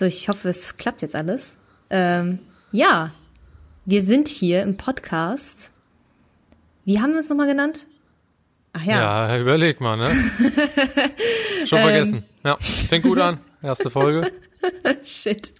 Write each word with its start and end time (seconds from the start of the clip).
So, 0.00 0.06
ich 0.06 0.30
hoffe, 0.30 0.48
es 0.48 0.78
klappt 0.78 1.02
jetzt 1.02 1.14
alles. 1.14 1.56
Ähm, 1.90 2.38
ja, 2.72 3.10
wir 3.84 4.02
sind 4.02 4.28
hier 4.28 4.62
im 4.62 4.78
Podcast. 4.78 5.70
Wie 6.86 7.00
haben 7.00 7.12
wir 7.12 7.20
es 7.20 7.28
nochmal 7.28 7.48
genannt? 7.48 7.84
Ach 8.72 8.82
ja. 8.82 9.28
Ja, 9.28 9.38
überleg 9.38 9.78
mal, 9.82 9.98
ne? 9.98 10.08
Schon 11.66 11.80
ähm. 11.80 11.84
vergessen. 11.84 12.24
Ja, 12.42 12.56
fängt 12.58 13.04
gut 13.04 13.18
an. 13.18 13.40
Erste 13.62 13.90
Folge. 13.90 14.32
Shit. 15.04 15.52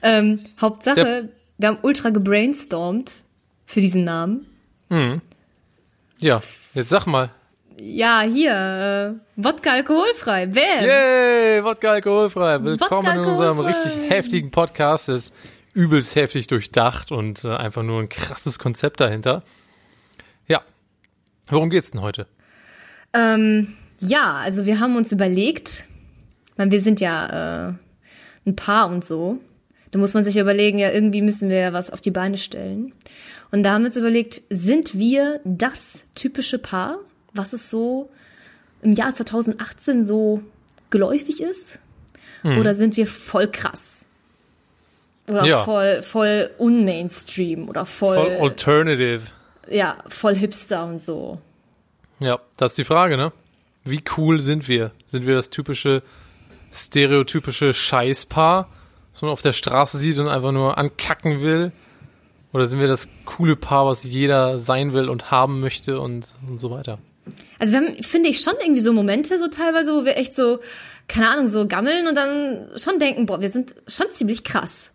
Ähm, 0.00 0.40
Hauptsache, 0.58 0.94
Der 0.94 1.28
wir 1.58 1.68
haben 1.68 1.78
ultra 1.82 2.08
gebrainstormt 2.08 3.24
für 3.66 3.82
diesen 3.82 4.04
Namen. 4.04 4.46
Mhm. 4.88 5.20
Ja, 6.16 6.40
jetzt 6.72 6.88
sag 6.88 7.04
mal. 7.04 7.28
Ja, 7.78 8.22
hier, 8.22 9.18
äh, 9.36 9.42
Wodka 9.42 9.72
alkoholfrei. 9.72 10.46
Bam. 10.46 10.84
Yay, 10.84 11.62
Wodka 11.62 11.90
alkoholfrei. 11.90 12.64
Willkommen 12.64 13.06
Wodka 13.06 13.20
in 13.20 13.26
unserem 13.26 13.60
richtig 13.60 14.08
heftigen 14.08 14.50
Podcast. 14.50 15.10
Das 15.10 15.24
ist 15.24 15.34
übelst 15.74 16.16
heftig 16.16 16.46
durchdacht 16.46 17.12
und 17.12 17.44
äh, 17.44 17.54
einfach 17.54 17.82
nur 17.82 18.00
ein 18.00 18.08
krasses 18.08 18.58
Konzept 18.58 19.02
dahinter. 19.02 19.42
Ja. 20.46 20.62
Worum 21.48 21.68
geht's 21.68 21.90
denn 21.90 22.00
heute? 22.00 22.26
Ähm, 23.12 23.76
ja, 24.00 24.32
also 24.36 24.64
wir 24.64 24.80
haben 24.80 24.96
uns 24.96 25.12
überlegt, 25.12 25.84
weil 26.56 26.70
wir 26.70 26.80
sind 26.80 26.98
ja 26.98 27.68
äh, 27.68 27.74
ein 28.46 28.56
Paar 28.56 28.88
und 28.88 29.04
so. 29.04 29.38
Da 29.90 29.98
muss 29.98 30.14
man 30.14 30.24
sich 30.24 30.38
überlegen, 30.38 30.78
ja, 30.78 30.90
irgendwie 30.92 31.20
müssen 31.20 31.50
wir 31.50 31.58
ja 31.58 31.72
was 31.74 31.90
auf 31.90 32.00
die 32.00 32.10
Beine 32.10 32.38
stellen. 32.38 32.94
Und 33.50 33.64
da 33.64 33.72
haben 33.72 33.82
wir 33.82 33.88
uns 33.88 33.98
überlegt, 33.98 34.40
sind 34.48 34.98
wir 34.98 35.40
das 35.44 36.06
typische 36.14 36.58
Paar, 36.58 37.00
was 37.36 37.52
es 37.52 37.70
so 37.70 38.10
im 38.82 38.92
Jahr 38.92 39.12
2018 39.12 40.06
so 40.06 40.42
geläufig 40.90 41.42
ist? 41.42 41.78
Hm. 42.42 42.58
Oder 42.58 42.74
sind 42.74 42.96
wir 42.96 43.06
voll 43.06 43.48
krass? 43.50 44.04
Oder 45.28 45.44
ja. 45.44 45.64
voll, 45.64 46.02
voll 46.02 46.50
unmainstream 46.58 47.68
oder 47.68 47.84
voll. 47.84 48.16
Voll 48.16 48.36
alternative. 48.36 49.22
Ja, 49.68 49.98
voll 50.08 50.36
hipster 50.36 50.84
und 50.84 51.02
so. 51.02 51.40
Ja, 52.20 52.38
das 52.56 52.72
ist 52.72 52.78
die 52.78 52.84
Frage, 52.84 53.16
ne? 53.16 53.32
Wie 53.84 54.02
cool 54.16 54.40
sind 54.40 54.68
wir? 54.68 54.92
Sind 55.04 55.26
wir 55.26 55.34
das 55.34 55.50
typische, 55.50 56.02
stereotypische 56.72 57.72
Scheißpaar, 57.72 58.68
was 59.12 59.22
man 59.22 59.30
auf 59.30 59.42
der 59.42 59.52
Straße 59.52 59.98
sieht 59.98 60.18
und 60.18 60.28
einfach 60.28 60.52
nur 60.52 60.78
ankacken 60.78 61.40
will? 61.40 61.72
Oder 62.52 62.66
sind 62.66 62.80
wir 62.80 62.86
das 62.86 63.08
coole 63.24 63.56
Paar, 63.56 63.86
was 63.86 64.04
jeder 64.04 64.58
sein 64.58 64.92
will 64.92 65.08
und 65.08 65.30
haben 65.30 65.60
möchte 65.60 66.00
und, 66.00 66.34
und 66.48 66.58
so 66.58 66.70
weiter? 66.70 66.98
Also 67.58 67.72
wir 67.72 67.80
haben, 67.80 68.02
finde 68.02 68.28
ich, 68.28 68.40
schon 68.40 68.54
irgendwie 68.60 68.80
so 68.80 68.92
Momente 68.92 69.38
so 69.38 69.48
teilweise, 69.48 69.94
wo 69.94 70.04
wir 70.04 70.16
echt 70.16 70.36
so, 70.36 70.60
keine 71.08 71.28
Ahnung, 71.28 71.48
so 71.48 71.66
gammeln 71.66 72.06
und 72.06 72.14
dann 72.14 72.70
schon 72.76 72.98
denken, 72.98 73.26
boah, 73.26 73.40
wir 73.40 73.50
sind 73.50 73.74
schon 73.86 74.10
ziemlich 74.10 74.44
krass. 74.44 74.92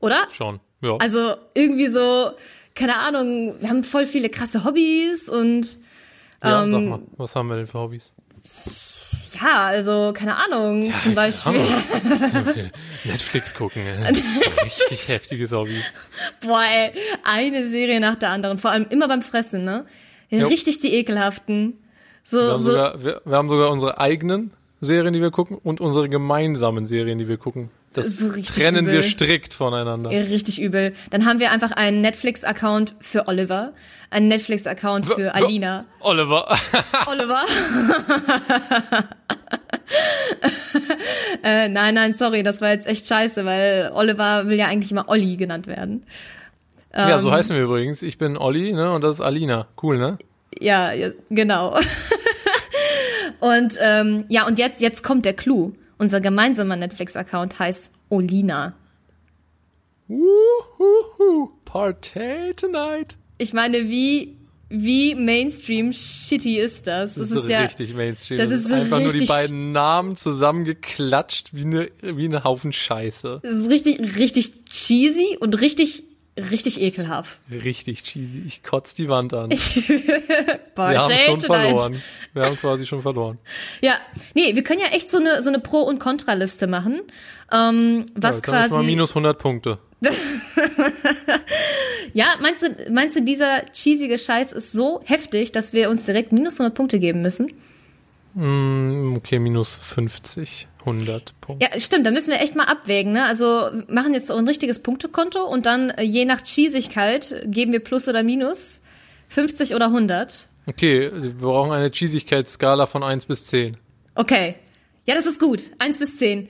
Oder? 0.00 0.24
Schon, 0.32 0.60
ja. 0.82 0.96
Also 0.96 1.36
irgendwie 1.54 1.88
so, 1.88 2.32
keine 2.74 2.96
Ahnung, 2.96 3.54
wir 3.60 3.68
haben 3.68 3.84
voll 3.84 4.06
viele 4.06 4.28
krasse 4.28 4.64
Hobbys 4.64 5.28
und 5.28 5.78
ja, 6.42 6.62
ähm, 6.62 6.68
sag 6.68 6.82
mal, 6.82 7.00
was 7.16 7.36
haben 7.36 7.48
wir 7.48 7.56
denn 7.56 7.66
für 7.66 7.78
Hobbys? 7.78 8.12
Ja, 9.40 9.64
also, 9.64 10.12
keine 10.14 10.36
Ahnung, 10.36 10.82
ja, 10.82 10.94
zum 11.02 11.14
Beispiel. 11.14 12.70
Netflix 13.04 13.54
gucken, 13.54 13.82
richtig 14.62 15.08
heftiges 15.08 15.52
Hobby. 15.52 15.82
Boah, 16.40 16.62
ey, 16.62 16.92
eine 17.24 17.66
Serie 17.66 17.98
nach 18.00 18.16
der 18.16 18.30
anderen, 18.30 18.58
vor 18.58 18.70
allem 18.70 18.86
immer 18.90 19.08
beim 19.08 19.22
Fressen, 19.22 19.64
ne? 19.64 19.86
Richtig 20.42 20.80
die 20.80 20.94
ekelhaften. 20.94 21.78
So, 22.24 22.38
wir, 22.38 22.44
haben 22.52 22.62
so. 22.62 22.70
Sogar, 22.70 23.02
wir, 23.02 23.22
wir 23.24 23.36
haben 23.36 23.48
sogar 23.48 23.70
unsere 23.70 23.98
eigenen 23.98 24.50
Serien, 24.80 25.12
die 25.12 25.20
wir 25.20 25.30
gucken 25.30 25.58
und 25.62 25.80
unsere 25.80 26.08
gemeinsamen 26.08 26.86
Serien, 26.86 27.18
die 27.18 27.28
wir 27.28 27.36
gucken. 27.36 27.70
Das, 27.92 28.16
das 28.16 28.46
trennen 28.46 28.86
übel. 28.86 28.94
wir 28.94 29.02
strikt 29.02 29.54
voneinander. 29.54 30.10
Richtig 30.10 30.60
übel. 30.60 30.94
Dann 31.10 31.26
haben 31.26 31.38
wir 31.38 31.52
einfach 31.52 31.70
einen 31.70 32.00
Netflix-Account 32.00 32.96
für 32.98 33.28
Oliver, 33.28 33.72
einen 34.10 34.26
Netflix-Account 34.28 35.06
für 35.06 35.32
Alina. 35.34 35.84
Oliver. 36.00 36.48
Oliver. 37.06 37.42
äh, 41.44 41.68
nein, 41.68 41.94
nein, 41.94 42.14
sorry, 42.14 42.42
das 42.42 42.60
war 42.60 42.70
jetzt 42.70 42.88
echt 42.88 43.06
scheiße, 43.06 43.44
weil 43.44 43.92
Oliver 43.94 44.48
will 44.48 44.58
ja 44.58 44.66
eigentlich 44.66 44.90
immer 44.90 45.08
Olli 45.08 45.36
genannt 45.36 45.68
werden. 45.68 46.04
Ja, 46.96 47.18
so 47.18 47.28
ähm, 47.28 47.34
heißen 47.34 47.56
wir 47.56 47.64
übrigens. 47.64 48.02
Ich 48.02 48.18
bin 48.18 48.36
Olli, 48.36 48.72
ne, 48.72 48.92
und 48.92 49.02
das 49.02 49.16
ist 49.16 49.20
Alina. 49.20 49.66
Cool, 49.82 49.98
ne? 49.98 50.18
Ja, 50.60 50.92
ja 50.92 51.10
genau. 51.30 51.76
und 53.40 53.74
ähm, 53.80 54.24
ja, 54.28 54.46
und 54.46 54.58
jetzt, 54.58 54.80
jetzt 54.80 55.02
kommt 55.02 55.24
der 55.24 55.34
Clou. 55.34 55.72
Unser 55.98 56.20
gemeinsamer 56.20 56.76
Netflix-Account 56.76 57.58
heißt 57.58 57.90
Olina. 58.10 58.74
Woohoo, 60.08 61.50
Party 61.64 62.52
tonight. 62.56 63.16
Ich 63.38 63.52
meine, 63.52 63.88
wie 63.88 64.36
wie 64.68 65.14
Mainstream 65.14 65.92
shitty 65.92 66.58
ist 66.58 66.86
das? 66.86 67.14
Das, 67.14 67.28
das 67.28 67.36
ist, 67.36 67.44
ist 67.44 67.48
ja, 67.48 67.60
richtig 67.62 67.94
Mainstream. 67.94 68.38
Das, 68.38 68.50
das 68.50 68.60
ist, 68.60 68.66
ist 68.66 68.72
einfach 68.72 69.00
nur 69.00 69.12
die 69.12 69.26
beiden 69.26 69.72
Namen 69.72 70.16
zusammengeklatscht 70.16 71.50
wie 71.52 71.64
eine 71.64 71.88
wie 72.02 72.28
ein 72.28 72.44
Haufen 72.44 72.72
Scheiße. 72.72 73.40
Das 73.42 73.54
ist 73.54 73.70
richtig 73.70 74.00
richtig 74.18 74.64
cheesy 74.66 75.36
und 75.38 75.60
richtig 75.60 76.04
richtig 76.36 76.80
ekelhaft. 76.80 77.38
Richtig 77.50 78.02
cheesy. 78.02 78.42
Ich 78.46 78.62
kotz 78.62 78.94
die 78.94 79.08
Wand 79.08 79.34
an. 79.34 79.50
wir 80.74 80.76
haben 80.76 81.18
schon 81.18 81.40
verloren. 81.40 82.02
Wir 82.32 82.44
haben 82.44 82.56
quasi 82.56 82.86
schon 82.86 83.02
verloren. 83.02 83.38
Ja, 83.80 83.98
nee, 84.34 84.54
wir 84.54 84.62
können 84.64 84.80
ja 84.80 84.88
echt 84.88 85.10
so 85.10 85.18
eine, 85.18 85.42
so 85.42 85.48
eine 85.48 85.60
Pro- 85.60 85.82
und 85.82 85.98
Kontraliste 85.98 86.66
machen. 86.66 87.02
Ähm, 87.52 88.06
was 88.14 88.36
ja, 88.36 88.42
quasi. 88.42 88.72
Mal 88.72 88.82
minus 88.82 89.10
100 89.10 89.38
Punkte. 89.38 89.78
ja, 92.12 92.34
meinst 92.40 92.62
du, 92.62 92.90
meinst 92.90 93.16
du, 93.16 93.22
dieser 93.22 93.64
cheesige 93.72 94.18
Scheiß 94.18 94.52
ist 94.52 94.72
so 94.72 95.00
heftig, 95.04 95.52
dass 95.52 95.72
wir 95.72 95.88
uns 95.88 96.04
direkt 96.04 96.32
minus 96.32 96.54
100 96.54 96.74
Punkte 96.74 96.98
geben 96.98 97.22
müssen? 97.22 97.52
Mm, 98.34 99.16
okay, 99.16 99.38
minus 99.38 99.78
50. 99.78 100.68
100 100.86 101.40
Punkte. 101.40 101.64
Ja, 101.64 101.80
stimmt, 101.80 102.04
da 102.06 102.10
müssen 102.10 102.30
wir 102.30 102.40
echt 102.40 102.56
mal 102.56 102.64
abwägen. 102.64 103.12
Ne? 103.12 103.24
Also 103.24 103.70
machen 103.88 104.12
jetzt 104.12 104.28
so 104.28 104.34
ein 104.34 104.46
richtiges 104.46 104.80
Punktekonto 104.80 105.42
und 105.42 105.66
dann 105.66 105.90
äh, 105.90 106.02
je 106.02 106.26
nach 106.26 106.42
Cheesigkeit 106.42 107.42
geben 107.46 107.72
wir 107.72 107.80
Plus 107.80 108.06
oder 108.06 108.22
Minus 108.22 108.82
50 109.28 109.74
oder 109.74 109.86
100. 109.86 110.48
Okay, 110.66 111.10
wir 111.12 111.34
brauchen 111.34 111.72
eine 111.72 111.90
Cheesigkeitsskala 111.90 112.86
von 112.86 113.02
1 113.02 113.26
bis 113.26 113.46
10. 113.46 113.76
Okay. 114.14 114.56
Ja, 115.06 115.14
das 115.14 115.26
ist 115.26 115.40
gut. 115.40 115.72
1 115.78 115.98
bis 115.98 116.16
10. 116.16 116.48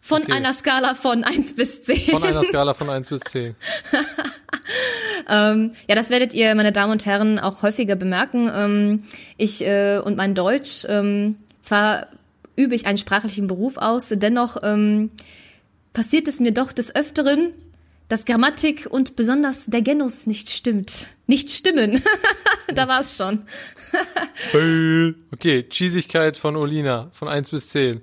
Von 0.00 0.22
okay. 0.22 0.32
einer 0.32 0.52
Skala 0.52 0.96
von 0.96 1.22
1 1.22 1.54
bis 1.54 1.84
10. 1.84 2.10
Von 2.10 2.24
einer 2.24 2.42
Skala 2.42 2.74
von 2.74 2.90
1 2.90 3.10
bis 3.10 3.20
10. 3.20 3.54
ähm, 5.28 5.72
ja, 5.88 5.94
das 5.94 6.10
werdet 6.10 6.34
ihr, 6.34 6.54
meine 6.54 6.72
Damen 6.72 6.92
und 6.92 7.06
Herren, 7.06 7.38
auch 7.38 7.62
häufiger 7.62 7.96
bemerken. 7.96 8.50
Ähm, 8.52 9.02
ich 9.36 9.64
äh, 9.66 9.98
und 9.98 10.16
mein 10.16 10.34
Deutsch, 10.34 10.86
ähm, 10.88 11.36
zwar 11.62 12.08
übe 12.56 12.74
ich 12.74 12.86
einen 12.86 12.98
sprachlichen 12.98 13.46
Beruf 13.46 13.76
aus. 13.76 14.08
Dennoch 14.10 14.56
ähm, 14.62 15.10
passiert 15.92 16.28
es 16.28 16.40
mir 16.40 16.52
doch 16.52 16.72
des 16.72 16.94
Öfteren, 16.94 17.52
dass 18.08 18.24
Grammatik 18.24 18.86
und 18.88 19.16
besonders 19.16 19.66
der 19.66 19.82
Genus 19.82 20.26
nicht 20.26 20.50
stimmt. 20.50 21.08
Nicht 21.26 21.50
stimmen. 21.50 22.02
da 22.74 22.88
war 22.88 23.00
es 23.00 23.16
schon. 23.16 23.42
okay, 25.32 25.64
Cheesigkeit 25.64 26.36
von 26.36 26.56
Olina 26.56 27.08
von 27.12 27.28
1 27.28 27.50
bis 27.50 27.70
10. 27.70 28.02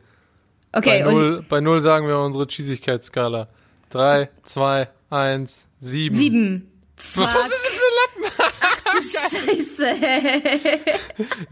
Okay. 0.72 1.04
Bei 1.04 1.12
0, 1.12 1.46
bei 1.48 1.62
0 1.62 1.82
sagen 1.82 2.08
wir 2.08 2.20
unsere 2.20 2.48
Cheesigkeitsskala. 2.48 3.48
3, 3.92 4.30
2, 4.42 4.90
1, 5.12 5.68
7. 5.84 6.18
7. 6.18 6.72
Was 7.16 7.36
ist 7.36 7.46
das 7.46 7.68
für 7.68 7.82
ein 7.84 7.96
Lappen? 8.00 8.32
Scheiße. 9.76 9.96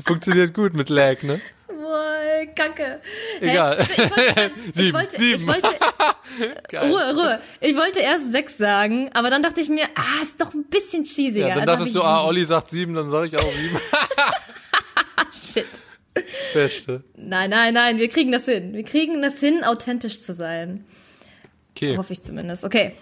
Funktioniert 0.06 0.54
gut 0.54 0.74
mit 0.74 0.88
Lag, 0.90 1.22
ne? 1.24 1.42
Boah, 1.68 2.46
Kacke. 2.56 3.02
Egal. 3.42 3.76
Also 3.78 3.92
ich 3.92 4.00
wollte, 4.00 4.52
sieben, 4.72 4.94
wollte, 4.94 5.18
sieben. 5.18 5.48
Wollte, 5.48 5.68
Ruhe, 6.78 7.14
Ruhe. 7.14 7.42
Ich 7.60 7.76
wollte 7.76 8.00
erst 8.00 8.32
sechs 8.32 8.58
sagen, 8.58 9.10
aber 9.14 9.30
dann 9.30 9.44
dachte 9.44 9.60
ich 9.60 9.68
mir, 9.68 9.84
ah, 9.96 10.22
ist 10.22 10.40
doch 10.40 10.54
ein 10.54 10.64
bisschen 10.64 11.04
cheesiger. 11.04 11.50
Ja, 11.50 11.56
dann 11.56 11.68
also 11.68 11.74
dachtest 11.74 11.96
du, 11.96 12.02
ah, 12.02 12.26
Olli 12.26 12.46
sagt 12.46 12.70
sieben, 12.70 12.94
dann 12.94 13.10
sage 13.10 13.28
ich 13.28 13.38
auch 13.38 13.52
sieben. 13.52 13.80
Shit. 15.34 15.68
Beste. 16.54 17.04
Nein, 17.18 17.50
nein, 17.50 17.74
nein, 17.74 17.98
wir 17.98 18.08
kriegen 18.08 18.32
das 18.32 18.46
hin. 18.46 18.74
Wir 18.74 18.84
kriegen 18.84 19.22
das 19.22 19.40
hin, 19.40 19.66
authentisch 19.66 20.22
zu 20.22 20.34
sein. 20.34 20.86
Okay. 21.76 21.98
Hoffe 21.98 22.14
ich 22.14 22.22
zumindest. 22.22 22.64
Okay. 22.64 22.96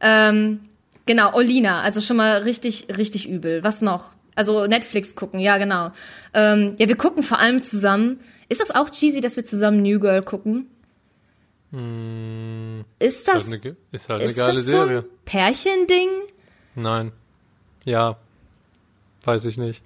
Ähm, 0.00 0.60
genau, 1.06 1.34
Olina, 1.34 1.82
also 1.82 2.00
schon 2.00 2.16
mal 2.16 2.42
richtig, 2.42 2.88
richtig 2.96 3.28
übel. 3.28 3.62
Was 3.64 3.80
noch? 3.80 4.12
Also 4.34 4.66
Netflix 4.66 5.14
gucken, 5.14 5.40
ja, 5.40 5.58
genau. 5.58 5.92
Ähm, 6.32 6.74
ja, 6.78 6.88
wir 6.88 6.96
gucken 6.96 7.22
vor 7.22 7.38
allem 7.38 7.62
zusammen 7.62 8.20
ist 8.48 8.60
das 8.60 8.70
auch 8.70 8.90
cheesy, 8.90 9.20
dass 9.20 9.36
wir 9.36 9.44
zusammen 9.44 9.82
New 9.82 9.98
Girl 10.00 10.22
gucken? 10.22 10.68
Hm, 11.70 12.84
ist 12.98 13.26
das, 13.26 13.48
ist 13.48 13.52
halt 13.52 13.64
eine, 13.64 13.76
ist 13.90 14.08
halt 14.08 14.22
eine 14.22 14.30
ist 14.30 14.36
geile 14.36 14.56
das 14.56 14.64
Serie. 14.64 15.02
So 15.02 15.08
ein 15.08 15.16
Pärchending? 15.24 16.08
Nein. 16.74 17.12
Ja. 17.84 18.16
Weiß 19.24 19.46
ich 19.46 19.58
nicht. 19.58 19.82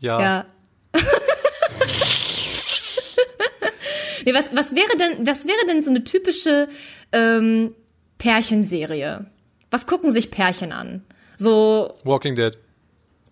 Ja. 0.00 0.20
Ja. 0.20 0.46
Nee, 4.24 4.34
was, 4.34 4.54
was 4.54 4.74
wäre 4.74 4.94
denn, 4.98 5.26
was 5.26 5.46
wäre 5.46 5.66
denn 5.68 5.82
so 5.82 5.88
eine 5.88 6.04
typische 6.04 6.68
ähm, 7.12 7.74
Pärchenserie? 8.18 9.24
Was 9.70 9.86
gucken 9.86 10.12
sich 10.12 10.30
Pärchen 10.30 10.72
an? 10.72 11.02
So, 11.36 11.94
Walking 12.04 12.34
Dead. 12.36 12.56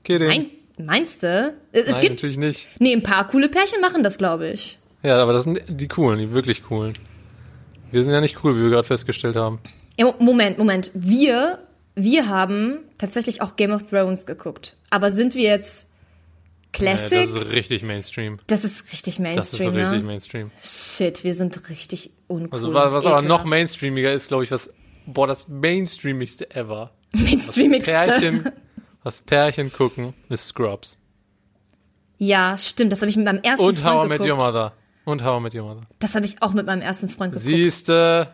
Kidding. 0.04 0.28
mein, 0.28 0.50
meinst 0.86 1.22
du? 1.22 1.54
Es 1.72 1.90
Nein, 1.90 2.00
gibt, 2.00 2.14
natürlich 2.14 2.38
nicht. 2.38 2.68
nee, 2.78 2.92
ein 2.92 3.02
paar 3.02 3.26
coole 3.26 3.48
Pärchen 3.48 3.80
machen 3.80 4.02
das, 4.02 4.18
glaube 4.18 4.48
ich. 4.48 4.78
Ja, 5.02 5.20
aber 5.22 5.32
das 5.32 5.44
sind 5.44 5.62
die 5.66 5.88
coolen, 5.88 6.18
die 6.18 6.30
wirklich 6.32 6.62
coolen. 6.64 6.96
Wir 7.90 8.02
sind 8.02 8.12
ja 8.12 8.20
nicht 8.20 8.42
cool, 8.44 8.56
wie 8.56 8.62
wir 8.62 8.70
gerade 8.70 8.84
festgestellt 8.84 9.36
haben. 9.36 9.60
Ja, 9.98 10.14
Moment, 10.18 10.58
Moment. 10.58 10.90
Wir, 10.94 11.60
wir 11.94 12.28
haben 12.28 12.78
tatsächlich 12.98 13.42
auch 13.42 13.56
Game 13.56 13.72
of 13.72 13.88
Thrones 13.88 14.26
geguckt. 14.26 14.76
Aber 14.90 15.10
sind 15.10 15.34
wir 15.34 15.44
jetzt 15.44 15.86
Classic? 16.72 17.12
Ja, 17.12 17.20
das 17.20 17.34
ist 17.34 17.52
richtig 17.52 17.82
Mainstream. 17.82 18.38
das 18.46 18.64
ist 18.64 18.92
richtig 18.92 19.18
Mainstream, 19.18 19.42
Das 19.42 19.52
ist 19.52 19.62
so 19.62 19.70
richtig 19.70 20.00
ne? 20.02 20.06
Mainstream. 20.06 20.50
Shit, 20.62 21.24
wir 21.24 21.34
sind 21.34 21.70
richtig 21.70 22.10
uncool. 22.26 22.52
Also 22.52 22.74
was, 22.74 22.92
was 22.92 23.06
aber 23.06 23.22
noch 23.22 23.44
mainstreamiger 23.44 24.12
ist, 24.12 24.28
glaube 24.28 24.44
ich, 24.44 24.50
was, 24.50 24.70
boah, 25.06 25.26
das 25.26 25.48
mainstreamigste 25.48 26.54
ever. 26.54 26.90
Mainstreamigste. 27.12 27.90
Pärchen, 27.92 28.52
was 29.02 29.20
Pärchen 29.20 29.72
gucken, 29.72 30.14
ist 30.28 30.48
Scrubs. 30.48 30.98
Ja, 32.18 32.56
stimmt. 32.56 32.92
Das 32.92 33.00
habe 33.00 33.10
ich 33.10 33.16
mit 33.16 33.26
meinem 33.26 33.42
ersten 33.42 33.64
Und 33.64 33.84
How 33.84 33.90
I 33.90 33.96
Freund 33.96 34.08
Met 34.08 34.20
geguckt. 34.20 34.40
Your 34.40 34.46
Mother. 34.46 34.72
Und 35.04 35.24
How 35.24 35.38
I 35.38 35.42
Met 35.42 35.54
Your 35.54 35.64
Mother. 35.64 35.82
Das 35.98 36.14
habe 36.14 36.24
ich 36.24 36.42
auch 36.42 36.52
mit 36.52 36.66
meinem 36.66 36.82
ersten 36.82 37.08
Freund 37.08 37.32
geguckt. 37.32 37.44
Siehste. 37.44 38.28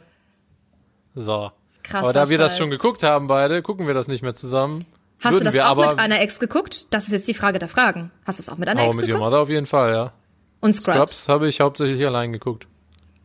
So. 1.14 1.50
Krasser 1.82 2.04
aber 2.04 2.12
da 2.12 2.28
wir 2.28 2.38
das 2.38 2.52
Scheiß. 2.52 2.58
schon 2.58 2.70
geguckt 2.70 3.02
haben 3.02 3.26
beide, 3.26 3.60
gucken 3.62 3.86
wir 3.86 3.94
das 3.94 4.08
nicht 4.08 4.22
mehr 4.22 4.34
zusammen. 4.34 4.86
Hast 5.20 5.34
Würden 5.34 5.50
du 5.50 5.52
das 5.52 5.66
auch 5.66 5.76
mit 5.76 5.98
einer 5.98 6.20
Ex 6.20 6.40
geguckt? 6.40 6.86
Das 6.90 7.04
ist 7.04 7.12
jetzt 7.12 7.28
die 7.28 7.34
Frage 7.34 7.58
der 7.58 7.68
Fragen. 7.68 8.10
Hast 8.24 8.38
du 8.38 8.42
es 8.42 8.48
auch 8.48 8.56
mit 8.56 8.68
einer 8.68 8.80
How 8.80 8.86
I 8.86 8.88
Ex 8.88 8.96
Met 8.96 9.04
Your 9.04 9.14
geguckt? 9.14 9.24
Mother 9.24 9.40
auf 9.40 9.48
jeden 9.48 9.66
Fall, 9.66 9.92
ja. 9.92 10.12
Und 10.60 10.74
Scrubs. 10.74 10.96
Scrubs 10.96 11.28
habe 11.28 11.48
ich 11.48 11.60
hauptsächlich 11.60 12.04
allein 12.06 12.32
geguckt. 12.32 12.66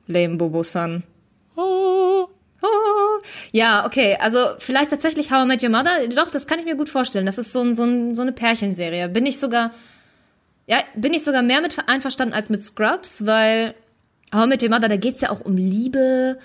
Lame 0.08 0.38
Bobo-san. 0.38 1.04
Oh. 1.56 1.97
Ja, 3.52 3.86
okay. 3.86 4.18
Also 4.20 4.40
vielleicht 4.60 4.92
tatsächlich 4.92 5.32
How 5.32 5.46
I 5.46 5.48
Met 5.48 5.64
Your 5.64 5.70
Mother. 5.70 6.08
Doch, 6.16 6.30
das 6.32 6.48
kann 6.48 6.60
ich 6.60 6.66
mir 6.66 6.76
gut 6.76 6.90
vorstellen. 6.90 7.26
Das 7.26 7.38
ist 7.38 7.54
so, 7.54 7.62
ein, 7.62 7.74
so, 7.74 7.84
ein, 7.84 8.16
so 8.16 8.22
eine 8.22 8.32
Pärchenserie. 8.32 9.10
Bin 9.10 9.26
ich 9.26 9.40
sogar, 9.40 9.72
ja, 10.66 10.80
bin 10.96 11.14
ich 11.14 11.24
sogar 11.24 11.42
mehr 11.42 11.62
mit 11.62 11.76
einverstanden 11.88 12.34
als 12.34 12.50
mit 12.50 12.64
Scrubs, 12.64 13.26
weil 13.26 13.74
How 14.34 14.46
I 14.46 14.50
Met 14.50 14.64
Your 14.64 14.70
Mother, 14.70 14.90
da 14.90 14.98
geht's 14.98 15.22
ja 15.22 15.30
auch 15.30 15.42
um 15.42 15.56
Liebe 15.58 16.38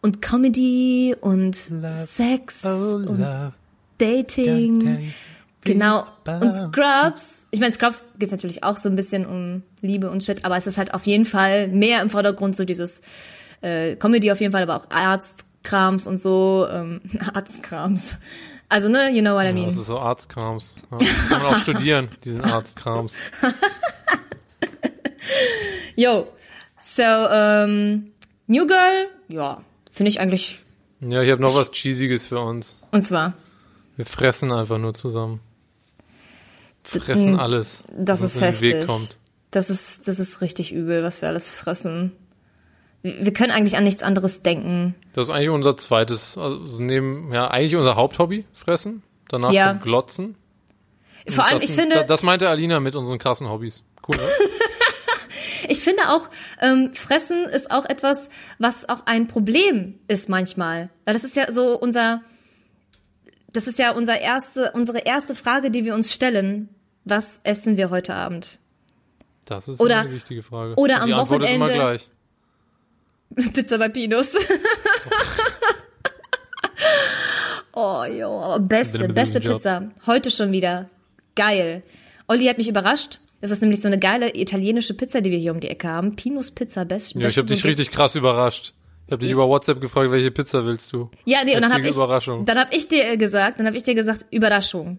und 0.00 0.22
Comedy 0.22 1.14
und 1.20 1.54
Sex 1.56 2.64
Oh, 2.64 2.96
und 2.96 3.18
love. 3.20 3.52
Dating. 3.98 5.12
Genau. 5.64 6.06
Und 6.26 6.56
Scrubs, 6.56 7.44
ich 7.50 7.60
meine, 7.60 7.72
Scrubs 7.72 8.04
geht 8.18 8.30
natürlich 8.30 8.62
auch 8.62 8.76
so 8.76 8.88
ein 8.88 8.96
bisschen 8.96 9.26
um 9.26 9.62
Liebe 9.80 10.10
und 10.10 10.22
Shit, 10.22 10.44
aber 10.44 10.56
es 10.56 10.66
ist 10.66 10.78
halt 10.78 10.94
auf 10.94 11.06
jeden 11.06 11.24
Fall 11.24 11.68
mehr 11.68 12.02
im 12.02 12.10
Vordergrund 12.10 12.56
so 12.56 12.64
dieses 12.64 13.02
äh, 13.62 13.96
Comedy 13.96 14.30
auf 14.30 14.40
jeden 14.40 14.52
Fall, 14.52 14.62
aber 14.62 14.76
auch 14.76 14.86
Arztkrams 15.66 16.06
und 16.06 16.20
so, 16.20 16.66
ähm, 16.70 17.00
Arztkrams. 17.34 18.16
Also, 18.68 18.88
ne, 18.88 19.10
you 19.10 19.20
know 19.20 19.34
what 19.34 19.44
I 19.44 19.48
Ja, 19.48 19.52
mean. 19.52 19.64
das 19.66 19.76
ist 19.76 19.86
so 19.86 19.98
Arztkrams. 19.98 20.76
Ja, 20.90 20.98
das 20.98 21.28
kann 21.28 21.42
man 21.42 21.54
auch 21.54 21.58
studieren, 21.58 22.08
diesen 22.24 22.42
Arztkrams. 22.42 23.16
Yo. 25.96 26.28
So, 26.80 27.02
ähm, 27.02 28.12
New 28.46 28.66
Girl, 28.66 29.08
ja, 29.28 29.62
finde 29.90 30.10
ich 30.10 30.20
eigentlich, 30.20 30.62
Ja, 31.00 31.22
ich 31.22 31.30
habe 31.30 31.42
noch 31.42 31.54
was 31.56 31.70
Cheesiges 31.72 32.24
für 32.26 32.38
uns. 32.38 32.80
und 32.92 33.02
zwar, 33.02 33.34
Wir 33.96 34.06
fressen 34.06 34.52
einfach 34.52 34.78
nur 34.78 34.94
zusammen. 34.94 35.40
Fressen 36.84 37.38
alles. 37.40 37.82
das 37.98 38.22
was 38.22 38.36
ist 38.36 38.36
in 38.36 38.42
den 38.52 38.60
Weg 38.60 38.72
heftig. 38.74 38.86
kommt. 38.88 39.16
Das 39.50 39.70
ist, 39.70 40.06
das 40.06 40.20
ist 40.20 40.40
richtig 40.40 40.70
übel, 40.72 41.02
was 41.02 41.22
wir 41.22 41.28
alles 41.28 41.50
fressen. 41.50 42.12
Wir 43.18 43.32
können 43.32 43.52
eigentlich 43.52 43.76
an 43.76 43.84
nichts 43.84 44.02
anderes 44.02 44.42
denken. 44.42 44.94
Das 45.12 45.28
ist 45.28 45.34
eigentlich 45.34 45.50
unser 45.50 45.76
zweites, 45.76 46.36
also 46.38 46.82
neben, 46.82 47.32
ja, 47.32 47.48
eigentlich 47.50 47.76
unser 47.76 47.96
Haupthobby, 47.96 48.44
fressen. 48.52 49.02
Danach 49.28 49.52
Ja. 49.52 49.72
Glotzen. 49.74 50.36
Vor 51.28 51.44
allem, 51.44 51.54
das, 51.54 51.64
ich 51.64 51.70
finde, 51.70 51.96
da- 51.96 52.02
Das 52.04 52.22
meinte 52.22 52.48
Alina 52.48 52.78
mit 52.80 52.94
unseren 52.94 53.18
krassen 53.18 53.50
Hobbys. 53.50 53.82
Cool, 54.06 54.16
ne? 54.16 54.22
Ich 55.68 55.80
finde 55.80 56.10
auch, 56.10 56.28
ähm, 56.60 56.92
Fressen 56.94 57.44
ist 57.46 57.72
auch 57.72 57.86
etwas, 57.86 58.28
was 58.60 58.88
auch 58.88 59.00
ein 59.06 59.26
Problem 59.26 59.98
ist 60.06 60.28
manchmal. 60.28 60.90
Weil 61.04 61.14
das 61.14 61.24
ist 61.24 61.34
ja 61.34 61.50
so 61.52 61.76
unser, 61.76 62.20
das 63.52 63.66
ist 63.66 63.78
ja 63.78 63.90
unser 63.90 64.20
erste, 64.20 64.70
unsere 64.74 64.98
erste 65.00 65.34
Frage, 65.34 65.72
die 65.72 65.84
wir 65.84 65.94
uns 65.96 66.12
stellen. 66.12 66.68
Was 67.04 67.40
essen 67.42 67.76
wir 67.76 67.90
heute 67.90 68.14
Abend? 68.14 68.60
Das 69.44 69.66
ist 69.66 69.80
Oder- 69.80 70.00
eine 70.02 70.12
wichtige 70.12 70.42
Frage. 70.44 70.74
oder 70.76 71.00
am 71.02 71.10
Wochenende- 71.10 71.72
gleich. 71.72 72.08
Pizza 73.52 73.78
bei 73.78 73.88
Pinus. 73.88 74.32
oh, 77.72 78.04
jo, 78.04 78.40
aber 78.40 78.60
beste, 78.60 79.08
beste. 79.08 79.40
Pizza. 79.40 79.90
Heute 80.06 80.30
schon 80.30 80.52
wieder. 80.52 80.88
Geil. 81.34 81.82
Olli 82.28 82.46
hat 82.46 82.58
mich 82.58 82.68
überrascht. 82.68 83.20
Das 83.40 83.50
ist 83.50 83.60
nämlich 83.60 83.80
so 83.80 83.88
eine 83.88 83.98
geile 83.98 84.34
italienische 84.34 84.94
Pizza, 84.94 85.20
die 85.20 85.30
wir 85.30 85.38
hier 85.38 85.52
um 85.52 85.60
die 85.60 85.68
Ecke 85.68 85.88
haben. 85.88 86.16
Pinus 86.16 86.50
Pizza, 86.50 86.84
best. 86.84 87.14
Ja, 87.16 87.28
ich 87.28 87.36
habe 87.36 87.46
dich 87.46 87.64
richtig 87.64 87.90
krass 87.90 88.14
überrascht. 88.14 88.72
Ich 89.06 89.12
habe 89.12 89.20
dich 89.20 89.30
über 89.30 89.46
WhatsApp 89.48 89.80
gefragt, 89.80 90.10
welche 90.10 90.32
Pizza 90.32 90.64
willst 90.64 90.92
du? 90.92 91.10
Ja, 91.24 91.44
nee, 91.44 91.54
und 91.54 91.62
dann 91.62 91.72
habe 91.72 91.82
Heftige 91.82 91.90
ich, 91.90 91.96
Überraschung. 91.96 92.44
dann 92.44 92.58
hab 92.58 92.74
ich 92.74 92.88
dir 92.88 93.04
äh, 93.08 93.16
gesagt, 93.16 93.60
dann 93.60 93.66
habe 93.66 93.76
ich 93.76 93.84
dir 93.84 93.94
gesagt, 93.94 94.26
Überraschung. 94.30 94.98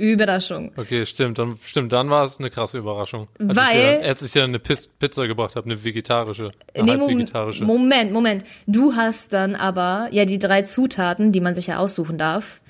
Überraschung. 0.00 0.72
Okay, 0.76 1.04
stimmt, 1.06 1.38
dann 1.38 1.58
stimmt, 1.62 1.92
dann 1.92 2.10
war 2.10 2.24
es 2.24 2.38
eine 2.38 2.50
krasse 2.50 2.78
Überraschung. 2.78 3.28
Als 3.38 3.56
Weil- 3.56 3.66
ich 3.66 3.72
dir, 4.00 4.08
als 4.08 4.22
ich 4.22 4.32
dir 4.32 4.44
eine 4.44 4.58
Pizza 4.58 5.26
gebracht 5.26 5.56
habe, 5.56 5.66
eine 5.66 5.84
vegetarische, 5.84 6.50
eine 6.74 6.96
Nee, 6.96 7.06
vegetarische. 7.06 7.64
Moment, 7.64 8.12
Moment. 8.12 8.44
Du 8.66 8.94
hast 8.96 9.32
dann 9.32 9.54
aber 9.56 10.08
ja 10.12 10.24
die 10.24 10.38
drei 10.38 10.62
Zutaten, 10.62 11.32
die 11.32 11.40
man 11.40 11.54
sich 11.54 11.66
ja 11.68 11.78
aussuchen 11.78 12.18
darf, 12.18 12.60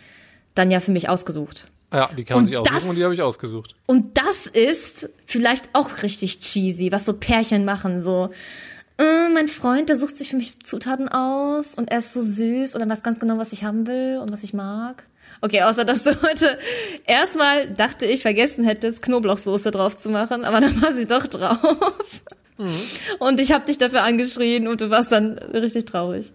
dann 0.55 0.71
ja 0.71 0.81
für 0.81 0.91
mich 0.91 1.09
ausgesucht. 1.09 1.69
ja, 1.93 2.09
die 2.17 2.25
kann 2.25 2.37
man 2.37 2.43
Und 2.45 2.49
sich 2.49 2.57
aussuchen 2.57 2.75
das- 2.75 2.85
und 2.85 2.97
die 2.97 3.05
habe 3.05 3.15
ich 3.15 3.23
ausgesucht. 3.23 3.75
Und 3.87 4.17
das 4.19 4.47
ist 4.47 5.09
vielleicht 5.27 5.69
auch 5.73 6.03
richtig 6.03 6.41
cheesy, 6.41 6.93
was 6.93 7.05
so 7.07 7.15
Pärchen 7.15 7.65
machen, 7.65 8.01
so 8.01 8.31
äh, 8.99 9.29
mein 9.33 9.49
Freund, 9.49 9.89
der 9.89 9.97
sucht 9.97 10.19
sich 10.19 10.29
für 10.29 10.37
mich 10.37 10.61
Zutaten 10.63 11.09
aus 11.09 11.75
und 11.75 11.91
er 11.91 11.99
ist 11.99 12.13
so 12.13 12.21
süß 12.21 12.75
und 12.75 12.83
er 12.83 12.89
weiß 12.89 13.03
ganz 13.03 13.19
genau, 13.19 13.39
was 13.39 13.53
ich 13.55 13.65
haben 13.65 13.87
will 13.87 14.19
und 14.23 14.31
was 14.31 14.43
ich 14.45 14.53
mag. 14.53 15.07
Okay, 15.41 15.63
außer 15.63 15.85
dass 15.85 16.03
du 16.03 16.11
heute 16.23 16.59
erstmal 17.07 17.69
dachte 17.71 18.07
ich 18.07 18.23
vergessen 18.23 18.65
hättest, 18.65 19.03
Knoblauchsoße 19.03 19.71
drauf 19.71 19.97
zu 19.97 20.11
machen, 20.11 20.45
aber 20.45 20.61
dann 20.61 20.81
war 20.83 20.93
sie 20.93 21.07
doch 21.07 21.27
drauf. 21.27 21.59
Und 23.21 23.41
ich 23.41 23.53
habe 23.53 23.65
dich 23.65 23.79
dafür 23.79 24.03
angeschrien 24.03 24.69
und 24.69 24.83
du 24.83 24.91
warst 24.91 25.11
dann 25.13 25.39
richtig 25.39 25.87
traurig, 25.87 26.31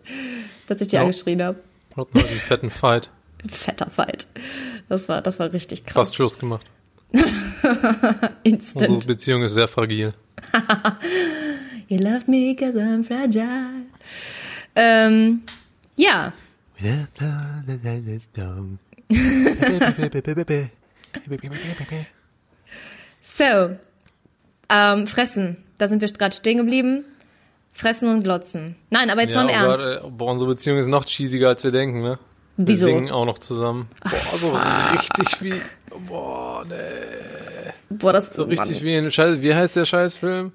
dass 0.68 0.82
ich 0.82 0.88
dir 0.88 0.96
Ja. 0.98 1.02
angeschrien 1.02 1.44
habe. 1.44 1.60
Hatten 1.96 2.18
einen 2.18 2.28
fetten 2.28 2.72
Fight. 2.72 3.10
Fetter 3.52 3.90
Fight. 3.96 4.26
Das 4.90 5.08
war, 5.08 5.22
das 5.22 5.40
war 5.40 5.54
richtig 5.54 5.84
krass. 5.86 5.94
Fast 5.94 6.16
Schluss 6.16 6.40
gemacht. 6.40 6.66
Instant. 8.44 8.90
Unsere 8.90 9.14
Beziehung 9.14 9.44
ist 9.44 9.54
sehr 9.54 9.68
fragil. 9.68 10.14
You 11.88 12.00
love 12.00 12.24
me 12.26 12.56
cause 12.56 12.78
I'm 12.80 13.04
fragile. 13.06 13.86
Ähm, 14.76 15.44
ja, 15.96 16.34
so. 23.22 23.76
Ähm, 24.70 25.08
fressen. 25.08 25.58
Da 25.78 25.88
sind 25.88 26.02
wir 26.02 26.08
gerade 26.12 26.36
stehen 26.36 26.58
geblieben. 26.58 27.04
Fressen 27.74 28.10
und 28.10 28.24
glotzen. 28.24 28.76
Nein, 28.90 29.10
aber 29.10 29.22
jetzt 29.22 29.34
Ja, 29.34 29.44
mal 29.44 29.50
im 29.50 29.56
Ernst. 29.56 30.06
äh, 30.06 30.10
boah, 30.10 30.32
unsere 30.32 30.50
Beziehung 30.52 30.78
ist 30.78 30.88
noch 30.88 31.06
cheesiger, 31.06 31.50
als 31.50 31.64
wir 31.64 31.72
denken, 31.72 32.02
ne? 32.02 32.18
Wir 32.58 32.68
Wieso? 32.68 32.86
singen 32.86 33.12
auch 33.12 33.26
noch 33.26 33.38
zusammen. 33.38 33.90
Boah, 34.02 34.38
so 34.40 34.58
richtig 34.98 35.42
wie, 35.42 35.54
boah, 36.08 36.64
ne, 36.66 36.78
Boah, 37.90 38.14
das 38.14 38.34
so 38.34 38.44
richtig 38.44 38.82
wie 38.82 38.96
ein 38.96 39.12
Scheiß, 39.12 39.42
wie 39.42 39.54
heißt 39.54 39.76
der 39.76 39.84
Scheißfilm? 39.86 40.54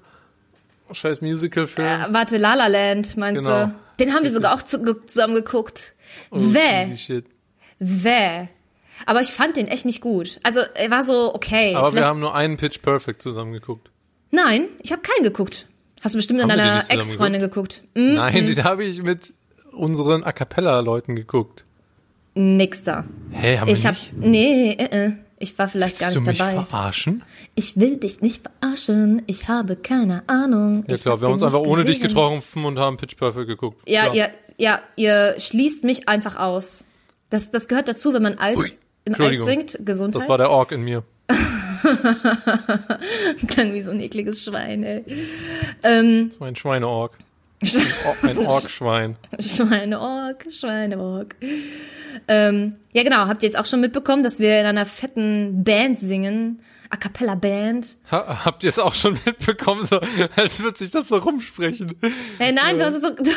Scheiß 0.91 1.21
Musicalfilm. 1.21 1.87
Äh, 1.87 2.07
warte, 2.11 2.37
La 2.37 2.55
La 2.55 2.65
Land, 2.67 3.15
meinst 3.17 3.43
Genau. 3.43 3.67
du? 3.67 3.75
Den 3.99 4.13
haben 4.15 4.23
wir 4.23 4.31
sogar 4.31 4.55
auch 4.55 4.63
zu, 4.63 4.83
zusammen 5.05 5.35
geguckt. 5.35 5.93
Oh, 6.31 6.41
shit. 6.95 7.25
Wäh. 7.81 8.47
Aber 9.05 9.19
ich 9.21 9.29
fand 9.29 9.57
den 9.57 9.67
echt 9.67 9.85
nicht 9.85 9.99
gut. 9.99 10.39
Also, 10.43 10.61
er 10.75 10.91
war 10.91 11.03
so 11.03 11.33
okay. 11.33 11.73
Aber 11.75 11.93
wir 11.95 12.05
haben 12.05 12.19
nur 12.19 12.35
einen 12.35 12.55
Pitch 12.57 12.81
Perfect 12.81 13.21
zusammen 13.21 13.51
geguckt. 13.51 13.89
Nein, 14.29 14.67
ich 14.81 14.91
habe 14.91 15.01
keinen 15.01 15.23
geguckt. 15.23 15.65
Hast 16.03 16.13
du 16.15 16.19
bestimmt 16.19 16.37
mit 16.39 16.43
Haben 16.49 16.57
wir 16.57 16.63
die 16.63 16.87
deiner 16.87 16.89
Ex-Freundin 16.91 17.41
geguckt? 17.41 17.83
Hm? 17.95 18.13
Nein, 18.15 18.45
die 18.45 18.63
habe 18.63 18.83
ich 18.83 19.01
mit 19.03 19.33
unseren 19.71 20.23
A 20.23 20.31
Cappella-Leuten 20.31 21.15
geguckt. 21.15 21.65
Nix 22.33 22.83
da. 22.83 23.05
Hä, 23.31 23.57
haben 23.57 23.67
wir 23.67 23.73
Ich 23.73 23.85
hab, 23.85 23.93
nicht? 23.93 24.13
nee, 24.17 24.71
äh, 24.73 25.05
äh, 25.07 25.11
ich 25.37 25.57
war 25.59 25.67
vielleicht 25.67 25.99
Willst 25.99 26.13
gar 26.15 26.23
du 26.23 26.29
nicht 26.29 26.29
mich 26.29 26.37
dabei. 26.37 26.65
verarschen? 26.65 27.23
Ich 27.55 27.77
will 27.77 27.97
dich 27.97 28.21
nicht 28.21 28.43
verarschen, 28.61 29.21
ich 29.27 29.47
habe 29.47 29.75
keine 29.75 30.23
Ahnung. 30.27 30.85
Ja 30.87 30.97
klar, 30.97 31.13
hab 31.15 31.21
wir 31.21 31.25
haben 31.27 31.33
uns 31.33 31.41
den 31.41 31.47
einfach 31.47 31.59
ohne 31.59 31.83
dich 31.83 31.99
getroffen 31.99 32.63
und 32.65 32.79
haben 32.79 32.97
Pitch 32.97 33.17
Perfect 33.17 33.47
geguckt. 33.47 33.81
Ja, 33.89 34.03
Klar. 34.03 34.15
ihr, 34.15 34.29
ja, 34.57 34.81
ihr 34.95 35.35
schließt 35.39 35.83
mich 35.83 36.07
einfach 36.07 36.35
aus. 36.37 36.85
Das, 37.31 37.49
das 37.49 37.67
gehört 37.67 37.87
dazu, 37.87 38.13
wenn 38.13 38.21
man 38.21 38.37
alt, 38.37 38.57
im 39.05 39.15
Alt 39.19 39.43
singt. 39.43 39.79
Gesundheit. 39.83 40.21
Das 40.21 40.29
war 40.29 40.37
der 40.37 40.51
Ork 40.51 40.71
in 40.71 40.83
mir. 40.83 41.01
Klang 43.47 43.73
wie 43.73 43.81
so 43.81 43.91
ein 43.91 43.99
ekliges 43.99 44.43
Schwein, 44.43 44.83
ey. 44.83 45.03
Ähm, 45.83 46.29
Das 46.29 46.39
war 46.39 46.47
ein 46.47 46.55
Schweineorg. 46.55 47.13
Ein, 47.63 47.69
Or- 48.07 48.29
ein 48.29 48.37
Orgschwein. 48.39 49.15
Schweineorg, 49.39 50.47
Schweineorg. 50.51 51.35
Ähm, 52.27 52.75
ja, 52.91 53.03
genau. 53.03 53.27
Habt 53.27 53.43
ihr 53.43 53.49
jetzt 53.49 53.55
auch 53.55 53.67
schon 53.67 53.81
mitbekommen, 53.81 54.23
dass 54.23 54.39
wir 54.39 54.59
in 54.59 54.65
einer 54.65 54.87
fetten 54.87 55.63
Band 55.63 55.99
singen? 55.99 56.59
A 56.93 56.97
cappella 56.97 57.35
Band. 57.35 57.95
Ha, 58.11 58.43
habt 58.43 58.65
ihr 58.65 58.69
es 58.69 58.77
auch 58.77 58.93
schon 58.93 59.13
mitbekommen, 59.25 59.85
so, 59.85 60.01
als 60.35 60.61
würde 60.61 60.77
sich 60.77 60.91
das 60.91 61.07
so 61.07 61.19
rumsprechen? 61.19 61.95
Hey, 62.37 62.51
nein, 62.51 62.77
du 62.77 62.83
hast 62.83 62.95
es 62.95 63.01
doch, 63.01 63.15
du, 63.15 63.23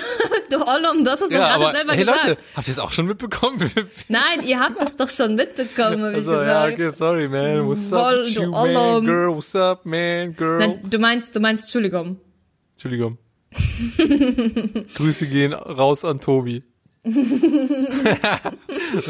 du 0.51 0.57
Ollum, 0.67 1.05
du 1.05 1.11
hast 1.13 1.21
es 1.23 1.29
doch 1.29 1.37
Ja, 1.37 1.51
gerade 1.51 1.65
aber 1.67 1.73
selber 1.73 1.93
hey 1.93 1.99
gesagt. 2.01 2.25
Leute, 2.27 2.41
habt 2.57 2.67
ihr 2.67 2.73
es 2.73 2.79
auch 2.81 2.91
schon 2.91 3.07
mitbekommen? 3.07 3.57
Nein, 4.09 4.43
ihr 4.45 4.59
habt 4.59 4.83
es 4.83 4.97
doch 4.97 5.09
schon 5.09 5.37
mitbekommen, 5.37 6.03
habe 6.03 6.11
ich 6.11 6.17
Also, 6.19 6.33
ja, 6.33 6.67
gesagt. 6.69 6.73
okay, 6.75 6.91
sorry, 6.91 7.29
man. 7.29 7.69
What's 7.69 7.93
up, 7.93 8.25
du 8.25 8.29
you, 8.29 8.51
man, 8.51 9.05
girl? 9.05 9.37
What's 9.37 9.55
up, 9.55 9.87
man, 9.87 10.35
girl? 10.35 10.59
Nein, 10.59 10.81
du 10.83 10.99
meinst, 10.99 11.37
du 11.37 11.41
meinst, 11.41 11.63
Entschuldigung. 11.65 12.19
Entschuldigung. 12.73 13.19
Grüße 14.97 15.29
gehen 15.29 15.53
raus 15.53 16.05
an 16.05 16.19
Tobi. 16.21 16.65
das 17.05 17.15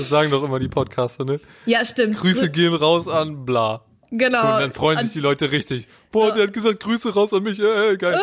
sagen 0.08 0.30
doch 0.30 0.44
immer 0.44 0.58
die 0.58 0.68
Podcaster, 0.68 1.24
ne? 1.24 1.40
Ja, 1.64 1.82
stimmt. 1.82 2.18
Grüße 2.18 2.50
gehen 2.50 2.74
raus 2.74 3.08
an 3.08 3.46
bla. 3.46 3.80
Genau. 4.16 4.54
Und 4.54 4.60
dann 4.60 4.72
freuen 4.72 4.98
sich 5.00 5.12
die 5.12 5.20
Leute 5.20 5.50
richtig. 5.50 5.88
Boah, 6.12 6.28
So. 6.28 6.34
der 6.34 6.42
hat 6.44 6.52
gesagt, 6.52 6.80
Grüße 6.80 7.14
raus 7.14 7.32
an 7.32 7.42
mich. 7.42 7.58
Ey, 7.58 7.96
geil. 7.96 8.14
Ah, 8.14 8.20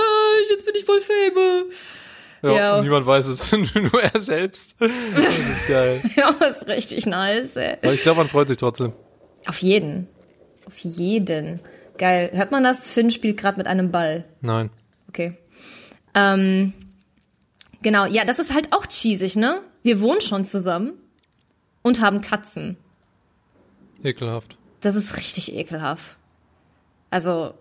jetzt 0.49 0.65
bin 0.65 0.73
ich 0.75 0.85
voll 0.85 1.01
famous. 1.01 1.65
Ja, 2.43 2.51
ja. 2.77 2.81
niemand 2.81 3.05
weiß 3.05 3.27
es, 3.27 3.51
nur 3.75 4.01
er 4.01 4.19
selbst. 4.19 4.75
Das 4.79 4.89
ist 4.89 5.67
geil. 5.67 6.01
Ja, 6.15 6.29
ist 6.45 6.65
richtig 6.67 7.05
nice, 7.05 7.55
ey. 7.57 7.77
Aber 7.83 7.93
ich 7.93 8.01
glaube, 8.03 8.17
man 8.19 8.29
freut 8.29 8.47
sich 8.47 8.57
trotzdem. 8.57 8.93
Auf 9.47 9.57
jeden. 9.59 10.07
Auf 10.65 10.77
jeden. 10.77 11.59
Geil. 11.97 12.31
Hört 12.33 12.51
man 12.51 12.63
das? 12.63 12.89
Finn 12.89 13.11
spielt 13.11 13.37
gerade 13.37 13.57
mit 13.57 13.67
einem 13.67 13.91
Ball. 13.91 14.23
Nein. 14.39 14.69
Okay. 15.09 15.37
Ähm, 16.15 16.73
genau, 17.81 18.05
ja, 18.05 18.23
das 18.25 18.39
ist 18.39 18.53
halt 18.53 18.73
auch 18.73 18.87
cheesig, 18.87 19.35
ne? 19.35 19.61
Wir 19.83 19.99
wohnen 19.99 20.21
schon 20.21 20.45
zusammen 20.45 20.93
und 21.83 22.01
haben 22.01 22.21
Katzen. 22.21 22.77
Ekelhaft. 24.03 24.57
Das 24.81 24.95
ist 24.95 25.17
richtig 25.17 25.55
ekelhaft. 25.55 26.17
Also, 27.09 27.53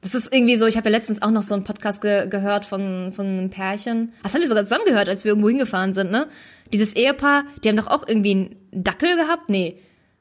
das 0.00 0.14
ist 0.14 0.34
irgendwie 0.34 0.56
so, 0.56 0.66
ich 0.66 0.76
habe 0.76 0.88
ja 0.88 0.96
letztens 0.96 1.20
auch 1.22 1.30
noch 1.30 1.42
so 1.42 1.54
einen 1.54 1.64
Podcast 1.64 2.00
ge 2.00 2.26
gehört 2.28 2.64
von, 2.64 3.12
von 3.12 3.26
einem 3.26 3.50
Pärchen. 3.50 4.14
Das 4.22 4.34
haben 4.34 4.40
wir 4.40 4.48
sogar 4.48 4.64
zusammen 4.64 4.86
gehört, 4.86 5.08
als 5.08 5.24
wir 5.24 5.30
irgendwo 5.30 5.48
hingefahren 5.48 5.92
sind, 5.92 6.10
ne? 6.10 6.28
Dieses 6.72 6.94
Ehepaar, 6.94 7.44
die 7.62 7.68
haben 7.68 7.76
doch 7.76 7.88
auch 7.88 8.06
irgendwie 8.06 8.30
einen 8.30 8.56
Dackel 8.70 9.16
gehabt? 9.16 9.48
Nee. 9.48 9.78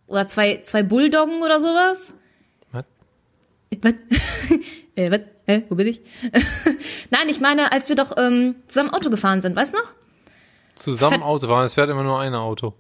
Oder 0.08 0.28
zwei, 0.28 0.62
zwei 0.64 0.84
Bulldoggen 0.84 1.42
oder 1.42 1.60
sowas? 1.60 2.16
Was? 2.72 2.86
Was? 3.82 3.94
äh, 4.96 5.12
was? 5.12 5.22
Hä? 5.46 5.64
Wo 5.70 5.76
bin 5.76 5.88
ich? 5.88 6.02
Nein, 7.12 7.30
ich 7.30 7.40
meine, 7.40 7.72
als 7.72 7.88
wir 7.88 7.96
doch 7.96 8.18
ähm, 8.18 8.56
zusammen 8.68 8.90
Auto 8.90 9.10
gefahren 9.10 9.42
sind, 9.42 9.56
weißt 9.56 9.74
du 9.74 9.78
noch? 9.78 9.94
Zusammen 10.76 11.24
Auto 11.24 11.48
fahren, 11.48 11.66
es 11.66 11.74
fährt 11.74 11.90
immer 11.90 12.04
nur 12.04 12.20
ein 12.20 12.34
Auto. 12.34 12.74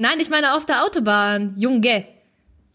Nein, 0.00 0.18
ich 0.18 0.30
meine 0.30 0.54
auf 0.54 0.64
der 0.64 0.82
Autobahn. 0.82 1.52
Junge. 1.58 2.06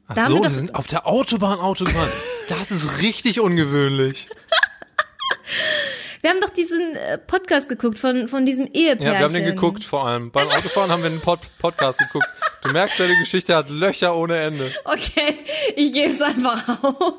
Ach 0.08 0.14
Da 0.14 0.28
so, 0.28 0.36
wir 0.36 0.44
wir, 0.44 0.50
sind 0.52 0.76
auf 0.76 0.86
der 0.86 1.08
Autobahn 1.08 1.60
Auto 1.60 1.84
gefahren. 1.86 2.12
Das 2.48 2.70
ist 2.70 3.02
richtig 3.02 3.40
ungewöhnlich. 3.40 4.30
Wir 6.22 6.30
haben 6.30 6.40
doch 6.40 6.52
diesen 6.52 6.96
äh, 6.96 7.18
Podcast 7.18 7.68
geguckt 7.68 7.98
von, 7.98 8.28
von 8.28 8.46
diesem 8.46 8.68
Ehepärchen. 8.68 9.06
Ja, 9.08 9.14
wir 9.14 9.26
haben 9.26 9.34
den 9.34 9.46
geguckt 9.46 9.84
vor 9.84 10.06
allem. 10.06 10.30
Beim 10.30 10.46
Autofahren 10.56 10.92
haben 10.92 11.02
wir 11.02 11.10
einen 11.10 11.22
Pod 11.22 11.40
Podcast 11.58 11.98
geguckt. 11.98 12.28
Du 12.62 12.70
merkst, 12.70 13.00
deine 13.00 13.18
Geschichte 13.18 13.56
hat 13.56 13.72
Löcher 13.72 14.16
ohne 14.16 14.40
Ende. 14.40 14.72
Okay, 14.84 15.40
ich 15.76 15.92
gebe 15.92 16.12
es 16.12 16.22
einfach 16.22 16.84
auf. 16.84 17.16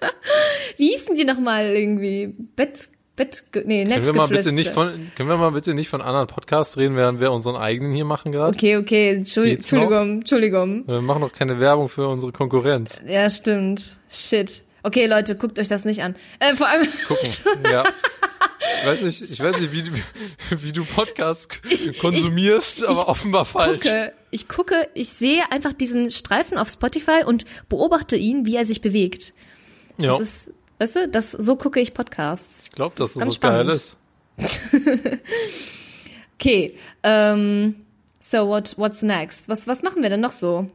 Wie 0.78 0.88
hießen 0.88 1.14
die 1.14 1.24
nochmal 1.24 1.66
irgendwie? 1.66 2.28
Bett, 2.56 2.88
Bett, 3.20 3.44
nee, 3.66 3.84
Können 3.84 4.06
wir 4.06 4.12
mal 4.14 4.28
bitte 4.28 4.50
nicht 4.52 4.70
von, 4.70 5.10
können 5.14 5.28
wir 5.28 5.36
mal 5.36 5.50
bitte 5.52 5.74
nicht 5.74 5.88
von 5.88 6.00
anderen 6.00 6.26
Podcasts 6.26 6.76
reden, 6.78 6.96
während 6.96 7.20
wir 7.20 7.30
unseren 7.32 7.56
eigenen 7.56 7.92
hier 7.92 8.04
machen 8.06 8.32
gerade? 8.32 8.56
Okay, 8.56 8.76
okay, 8.78 9.10
Entschuldigung? 9.16 9.56
Entschuldigung, 9.58 10.10
Entschuldigung. 10.20 10.88
Wir 10.88 11.00
machen 11.02 11.20
doch 11.20 11.32
keine 11.32 11.60
Werbung 11.60 11.88
für 11.88 12.08
unsere 12.08 12.32
Konkurrenz. 12.32 13.02
Ja, 13.06 13.28
stimmt. 13.28 13.98
Shit. 14.10 14.62
Okay, 14.82 15.06
Leute, 15.06 15.36
guckt 15.36 15.58
euch 15.58 15.68
das 15.68 15.84
nicht 15.84 16.02
an. 16.02 16.16
Äh, 16.38 16.54
vor 16.54 16.66
allem, 16.66 16.88
Gucken. 17.06 17.28
Ja. 17.70 17.84
Ich 18.82 18.86
weiß 18.86 19.02
nicht, 19.02 19.20
ich 19.20 19.40
weiß 19.40 19.60
nicht, 19.60 19.72
wie, 19.72 19.82
du- 19.82 19.90
wie 20.62 20.72
du 20.72 20.84
Podcasts 20.84 21.48
konsumierst, 22.00 22.84
aber 22.84 23.08
offenbar 23.08 23.44
falsch. 23.44 23.82
gucke, 23.82 24.12
ich 24.30 24.48
gucke, 24.48 24.88
ich 24.94 25.10
sehe 25.10 25.42
einfach 25.50 25.72
diesen 25.74 26.10
Streifen 26.10 26.56
auf 26.56 26.70
Spotify 26.70 27.24
und 27.26 27.44
beobachte 27.68 28.16
ihn, 28.16 28.46
wie 28.46 28.56
er 28.56 28.64
sich 28.64 28.80
bewegt. 28.80 29.34
Ja, 29.98 30.12
Das 30.12 30.20
ist, 30.20 30.50
weißt 30.80 30.96
du, 30.96 31.08
das, 31.08 31.30
so 31.30 31.54
gucke 31.54 31.78
ich 31.78 31.94
Podcasts. 31.94 32.64
ich 32.64 32.70
glaube, 32.72 32.94
dass 32.98 33.14
das 33.14 33.22
ganz 33.22 33.34
so 33.34 33.40
geil 33.40 33.74
spannend. 33.74 33.76
ist. 33.76 33.96
Okay, 36.40 36.74
ähm, 37.02 37.74
so 38.18 38.48
what, 38.48 38.78
what's 38.78 39.02
next? 39.02 39.46
Was, 39.50 39.68
was 39.68 39.82
machen 39.82 40.02
wir 40.02 40.08
denn 40.08 40.20
noch 40.22 40.32
so? 40.32 40.70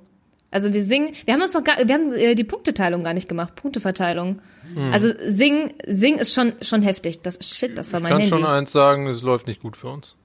Also 0.52 0.72
wir 0.74 0.84
singen, 0.84 1.14
wir 1.26 1.34
haben 1.34 1.42
uns 1.42 1.56
noch 1.56 1.64
gar, 1.64 1.78
wir 1.86 1.92
haben 1.92 2.14
äh, 2.14 2.36
die 2.36 2.44
Punkteteilung 2.44 3.04
gar 3.04 3.16
nicht 3.16 3.28
gemacht, 3.28 3.56
Punkteverteilung. 3.56 4.42
Hm. 4.76 4.94
Also 4.94 5.10
sing, 5.28 5.74
sing 5.88 6.20
ist 6.20 6.36
schon, 6.36 6.54
schon 6.62 6.84
heftig. 6.84 7.22
Das, 7.24 7.40
shit, 7.42 7.76
das 7.76 7.92
war 7.94 8.00
Ich 8.00 8.04
mein 8.04 8.12
kann 8.12 8.22
Handy. 8.22 8.30
schon 8.30 8.46
eins 8.46 8.72
sagen, 8.72 9.08
es 9.08 9.24
läuft 9.24 9.48
nicht 9.48 9.60
gut 9.60 9.76
für 9.76 9.88
uns. 9.88 10.16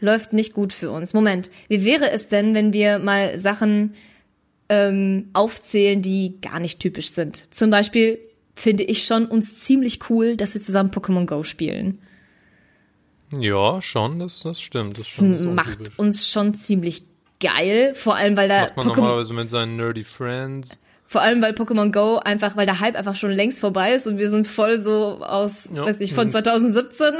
Läuft 0.00 0.32
nicht 0.32 0.54
gut 0.54 0.72
für 0.72 0.90
uns. 0.90 1.12
Moment, 1.12 1.50
wie 1.68 1.84
wäre 1.84 2.10
es 2.10 2.28
denn, 2.28 2.54
wenn 2.54 2.72
wir 2.72 2.98
mal 2.98 3.36
Sachen 3.36 3.94
ähm, 4.70 5.28
aufzählen, 5.34 6.00
die 6.00 6.40
gar 6.40 6.60
nicht 6.60 6.80
typisch 6.80 7.10
sind? 7.10 7.54
Zum 7.54 7.68
Beispiel 7.68 8.18
finde 8.58 8.82
ich 8.82 9.04
schon 9.06 9.26
uns 9.26 9.60
ziemlich 9.62 10.00
cool, 10.10 10.36
dass 10.36 10.54
wir 10.54 10.60
zusammen 10.60 10.90
Pokémon 10.90 11.26
Go 11.26 11.44
spielen. 11.44 12.00
Ja, 13.38 13.80
schon, 13.82 14.18
das, 14.18 14.40
das 14.40 14.60
stimmt. 14.60 14.98
Das, 14.98 15.06
schon, 15.06 15.32
das 15.34 15.42
Macht 15.44 15.78
untypisch. 15.78 15.98
uns 15.98 16.28
schon 16.28 16.54
ziemlich 16.54 17.02
geil, 17.40 17.92
vor 17.94 18.16
allem 18.16 18.36
weil 18.36 18.48
da 18.48 18.62
macht 18.62 18.76
man 18.76 18.86
Pokémon 18.88 18.96
normalerweise 18.96 19.32
mit 19.34 19.50
seinen 19.50 19.76
nerdy 19.76 20.04
Friends. 20.04 20.78
Vor 21.06 21.20
allem, 21.22 21.40
weil 21.40 21.52
Pokémon 21.54 21.90
Go 21.92 22.16
einfach, 22.18 22.56
weil 22.56 22.66
der 22.66 22.80
Hype 22.80 22.94
einfach 22.96 23.16
schon 23.16 23.30
längst 23.30 23.60
vorbei 23.60 23.94
ist 23.94 24.06
und 24.06 24.18
wir 24.18 24.28
sind 24.28 24.46
voll 24.46 24.82
so 24.82 25.22
aus, 25.24 25.70
Ja, 25.74 25.84
weiß 25.86 26.00
ich, 26.00 26.10
wir 26.10 26.14
von 26.16 26.30
sind- 26.30 26.44
2017. 26.44 27.14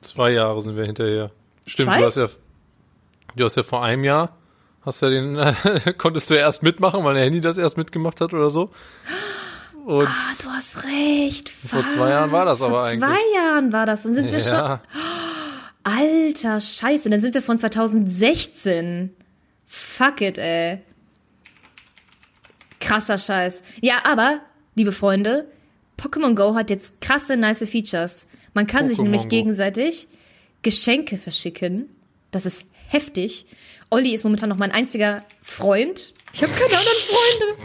Zwei 0.00 0.30
Jahre 0.32 0.60
sind 0.60 0.76
wir 0.76 0.84
hinterher. 0.84 1.30
Stimmt, 1.66 1.88
Zwei? 1.88 1.98
du 1.98 2.04
hast 2.06 2.16
ja, 2.16 2.28
du 3.34 3.44
hast 3.44 3.56
ja 3.56 3.62
vor 3.62 3.82
einem 3.82 4.04
Jahr, 4.04 4.36
hast 4.82 5.02
ja 5.02 5.10
den, 5.10 5.36
konntest 5.98 6.30
du 6.30 6.34
ja 6.34 6.40
erst 6.40 6.62
mitmachen, 6.62 7.02
weil 7.04 7.14
der 7.14 7.24
Handy 7.24 7.40
das 7.40 7.58
erst 7.58 7.76
mitgemacht 7.76 8.20
hat 8.20 8.32
oder 8.32 8.50
so. 8.50 8.70
Und 9.86 10.06
Ah, 10.08 10.34
du 10.42 10.48
hast 10.50 10.82
recht. 10.84 11.48
vor 11.48 11.84
zwei 11.86 12.10
Jahren 12.10 12.32
war 12.32 12.44
das 12.44 12.58
Vor 12.58 12.68
aber 12.68 12.84
eigentlich. 12.84 13.00
zwei 13.08 13.36
Jahren 13.36 13.72
war 13.72 13.86
das. 13.86 14.02
Dann 14.02 14.14
sind 14.14 14.32
wir 14.32 14.40
schon. 14.40 14.52
ja, 14.54 14.80
Alter 15.84 16.58
Scheiße, 16.60 17.08
dann 17.08 17.20
sind 17.20 17.34
wir 17.34 17.42
von 17.42 17.56
2016. 17.56 19.14
Fuck 19.64 20.20
it, 20.22 20.38
ey. 20.38 20.80
Krasser 22.80 23.16
Scheiß. 23.18 23.62
Ja, 23.80 23.98
aber, 24.04 24.40
liebe 24.74 24.90
Freunde, 24.92 25.46
Pokémon 25.98 26.34
Go 26.34 26.56
hat 26.56 26.70
jetzt 26.70 27.00
krasse, 27.00 27.36
nice 27.36 27.68
Features. 27.68 28.26
Man 28.54 28.66
kann 28.66 28.88
sich 28.88 28.98
Pokémon 28.98 29.02
nämlich 29.04 29.22
Go. 29.22 29.28
gegenseitig 29.28 30.08
Geschenke 30.62 31.16
verschicken. 31.16 31.88
Das 32.32 32.44
ist 32.44 32.64
heftig. 32.88 33.46
Olli 33.90 34.12
ist 34.14 34.24
momentan 34.24 34.48
noch 34.48 34.58
mein 34.58 34.72
einziger 34.72 35.24
Freund. 35.42 36.12
Ich 36.32 36.42
habe 36.42 36.52
keine 36.52 36.78
anderen 36.78 36.98
Freunde 37.06 37.62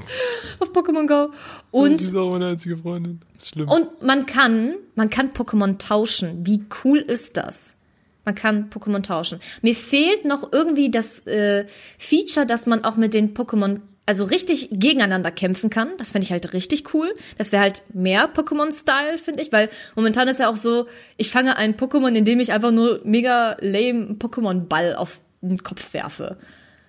auf 0.59 0.69
Pokémon 0.69 1.07
Go. 1.07 1.33
sie 1.33 1.77
Und 1.77 1.93
ist 1.93 2.15
auch 2.15 2.31
meine 2.31 2.47
einzige 2.47 2.77
Freundin. 2.77 3.21
Das 3.33 3.43
ist 3.43 3.49
schlimm. 3.49 3.67
und 3.69 4.01
man 4.01 4.25
kann, 4.25 4.75
man 4.95 5.09
kann 5.09 5.31
Pokémon 5.31 5.77
tauschen. 5.77 6.45
Wie 6.45 6.63
cool 6.83 6.99
ist 6.99 7.37
das? 7.37 7.75
Man 8.23 8.35
kann 8.35 8.69
Pokémon 8.69 9.01
tauschen. 9.01 9.39
Mir 9.61 9.75
fehlt 9.75 10.25
noch 10.25 10.53
irgendwie 10.53 10.91
das 10.91 11.25
äh, 11.25 11.65
Feature, 11.97 12.45
dass 12.45 12.67
man 12.67 12.83
auch 12.83 12.95
mit 12.95 13.13
den 13.13 13.33
Pokémon 13.33 13.79
also 14.05 14.25
richtig 14.25 14.69
gegeneinander 14.71 15.31
kämpfen 15.31 15.69
kann. 15.69 15.89
Das 15.97 16.11
fände 16.11 16.25
ich 16.25 16.31
halt 16.31 16.53
richtig 16.53 16.93
cool. 16.93 17.13
Das 17.37 17.51
wäre 17.51 17.61
halt 17.61 17.83
mehr 17.93 18.33
Pokémon-Style, 18.33 19.17
finde 19.17 19.41
ich, 19.41 19.51
weil 19.51 19.69
momentan 19.95 20.27
ist 20.27 20.39
ja 20.39 20.49
auch 20.49 20.55
so, 20.55 20.87
ich 21.17 21.29
fange 21.29 21.55
einen 21.55 21.75
Pokémon, 21.75 22.13
indem 22.13 22.39
ich 22.39 22.51
einfach 22.51 22.71
nur 22.71 23.01
mega 23.03 23.57
lame 23.59 24.15
Pokémon-Ball 24.15 24.95
auf 24.95 25.21
den 25.41 25.57
Kopf 25.59 25.93
werfe. 25.93 26.37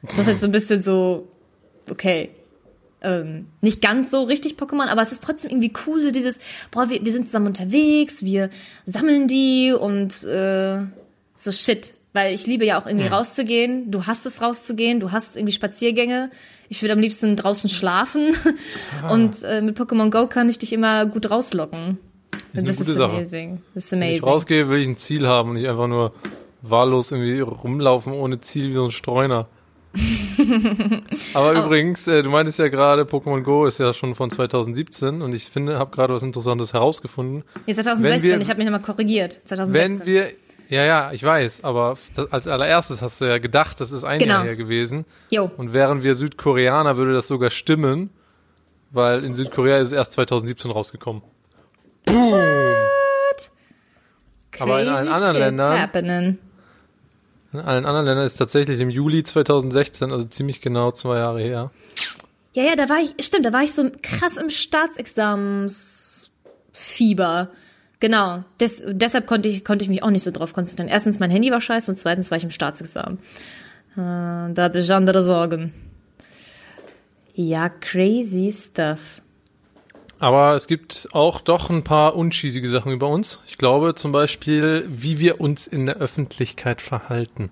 Das 0.02 0.18
ist 0.18 0.26
halt 0.26 0.40
so 0.40 0.46
ein 0.46 0.52
bisschen 0.52 0.82
so, 0.82 1.28
okay, 1.90 2.30
ähm, 3.02 3.46
nicht 3.60 3.82
ganz 3.82 4.10
so 4.10 4.22
richtig 4.22 4.54
Pokémon, 4.54 4.86
aber 4.86 5.02
es 5.02 5.12
ist 5.12 5.22
trotzdem 5.22 5.50
irgendwie 5.50 5.72
cool, 5.86 6.02
so 6.02 6.10
dieses, 6.10 6.38
boah, 6.70 6.88
wir, 6.88 7.04
wir 7.04 7.12
sind 7.12 7.26
zusammen 7.26 7.48
unterwegs, 7.48 8.22
wir 8.22 8.50
sammeln 8.84 9.28
die 9.28 9.72
und 9.72 10.24
äh, 10.24 10.78
so 11.34 11.52
shit. 11.52 11.94
Weil 12.14 12.34
ich 12.34 12.46
liebe 12.46 12.64
ja 12.66 12.78
auch 12.80 12.86
irgendwie 12.86 13.06
rauszugehen. 13.06 13.90
Du 13.90 14.06
hast 14.06 14.26
es 14.26 14.42
rauszugehen, 14.42 15.00
du 15.00 15.12
hast 15.12 15.36
irgendwie 15.36 15.52
Spaziergänge. 15.52 16.30
Ich 16.68 16.82
würde 16.82 16.92
am 16.92 16.98
liebsten 17.00 17.36
draußen 17.36 17.70
schlafen. 17.70 18.34
Und 19.10 19.42
äh, 19.42 19.62
mit 19.62 19.78
Pokémon 19.78 20.10
Go 20.10 20.26
kann 20.26 20.48
ich 20.48 20.58
dich 20.58 20.72
immer 20.72 21.06
gut 21.06 21.30
rauslocken. 21.30 21.98
ist 22.52 22.58
eine 22.60 22.66
das 22.68 22.80
ist 22.80 23.00
amazing. 23.00 23.62
Das 23.74 23.84
ist 23.84 23.92
Wenn 23.92 24.02
ich 24.02 24.08
amazing. 24.08 24.24
rausgehe, 24.24 24.68
will 24.68 24.80
ich 24.80 24.88
ein 24.88 24.96
Ziel 24.96 25.26
haben 25.26 25.50
und 25.50 25.54
nicht 25.56 25.68
einfach 25.68 25.86
nur 25.88 26.12
wahllos 26.62 27.12
irgendwie 27.12 27.40
rumlaufen 27.40 28.12
ohne 28.12 28.40
Ziel 28.40 28.70
wie 28.70 28.74
so 28.74 28.84
ein 28.84 28.90
Streuner. 28.90 29.48
Aber 31.34 31.52
übrigens, 31.52 32.06
äh, 32.08 32.22
du 32.22 32.30
meintest 32.30 32.58
ja 32.58 32.68
gerade, 32.68 33.02
Pokémon 33.02 33.42
Go 33.42 33.66
ist 33.66 33.78
ja 33.78 33.92
schon 33.92 34.14
von 34.14 34.30
2017 34.30 35.22
und 35.22 35.34
ich 35.34 35.44
finde, 35.50 35.78
habe 35.78 35.94
gerade 35.94 36.14
was 36.14 36.22
Interessantes 36.22 36.72
herausgefunden. 36.72 37.44
Nee, 37.66 37.74
2016, 37.74 38.30
wir- 38.30 38.40
ich 38.40 38.48
habe 38.48 38.58
mich 38.58 38.64
nochmal 38.66 38.82
korrigiert. 38.82 39.40
2016. 39.44 39.98
Wenn 40.00 40.06
wir, 40.06 40.30
ja, 40.72 40.84
ja, 40.84 41.12
ich 41.12 41.22
weiß, 41.22 41.64
aber 41.64 41.96
als 42.30 42.46
allererstes 42.46 43.02
hast 43.02 43.20
du 43.20 43.26
ja 43.26 43.36
gedacht, 43.38 43.80
das 43.80 43.92
ist 43.92 44.04
ein 44.04 44.20
Genau. 44.20 44.34
Jahr 44.36 44.44
her 44.44 44.56
gewesen. 44.56 45.04
Jo. 45.30 45.50
Und 45.56 45.72
wären 45.74 46.02
wir 46.02 46.14
Südkoreaner, 46.14 46.96
würde 46.96 47.12
das 47.12 47.28
sogar 47.28 47.50
stimmen, 47.50 48.10
weil 48.90 49.22
in 49.24 49.34
Südkorea 49.34 49.78
ist 49.78 49.88
es 49.88 49.92
erst 49.92 50.12
2017 50.12 50.70
rausgekommen. 50.70 51.22
Aber 54.58 54.82
in 54.82 54.88
allen 54.88 55.08
anderen 55.08 55.36
Ländern- 55.38 55.80
Happening. 55.80 56.38
In 57.52 57.60
allen 57.60 57.84
anderen 57.84 58.06
Ländern 58.06 58.24
ist 58.26 58.36
tatsächlich 58.36 58.80
im 58.80 58.90
Juli 58.90 59.22
2016, 59.22 60.10
also 60.12 60.26
ziemlich 60.26 60.60
genau 60.60 60.90
zwei 60.92 61.18
Jahre 61.18 61.40
her. 61.42 61.70
Ja, 62.54 62.64
ja, 62.64 62.76
da 62.76 62.88
war 62.88 62.98
ich, 63.00 63.14
stimmt, 63.24 63.44
da 63.46 63.52
war 63.52 63.62
ich 63.62 63.72
so 63.74 63.88
krass 64.02 64.36
im 64.36 64.50
Staatsexamensfieber. 64.50 67.48
Genau. 68.02 68.42
Des, 68.58 68.82
deshalb 68.84 69.28
konnte 69.28 69.48
ich, 69.48 69.64
konnte 69.64 69.84
ich 69.84 69.88
mich 69.88 70.02
auch 70.02 70.10
nicht 70.10 70.24
so 70.24 70.32
drauf 70.32 70.52
konzentrieren. 70.54 70.90
Erstens, 70.90 71.20
mein 71.20 71.30
Handy 71.30 71.52
war 71.52 71.60
scheiße 71.60 71.92
und 71.92 71.96
zweitens 71.96 72.32
war 72.32 72.36
ich 72.36 72.42
im 72.42 72.50
Staatsexamen. 72.50 73.20
Äh, 73.92 73.94
da 73.96 74.54
hatte 74.56 74.80
ich 74.80 74.92
andere 74.92 75.22
Sorgen. 75.22 75.72
Ja, 77.36 77.68
crazy 77.68 78.52
stuff. 78.52 79.22
Aber 80.18 80.56
es 80.56 80.66
gibt 80.66 81.10
auch 81.12 81.40
doch 81.40 81.70
ein 81.70 81.84
paar 81.84 82.16
uncheesige 82.16 82.68
Sachen 82.68 82.90
über 82.90 83.06
uns. 83.06 83.40
Ich 83.46 83.56
glaube 83.56 83.94
zum 83.94 84.10
Beispiel, 84.10 84.84
wie 84.88 85.20
wir 85.20 85.40
uns 85.40 85.68
in 85.68 85.86
der 85.86 85.98
Öffentlichkeit 85.98 86.82
verhalten. 86.82 87.50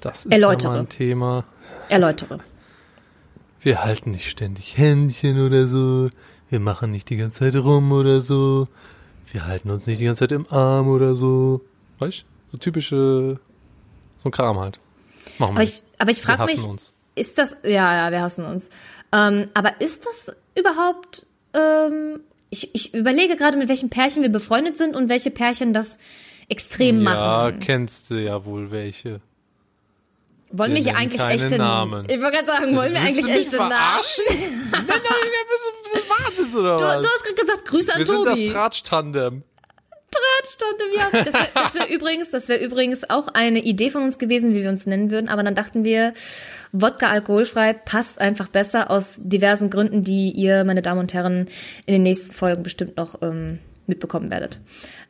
Das 0.00 0.26
ist 0.26 0.32
ja 0.32 0.32
Erläutere. 0.32 0.72
mal 0.72 0.78
ein 0.80 0.88
Thema. 0.90 1.44
Erläutere. 1.88 2.40
Wir 3.62 3.82
halten 3.82 4.10
nicht 4.10 4.28
ständig 4.28 4.76
Händchen 4.76 5.40
oder 5.40 5.66
so. 5.66 6.10
Wir 6.50 6.60
machen 6.60 6.90
nicht 6.90 7.08
die 7.08 7.16
ganze 7.16 7.50
Zeit 7.50 7.56
rum 7.56 7.90
oder 7.92 8.20
so. 8.20 8.68
Wir 9.32 9.46
halten 9.46 9.70
uns 9.70 9.86
nicht 9.86 10.00
die 10.00 10.04
ganze 10.04 10.20
Zeit 10.20 10.32
im 10.32 10.46
Arm 10.50 10.88
oder 10.88 11.14
so. 11.14 11.60
Weißt 11.98 12.24
So 12.52 12.58
typische, 12.58 13.38
so 14.16 14.28
ein 14.28 14.32
Kram 14.32 14.58
halt. 14.58 14.80
Machen 15.38 15.54
wir 15.54 15.60
Aber 15.60 15.62
ich, 15.62 15.82
aber 15.98 16.10
ich 16.10 16.18
wir 16.18 16.24
frage 16.24 16.42
hassen 16.42 16.60
mich, 16.62 16.66
uns. 16.66 16.94
ist 17.14 17.38
das, 17.38 17.56
ja, 17.62 18.06
ja, 18.06 18.10
wir 18.10 18.22
hassen 18.22 18.44
uns. 18.44 18.70
Ähm, 19.12 19.48
aber 19.54 19.80
ist 19.80 20.04
das 20.06 20.34
überhaupt, 20.54 21.26
ähm, 21.54 22.20
ich, 22.50 22.74
ich 22.74 22.94
überlege 22.94 23.36
gerade, 23.36 23.58
mit 23.58 23.68
welchen 23.68 23.90
Pärchen 23.90 24.22
wir 24.22 24.30
befreundet 24.30 24.76
sind 24.76 24.94
und 24.96 25.08
welche 25.08 25.30
Pärchen 25.30 25.72
das 25.72 25.98
extrem 26.48 27.02
Ja, 27.02 27.02
machen. 27.50 27.60
kennst 27.60 28.10
du 28.10 28.14
ja 28.22 28.44
wohl 28.46 28.70
welche. 28.70 29.20
Wollen 30.50 30.70
wir 30.74 30.76
wir 30.84 30.92
hier 30.92 30.96
eigentlich 30.96 31.20
echte 31.22 31.58
Namen. 31.58 32.04
Ich 32.08 32.20
wollte 32.20 32.36
gerade 32.38 32.46
sagen, 32.46 32.76
wollen 32.76 32.92
wir 32.92 33.00
eigentlich 33.00 33.24
du 33.24 33.30
echte 33.30 33.56
Namen? 33.56 33.70
verarschen? 33.72 34.24
Nein, 34.38 34.84
nein, 34.86 34.86
nein, 34.86 35.44
bist 35.50 35.94
du, 35.94 35.98
du 35.98 36.08
Wahnsinns 36.08 36.56
oder 36.56 36.76
Du, 36.76 36.84
was? 36.84 37.02
du 37.02 37.08
hast 37.08 37.24
gerade 37.24 37.34
gesagt, 37.40 37.64
Grüße 37.66 37.92
an 37.92 37.98
wir 37.98 38.06
sind 38.06 38.26
das 38.26 38.34
Tobi. 38.38 38.50
Tratsch-Tandem. 38.50 39.42
im 40.10 40.98
Jahr. 40.98 41.08
Das 41.12 41.34
wäre 41.34 41.48
das 41.54 41.74
wär 41.74 41.88
übrigens, 41.94 42.30
das 42.30 42.48
wäre 42.48 42.64
übrigens 42.64 43.08
auch 43.10 43.28
eine 43.28 43.60
Idee 43.60 43.90
von 43.90 44.02
uns 44.02 44.18
gewesen, 44.18 44.54
wie 44.54 44.62
wir 44.62 44.70
uns 44.70 44.86
nennen 44.86 45.10
würden. 45.10 45.28
Aber 45.28 45.42
dann 45.42 45.54
dachten 45.54 45.84
wir, 45.84 46.14
Wodka 46.72 47.08
alkoholfrei 47.08 47.72
passt 47.74 48.18
einfach 48.20 48.48
besser 48.48 48.90
aus 48.90 49.16
diversen 49.18 49.68
Gründen, 49.70 50.02
die 50.04 50.30
ihr, 50.30 50.64
meine 50.64 50.82
Damen 50.82 51.00
und 51.00 51.12
Herren, 51.14 51.48
in 51.86 51.92
den 51.94 52.02
nächsten 52.02 52.32
Folgen 52.32 52.62
bestimmt 52.62 52.96
noch 52.96 53.20
ähm, 53.22 53.58
mitbekommen 53.86 54.30
werdet. 54.30 54.60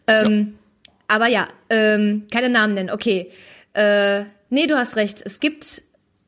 Ähm, 0.08 0.58
Aber 1.06 1.26
ja, 1.28 1.48
ähm, 1.70 2.26
keine 2.32 2.48
Namen 2.48 2.74
nennen. 2.74 2.90
Okay. 2.90 3.30
Äh, 3.74 4.24
nee, 4.50 4.66
du 4.66 4.76
hast 4.76 4.96
recht. 4.96 5.22
Es 5.24 5.40
gibt 5.40 5.82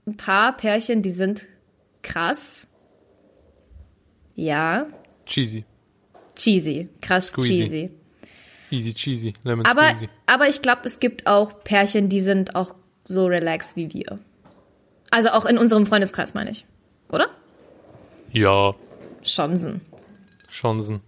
ein 0.07 0.17
paar 0.17 0.57
Pärchen, 0.57 1.03
die 1.03 1.11
sind 1.11 1.47
krass. 2.03 2.67
Ja. 4.35 4.87
Cheesy. 5.27 5.65
Cheesy. 6.35 6.89
Krass 7.01 7.29
Squeezy. 7.29 7.57
cheesy. 7.57 7.91
Easy 8.71 8.95
cheesy. 8.95 9.33
Lemon 9.45 9.67
Aber, 9.67 9.89
squeezy. 9.91 10.09
aber 10.27 10.49
ich 10.49 10.63
glaube, 10.63 10.83
es 10.85 11.01
gibt 11.01 11.27
auch 11.27 11.63
Pärchen, 11.65 12.09
die 12.09 12.21
sind 12.21 12.55
auch 12.55 12.75
so 13.09 13.27
relaxed 13.27 13.77
wie 13.77 13.93
wir. 13.93 14.21
Also 15.11 15.31
auch 15.31 15.45
in 15.45 15.59
unserem 15.59 15.87
Freundeskreis, 15.87 16.35
meine 16.35 16.51
ich. 16.51 16.65
Oder? 17.11 17.29
Ja, 18.33 18.75
Chancen. 19.25 19.81
Chancen. 20.49 21.01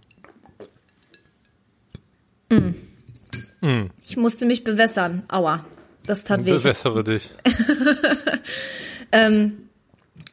Ich 4.05 4.17
musste 4.17 4.45
mich 4.45 4.63
bewässern. 4.63 5.23
Aua. 5.29 5.65
Das 6.05 6.23
tat 6.23 6.45
weh. 6.45 6.51
Bewässere 6.51 7.03
dich. 7.03 7.29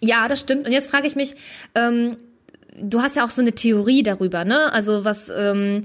Ja, 0.00 0.28
das 0.28 0.40
stimmt. 0.40 0.66
Und 0.66 0.72
jetzt 0.72 0.90
frage 0.90 1.06
ich 1.06 1.14
mich, 1.14 1.35
ähm, 1.74 2.16
du 2.80 3.02
hast 3.02 3.16
ja 3.16 3.24
auch 3.24 3.30
so 3.30 3.42
eine 3.42 3.52
Theorie 3.52 4.02
darüber, 4.02 4.44
ne? 4.44 4.72
Also 4.72 5.04
was, 5.04 5.30
ähm, 5.35 5.85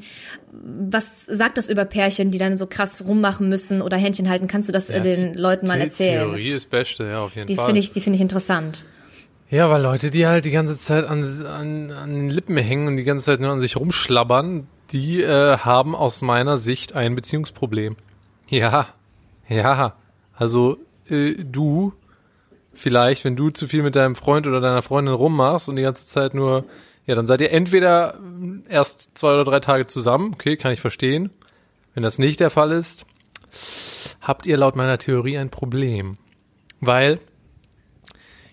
was 0.52 1.26
sagt 1.28 1.58
das 1.58 1.70
über 1.70 1.86
Pärchen, 1.86 2.32
die 2.32 2.38
dann 2.38 2.58
so 2.58 2.66
krass 2.66 3.04
rummachen 3.06 3.50
müssen 3.50 3.82
oder 3.82 3.98
Händchen 3.98 4.30
halten? 4.30 4.48
Kannst 4.48 4.70
du 4.70 4.74
das 4.74 4.90
äh, 4.90 5.02
den 5.02 5.36
Leuten 5.36 5.68
mal 5.68 5.80
erzählen? 5.80 6.28
Theorie 6.28 6.52
ist 6.52 6.70
beste, 6.70 7.04
ja, 7.06 7.20
auf 7.20 7.36
jeden 7.36 7.48
Die 7.48 7.56
Fall. 7.56 7.66
finde 7.66 7.80
ich, 7.82 7.92
die 7.92 8.02
finde 8.02 8.16
ich 8.16 8.22
interessant. 8.22 8.86
Ja, 9.50 9.70
weil 9.70 9.82
Leute, 9.82 10.10
die 10.10 10.26
halt 10.26 10.46
die 10.46 10.52
ganze 10.52 10.76
Zeit 10.76 11.06
an, 11.06 11.24
an, 11.46 11.92
an 11.92 12.14
den 12.14 12.30
Lippen 12.30 12.58
hängen 12.58 12.88
und 12.88 12.98
die 12.98 13.04
ganze 13.04 13.26
Zeit 13.26 13.42
nur 13.42 13.52
an 13.52 13.60
sich 13.60 13.76
rumschlabbern, 13.76 14.68
die 14.92 15.22
äh, 15.22 15.58
haben 15.58 15.94
aus 15.94 16.22
meiner 16.22 16.58
Sicht 16.58 16.94
ein 16.94 17.16
Beziehungsproblem. 17.16 17.96
Ja, 18.50 18.88
ja. 19.48 19.96
Also 20.34 20.78
äh, 21.10 21.36
du, 21.36 21.94
vielleicht, 22.74 23.24
wenn 23.26 23.36
du 23.36 23.50
zu 23.50 23.68
viel 23.68 23.84
mit 23.84 23.96
deinem 23.96 24.16
Freund 24.16 24.48
oder 24.48 24.62
deiner 24.62 24.82
Freundin 24.82 25.14
rummachst 25.14 25.70
und 25.70 25.76
die 25.76 25.82
ganze 25.82 26.08
Zeit 26.08 26.34
nur, 26.34 26.66
ja, 27.06 27.16
dann 27.16 27.28
seid 27.28 27.42
ihr 27.42 27.52
entweder 27.52 28.20
erst 28.68 29.18
zwei 29.18 29.34
oder 29.34 29.44
drei 29.44 29.60
Tage 29.60 29.88
zusammen, 29.88 30.32
okay, 30.34 30.58
kann 30.58 30.72
ich 30.72 30.82
verstehen. 30.82 31.30
Wenn 31.94 32.04
das 32.04 32.20
nicht 32.20 32.40
der 32.40 32.50
Fall 32.50 32.72
ist, 32.72 33.06
habt 34.22 34.46
ihr 34.46 34.58
laut 34.58 34.76
meiner 34.76 34.98
Theorie 34.98 35.38
ein 35.38 35.50
Problem. 35.50 36.18
Weil 36.82 37.20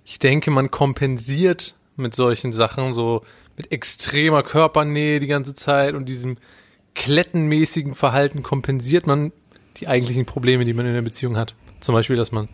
ich 0.04 0.18
denke, 0.18 0.50
man 0.50 0.70
kompensiert 0.70 1.74
mit 1.96 2.14
solchen 2.14 2.52
Sachen, 2.52 2.92
so 2.92 3.22
mit 3.56 3.72
extremer 3.72 4.42
Körpernähe 4.42 5.20
die 5.20 5.26
ganze 5.26 5.54
Zeit 5.54 5.94
und 5.94 6.08
diesem 6.08 6.36
klettenmäßigen 6.94 7.94
Verhalten 7.94 8.42
kompensiert 8.42 9.06
man 9.06 9.32
die 9.78 9.88
eigentlichen 9.88 10.26
Probleme, 10.26 10.64
die 10.64 10.74
man 10.74 10.86
in 10.86 10.94
der 10.94 11.02
Beziehung 11.02 11.36
hat. 11.36 11.54
Zum 11.80 11.94
Beispiel, 11.94 12.16
dass 12.16 12.32
man 12.32 12.48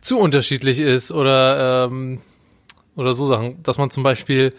zu 0.00 0.18
unterschiedlich 0.18 0.78
ist 0.80 1.12
oder, 1.12 1.86
ähm, 1.86 2.22
oder 2.96 3.14
so 3.14 3.26
Sachen. 3.26 3.62
Dass 3.62 3.78
man 3.78 3.90
zum 3.90 4.02
Beispiel 4.02 4.54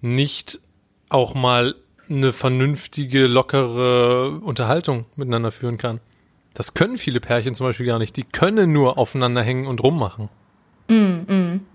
nicht 0.00 0.60
auch 1.08 1.34
mal 1.34 1.74
eine 2.08 2.32
vernünftige, 2.32 3.26
lockere 3.26 4.40
Unterhaltung 4.40 5.06
miteinander 5.16 5.52
führen 5.52 5.78
kann. 5.78 6.00
Das 6.54 6.74
können 6.74 6.96
viele 6.96 7.20
Pärchen 7.20 7.54
zum 7.54 7.66
Beispiel 7.66 7.86
gar 7.86 7.98
nicht. 7.98 8.16
Die 8.16 8.24
können 8.24 8.72
nur 8.72 8.98
aufeinander 8.98 9.42
hängen 9.42 9.66
und 9.66 9.82
rummachen. 9.82 10.28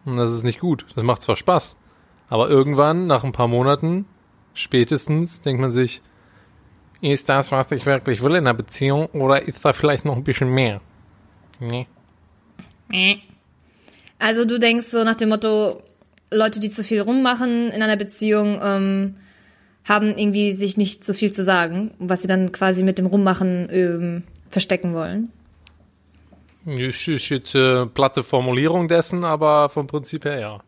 Und 0.03 0.17
das 0.17 0.33
ist 0.33 0.43
nicht 0.43 0.59
gut. 0.59 0.85
Das 0.95 1.03
macht 1.03 1.21
zwar 1.21 1.37
Spaß, 1.37 1.77
aber 2.27 2.49
irgendwann, 2.49 3.07
nach 3.07 3.23
ein 3.23 3.31
paar 3.31 3.47
Monaten, 3.47 4.05
spätestens, 4.53 5.39
denkt 5.41 5.61
man 5.61 5.71
sich, 5.71 6.01
ist 7.11 7.29
das, 7.29 7.51
was 7.51 7.71
ich 7.71 7.85
wirklich 7.85 8.21
will 8.21 8.31
in 8.31 8.47
einer 8.47 8.53
Beziehung, 8.53 9.07
oder 9.07 9.41
ist 9.41 9.63
da 9.63 9.73
vielleicht 9.73 10.05
noch 10.05 10.15
ein 10.15 10.23
bisschen 10.23 10.49
mehr? 10.49 10.81
Nee. 11.59 11.87
Also 14.19 14.45
du 14.45 14.59
denkst 14.59 14.87
so 14.87 15.03
nach 15.03 15.15
dem 15.15 15.29
Motto, 15.29 15.81
Leute, 16.31 16.59
die 16.59 16.69
zu 16.69 16.83
viel 16.83 17.01
rummachen 17.01 17.71
in 17.71 17.81
einer 17.81 17.97
Beziehung, 17.97 18.59
ähm, 18.61 19.15
haben 19.83 20.17
irgendwie 20.17 20.51
sich 20.51 20.77
nicht 20.77 21.05
so 21.05 21.13
viel 21.13 21.31
zu 21.31 21.43
sagen, 21.43 21.91
was 21.99 22.23
sie 22.23 22.27
dann 22.27 22.51
quasi 22.51 22.83
mit 22.83 22.97
dem 22.97 23.05
Rummachen 23.05 23.67
ähm, 23.71 24.23
verstecken 24.49 24.93
wollen. 24.93 25.31
Ist, 26.65 27.07
ist 27.07 27.29
jetzt 27.29 27.53
äh, 27.53 27.85
platte 27.85 28.23
Formulierung 28.23 28.87
dessen, 28.87 29.23
aber 29.23 29.69
vom 29.69 29.85
Prinzip 29.85 30.25
her 30.25 30.39
ja. 30.39 30.59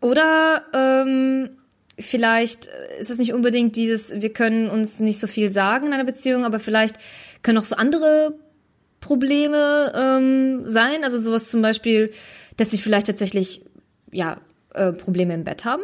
Oder 0.00 0.62
ähm, 0.74 1.50
vielleicht 1.98 2.68
ist 2.98 3.10
es 3.10 3.18
nicht 3.18 3.32
unbedingt 3.32 3.76
dieses, 3.76 4.20
wir 4.20 4.32
können 4.32 4.70
uns 4.70 5.00
nicht 5.00 5.18
so 5.18 5.26
viel 5.26 5.50
sagen 5.50 5.86
in 5.86 5.92
einer 5.92 6.04
Beziehung, 6.04 6.44
aber 6.44 6.58
vielleicht 6.58 6.96
können 7.42 7.58
auch 7.58 7.64
so 7.64 7.76
andere 7.76 8.34
Probleme 9.00 9.92
ähm, 9.94 10.66
sein. 10.66 11.04
Also 11.04 11.18
sowas 11.18 11.50
zum 11.50 11.62
Beispiel, 11.62 12.10
dass 12.56 12.70
sie 12.70 12.78
vielleicht 12.78 13.06
tatsächlich 13.06 13.62
ja 14.12 14.38
äh, 14.74 14.92
Probleme 14.92 15.34
im 15.34 15.44
Bett 15.44 15.64
haben. 15.64 15.82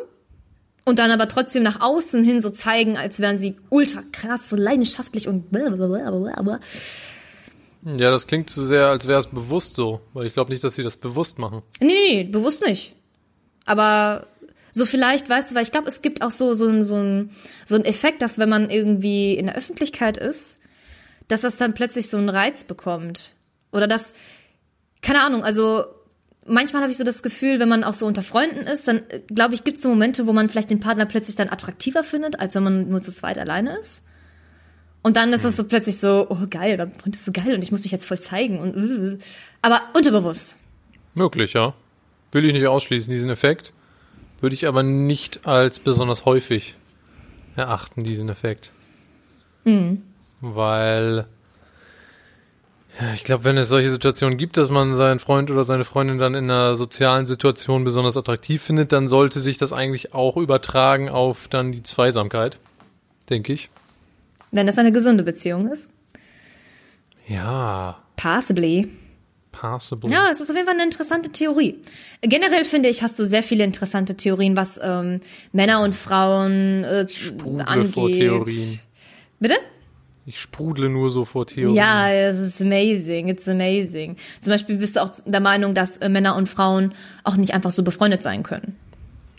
Und 0.85 0.98
dann 0.98 1.12
aber 1.12 1.29
trotzdem 1.29 1.62
nach 1.62 1.81
außen 1.81 2.25
hin 2.25 2.40
so 2.40 2.51
zeigen, 2.51 2.96
als 2.96 3.20
wären 3.20 3.38
sie 3.38 3.55
ultra 3.70 4.03
krass, 4.11 4.48
so 4.48 4.57
leidenschaftlich 4.57 5.29
und 5.29 5.53
blablabla. 5.53 6.59
Ja, 7.85 8.11
das 8.11 8.27
klingt 8.27 8.51
zu 8.51 8.64
sehr, 8.64 8.88
als 8.88 9.07
wäre 9.07 9.20
es 9.20 9.29
bewusst 9.29 9.75
so, 9.75 10.01
weil 10.12 10.27
ich 10.27 10.33
glaube 10.33 10.51
nicht, 10.51 10.64
dass 10.64 10.75
sie 10.75 10.83
das 10.83 10.96
bewusst 10.96 11.38
machen. 11.38 11.62
Nee, 11.81 11.87
nee, 11.87 12.16
nee, 12.16 12.25
bewusst 12.25 12.66
nicht. 12.66 12.96
Aber 13.64 14.27
so 14.72 14.85
vielleicht, 14.87 15.28
weißt 15.28 15.50
du, 15.50 15.54
weil 15.54 15.62
ich 15.62 15.70
glaube, 15.70 15.88
es 15.88 16.02
gibt 16.02 16.22
auch 16.22 16.30
so, 16.30 16.54
so, 16.54 16.66
ein- 16.66 16.82
so, 16.82 16.96
ein, 16.96 17.30
so 17.66 17.76
ein 17.76 17.85
Effekt, 17.85 18.22
dass 18.22 18.38
wenn 18.38 18.48
man 18.48 18.70
irgendwie 18.70 19.35
in 19.35 19.46
der 19.46 19.54
Öffentlichkeit 19.56 20.16
ist, 20.16 20.58
dass 21.28 21.42
das 21.42 21.56
dann 21.56 21.74
plötzlich 21.74 22.08
so 22.11 22.16
einen 22.16 22.28
Reiz 22.28 22.64
bekommt. 22.64 23.35
Oder 23.70 23.87
dass, 23.87 24.12
keine 25.02 25.22
Ahnung, 25.22 25.44
also 25.44 25.85
manchmal 26.46 26.82
habe 26.82 26.90
ich 26.90 26.98
so 26.98 27.04
das 27.04 27.22
Gefühl, 27.22 27.61
wenn 27.61 27.68
man 27.68 27.85
auch 27.85 27.92
so 27.92 28.06
unter 28.06 28.22
Freunden 28.22 28.66
ist, 28.66 28.88
dann 28.88 29.02
äh, 29.08 29.20
glaube 29.32 29.54
ich, 29.54 29.62
gibt 29.64 29.76
es 29.76 29.82
so 29.82 29.88
Momente, 29.88 30.26
wo 30.26 30.32
man 30.32 30.48
vielleicht 30.48 30.70
den 30.70 30.80
Partner 30.80 31.06
plötzlich 31.06 31.37
dann 31.37 31.48
attraktiver 31.48 32.02
findet, 32.02 32.40
als 32.40 32.54
wenn 32.54 32.64
man 32.64 32.88
nur 32.88 33.00
zu 33.02 33.12
zweit 33.12 33.38
alleine 33.38 33.78
ist. 33.78 34.02
Und 35.02 35.16
dann 35.16 35.32
ist 35.32 35.44
das 35.44 35.56
so 35.56 35.64
plötzlich 35.64 35.98
so, 35.98 36.26
oh 36.30 36.46
geil, 36.48 36.74
oder 36.74 36.87
Freund 36.88 37.14
ist 37.14 37.24
so 37.24 37.32
geil 37.32 37.54
und 37.54 37.62
ich 37.62 37.72
muss 37.72 37.82
mich 37.82 37.90
jetzt 37.92 38.06
voll 38.06 38.20
zeigen 38.20 38.58
und 38.58 38.76
uh. 38.76 39.18
aber 39.61 39.80
unterbewusst. 39.94 40.58
Möglich, 41.14 41.54
ja. 41.54 41.74
Will 42.30 42.44
ich 42.44 42.52
nicht 42.52 42.66
ausschließen, 42.66 43.12
diesen 43.12 43.28
Effekt. 43.30 43.72
Würde 44.42 44.55
ich 44.55 44.66
aber 44.66 44.83
nicht 44.83 45.46
als 45.46 45.78
besonders 45.78 46.26
häufig 46.26 46.74
erachten, 47.57 48.05
diesen 48.05 48.28
Effekt. 48.28 48.72
Mhm. 49.64 50.02
Weil 50.40 51.26
ja, 53.00 53.14
ich 53.14 53.24
glaube, 53.24 53.44
wenn 53.44 53.57
es 53.57 53.70
solche 53.70 53.88
Situationen 53.88 54.37
gibt, 54.37 54.59
dass 54.59 54.68
man 54.68 54.94
seinen 54.94 55.18
Freund 55.18 55.50
oder 55.50 55.64
seine 55.64 55.85
Freundin 55.85 56.18
dann 56.18 56.35
in 56.35 56.50
einer 56.50 56.74
sozialen 56.74 57.26
Situation 57.26 57.85
besonders 57.85 58.18
attraktiv 58.18 58.61
findet, 58.62 58.92
dann 58.92 59.09
sollte 59.09 59.40
sich 59.40 59.57
das 59.57 59.72
eigentlich 59.72 60.12
auch 60.12 60.37
übertragen 60.37 61.09
auf 61.09 61.48
dann 61.48 61.72
die 61.72 61.83
Zweisamkeit, 61.83 62.59
denke 63.31 63.55
ich. 63.55 63.70
Wenn 64.50 64.66
das 64.66 64.76
eine 64.76 64.92
gesunde 64.92 65.22
Beziehung 65.22 65.72
ist. 65.72 65.88
Ja, 67.26 68.02
Possibly. 68.16 68.88
Possible. 69.62 70.11
Ja, 70.11 70.29
es 70.31 70.40
ist 70.40 70.51
auf 70.51 70.57
jeden 70.57 70.66
Fall 70.66 70.75
eine 70.75 70.85
interessante 70.85 71.31
Theorie. 71.31 71.77
Generell 72.20 72.64
finde 72.64 72.88
ich, 72.88 73.03
hast 73.03 73.18
du 73.18 73.25
sehr 73.25 73.42
viele 73.42 73.64
interessante 73.64 74.16
Theorien, 74.16 74.57
was 74.57 74.79
ähm, 74.83 75.20
Männer 75.53 75.83
und 75.83 75.94
Frauen 75.94 76.85
äh, 76.85 77.09
sprudle 77.09 77.66
angeht. 77.66 77.94
vor 77.94 78.11
Theorien. 78.11 78.81
Bitte? 79.38 79.55
Ich 80.27 80.40
sprudle 80.40 80.88
nur 80.88 81.11
so 81.11 81.25
vor 81.25 81.46
Theorien. 81.46 81.75
Ja, 81.75 82.11
es 82.11 82.38
ist 82.38 82.61
amazing. 82.61 83.29
It's 83.29 83.48
amazing. 83.48 84.16
Zum 84.40 84.53
Beispiel 84.53 84.77
bist 84.77 84.96
du 84.96 85.03
auch 85.03 85.11
der 85.25 85.40
Meinung, 85.40 85.75
dass 85.75 85.98
äh, 85.98 86.09
Männer 86.09 86.37
und 86.37 86.48
Frauen 86.48 86.94
auch 87.25 87.37
nicht 87.37 87.55
einfach 87.55 87.70
so 87.70 87.83
befreundet 87.83 88.22
sein 88.22 88.42
können. 88.42 88.77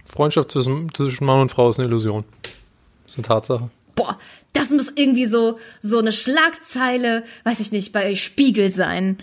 Freundschaft 0.05 0.51
zwischen, 0.51 0.93
zwischen 0.93 1.25
Mann 1.25 1.41
und 1.41 1.49
Frau 1.49 1.69
ist 1.69 1.79
eine 1.79 1.87
Illusion. 1.87 2.25
Das 3.03 3.13
ist 3.13 3.17
eine 3.17 3.27
Tatsache. 3.27 3.69
Boah, 3.95 4.17
das 4.53 4.71
muss 4.71 4.91
irgendwie 4.95 5.25
so 5.25 5.59
so 5.81 5.99
eine 5.99 6.11
Schlagzeile, 6.11 7.23
weiß 7.43 7.59
ich 7.59 7.71
nicht, 7.71 7.91
bei 7.93 8.15
Spiegel 8.15 8.71
sein. 8.71 9.17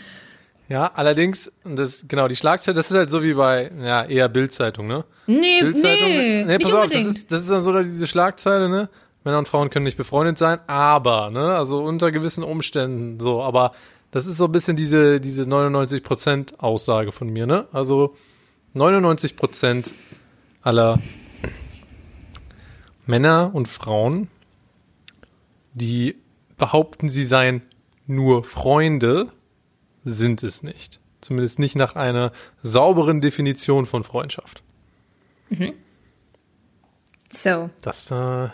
Ja, 0.71 0.93
allerdings, 0.95 1.51
das, 1.65 2.05
genau, 2.07 2.29
die 2.29 2.37
Schlagzeile, 2.37 2.77
das 2.77 2.93
ist 2.93 2.97
halt 2.97 3.11
so 3.11 3.25
wie 3.25 3.35
bei, 3.35 3.73
ja, 3.83 4.05
eher 4.05 4.29
Bildzeitung, 4.29 4.87
ne? 4.87 5.05
Nee, 5.27 5.63
Bildzeitung. 5.63 6.07
nee, 6.07 6.45
nee, 6.45 6.45
nicht 6.45 6.63
pass 6.63 6.75
auf, 6.75 6.89
das 6.89 7.05
ist, 7.05 7.33
das 7.33 7.43
ist 7.43 7.51
dann 7.51 7.63
so 7.63 7.77
diese 7.83 8.07
Schlagzeile, 8.07 8.69
ne? 8.69 8.89
Männer 9.25 9.39
und 9.39 9.49
Frauen 9.49 9.69
können 9.71 9.85
nicht 9.85 9.97
befreundet 9.97 10.39
sein, 10.39 10.61
aber, 10.69 11.31
ne? 11.31 11.57
Also 11.57 11.83
unter 11.83 12.13
gewissen 12.13 12.45
Umständen 12.45 13.19
so, 13.19 13.43
aber 13.43 13.73
das 14.13 14.27
ist 14.27 14.37
so 14.37 14.45
ein 14.45 14.53
bisschen 14.53 14.77
diese, 14.77 15.21
diese 15.21 15.43
99% 15.43 16.59
Aussage 16.59 17.11
von 17.11 17.29
mir, 17.31 17.49
ne? 17.49 17.67
Also 17.73 18.15
99% 18.77 19.91
aller 20.63 21.01
Männer 23.07 23.51
und 23.53 23.67
Frauen, 23.67 24.29
die 25.75 26.15
behaupten, 26.57 27.09
sie 27.09 27.25
seien 27.25 27.63
nur 28.07 28.45
Freunde, 28.45 29.33
sind 30.05 30.43
es 30.43 30.63
nicht. 30.63 31.01
Zumindest 31.21 31.59
nicht 31.59 31.77
nach 31.77 31.97
einer 31.97 32.33
sauberen 32.63 33.21
Definition 33.21 33.87
von 33.87 34.05
Freundschaft. 34.05 34.63
So, 37.33 37.71
Das, 37.83 38.11
äh, 38.11 38.15
ja, 38.15 38.51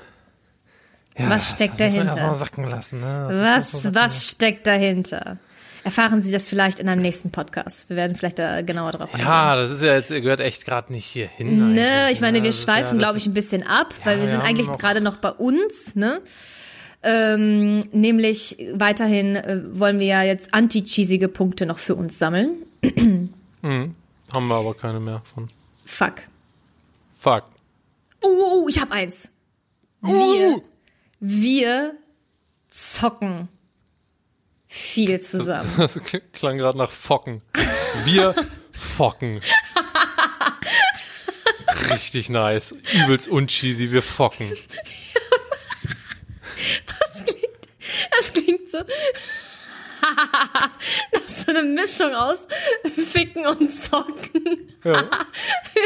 Was 1.19 1.53
steckt 1.53 1.81
das 1.81 1.95
dahinter? 1.95 2.17
mal 2.17 2.35
sacken 2.35 2.65
lassen, 2.69 3.01
ne? 3.01 3.29
Das 3.31 3.73
was 3.73 3.83
sacken 3.83 3.95
was 3.95 4.27
steckt 4.31 4.67
dahinter? 4.67 5.39
Erfahren 5.85 6.21
Sie 6.21 6.33
das 6.33 6.49
vielleicht 6.49 6.81
in 6.81 6.89
einem 6.89 7.01
nächsten 7.01 7.31
Podcast. 7.31 7.89
Wir 7.89 7.97
werden 7.97 8.17
vielleicht 8.17 8.41
da 8.41 8.61
genauer 8.63 8.91
drauf 8.91 9.15
eingehen. 9.15 9.25
Ja, 9.29 9.55
das 9.55 9.71
ist 9.71 9.83
ja 9.83 9.95
jetzt, 9.95 10.09
gehört 10.09 10.41
echt 10.41 10.65
gerade 10.65 10.93
nicht 10.93 11.07
hier 11.07 11.29
hin. 11.29 11.75
Ne, 11.75 12.11
ich 12.11 12.21
meine, 12.21 12.39
ne? 12.39 12.43
wir 12.43 12.51
ist 12.51 12.67
ja- 12.67 12.75
schweifen, 12.75 12.99
das 12.99 13.07
glaube 13.07 13.19
ich, 13.19 13.27
ein 13.27 13.35
bisschen 13.35 13.63
ab, 13.65 13.95
weil 14.03 14.17
wir 14.17 14.25
wir 14.25 14.31
sind 14.33 14.41
eigentlich 14.41 14.67
gerade 14.79 15.01
noch 15.01 15.19
bei 15.19 15.31
uns, 15.31 15.95
ne? 15.95 16.21
Ähm, 17.09 17.85
nämlich 17.93 18.57
weiterhin 18.73 19.37
äh, 19.37 19.63
wollen 19.79 20.01
wir 20.01 20.07
ja 20.07 20.23
jetzt 20.25 20.53
anti-cheesige 20.53 21.29
Punkte 21.29 21.65
noch 21.65 21.79
für 21.79 21.95
uns 21.95 22.19
sammeln. 22.19 22.65
Haben 22.83 24.49
wir 24.49 24.55
aber 24.57 24.75
keine 24.75 24.99
mehr 24.99 25.23
von. 25.25 25.49
Fuck. 25.85 26.15
Fuck. 27.17 27.45
Oh, 28.23 28.29
oh, 28.29 28.63
oh, 28.65 28.69
ich 28.69 28.81
hab 28.81 28.91
eins. 28.91 29.31
Wir, 30.01 30.61
wir 31.21 31.95
zocken 32.71 33.49
viel 34.67 35.21
zusammen. 35.21 35.69
Das 35.77 36.01
klang 36.33 36.59
gerade 36.59 36.77
nach 36.77 36.91
Focken. 36.91 37.41
Wir 38.05 38.35
focken. 38.73 39.41
Richtig 41.91 42.31
nice. 42.31 42.75
Übelst 42.93 43.29
uncheesy, 43.29 43.93
wir 43.93 44.03
focken. 44.03 44.53
Das 47.01 47.25
klingt, 47.25 47.69
das 48.11 48.33
klingt 48.33 48.71
so 48.71 48.79
nach 51.13 51.29
so 51.29 51.51
eine 51.51 51.63
Mischung 51.63 52.15
aus 52.15 52.47
Ficken 53.11 53.47
und 53.47 53.73
Zocken. 53.73 54.73
Ja. 54.85 55.05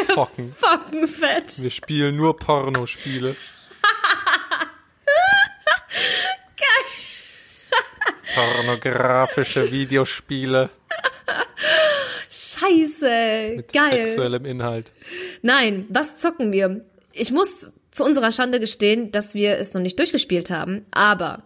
Focken. 0.15 0.55
Fucken 0.59 1.09
fett. 1.09 1.61
Wir 1.63 1.71
spielen 1.71 2.17
nur 2.17 2.37
Pornospiele. 2.37 3.37
Pornografische 8.35 9.71
Videospiele 9.73 10.71
Scheiße. 12.31 13.55
mit 13.57 13.73
Geil. 13.73 14.07
sexuellem 14.07 14.45
Inhalt. 14.45 14.93
Nein, 15.43 15.87
was 15.89 16.19
zocken 16.19 16.53
wir? 16.53 16.85
Ich 17.13 17.33
muss 17.33 17.73
zu 17.91 18.05
unserer 18.05 18.33
Schande 18.33 18.61
gestehen, 18.61 19.13
dass 19.13 19.35
wir 19.35 19.59
es 19.59 19.75
noch 19.75 19.81
nicht 19.81 19.99
durchgespielt 19.99 20.51
haben, 20.51 20.87
aber 20.91 21.43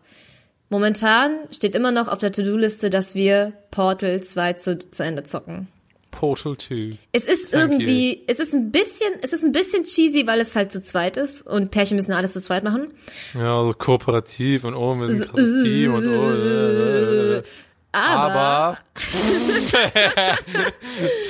momentan 0.68 1.37
steht 1.50 1.74
immer 1.74 1.90
noch 1.90 2.09
auf 2.09 2.18
der 2.18 2.33
To-Do-Liste, 2.33 2.90
dass 2.90 3.14
wir 3.14 3.52
Portal 3.70 4.22
2 4.22 4.52
zu, 4.54 4.90
zu 4.90 5.02
Ende 5.04 5.24
zocken. 5.24 5.68
Portal 6.14 6.57
2. 6.57 6.96
Es 7.12 7.24
ist 7.24 7.50
Thank 7.50 7.72
irgendwie, 7.72 8.22
es 8.28 8.38
ist 8.38 8.54
ein 8.54 8.70
bisschen, 8.70 9.12
es 9.20 9.33
ist 9.33 9.44
ein 9.44 9.52
bisschen 9.52 9.85
cheesy, 9.85 10.26
weil 10.26 10.40
es 10.40 10.54
halt 10.54 10.70
zu 10.70 10.80
zweit 10.80 11.16
ist 11.16 11.44
und 11.44 11.72
Pärchen 11.72 11.96
müssen 11.96 12.12
alles 12.12 12.33
zu 12.33 12.40
zweit 12.40 12.62
machen. 12.62 12.94
Ja, 13.35 13.64
so 13.64 13.72
kooperativ 13.72 14.64
und 14.64 14.74
oh, 14.74 14.94
wir 14.94 15.09
sind 15.09 15.22
ein 15.22 15.28
krasses 15.28 15.62
Team 15.62 15.94
und 15.94 16.07
oh. 16.07 16.30
Äh, 16.30 17.37
äh, 17.37 17.38
äh. 17.38 17.42
Aber, 17.90 18.33
Aber 18.33 18.78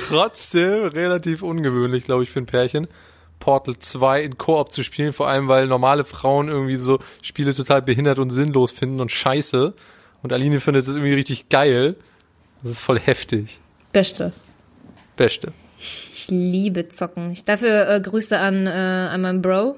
trotzdem 0.09 0.85
relativ 0.85 1.42
ungewöhnlich, 1.42 2.05
glaube 2.05 2.22
ich, 2.22 2.31
für 2.31 2.40
ein 2.40 2.46
Pärchen. 2.46 2.88
Portal 3.38 3.79
2 3.79 4.23
in 4.23 4.38
Koop 4.38 4.73
zu 4.73 4.83
spielen, 4.83 5.12
vor 5.12 5.29
allem 5.29 5.49
weil 5.49 5.66
normale 5.66 6.05
Frauen 6.05 6.49
irgendwie 6.49 6.77
so 6.77 6.99
Spiele 7.23 7.53
total 7.55 7.83
behindert 7.83 8.18
und 8.18 8.31
sinnlos 8.31 8.73
finden 8.73 9.01
und 9.01 9.11
scheiße. 9.12 9.75
Und 10.23 10.33
Aline 10.33 10.61
findet 10.61 10.87
das 10.87 10.94
irgendwie 10.94 11.14
richtig 11.14 11.49
geil. 11.51 11.97
Das 12.62 12.73
ist 12.73 12.81
voll 12.81 12.99
heftig. 12.99 13.61
Beste. 13.92 14.33
Beste. 15.16 15.53
Ich 15.79 16.29
liebe 16.31 16.88
Zocken. 16.88 17.31
Ich 17.33 17.44
dafür 17.44 17.88
äh, 17.88 18.01
Grüße 18.01 18.38
an, 18.38 18.66
äh, 18.66 18.70
an 18.70 19.20
meinen 19.20 19.42
Bro. 19.42 19.77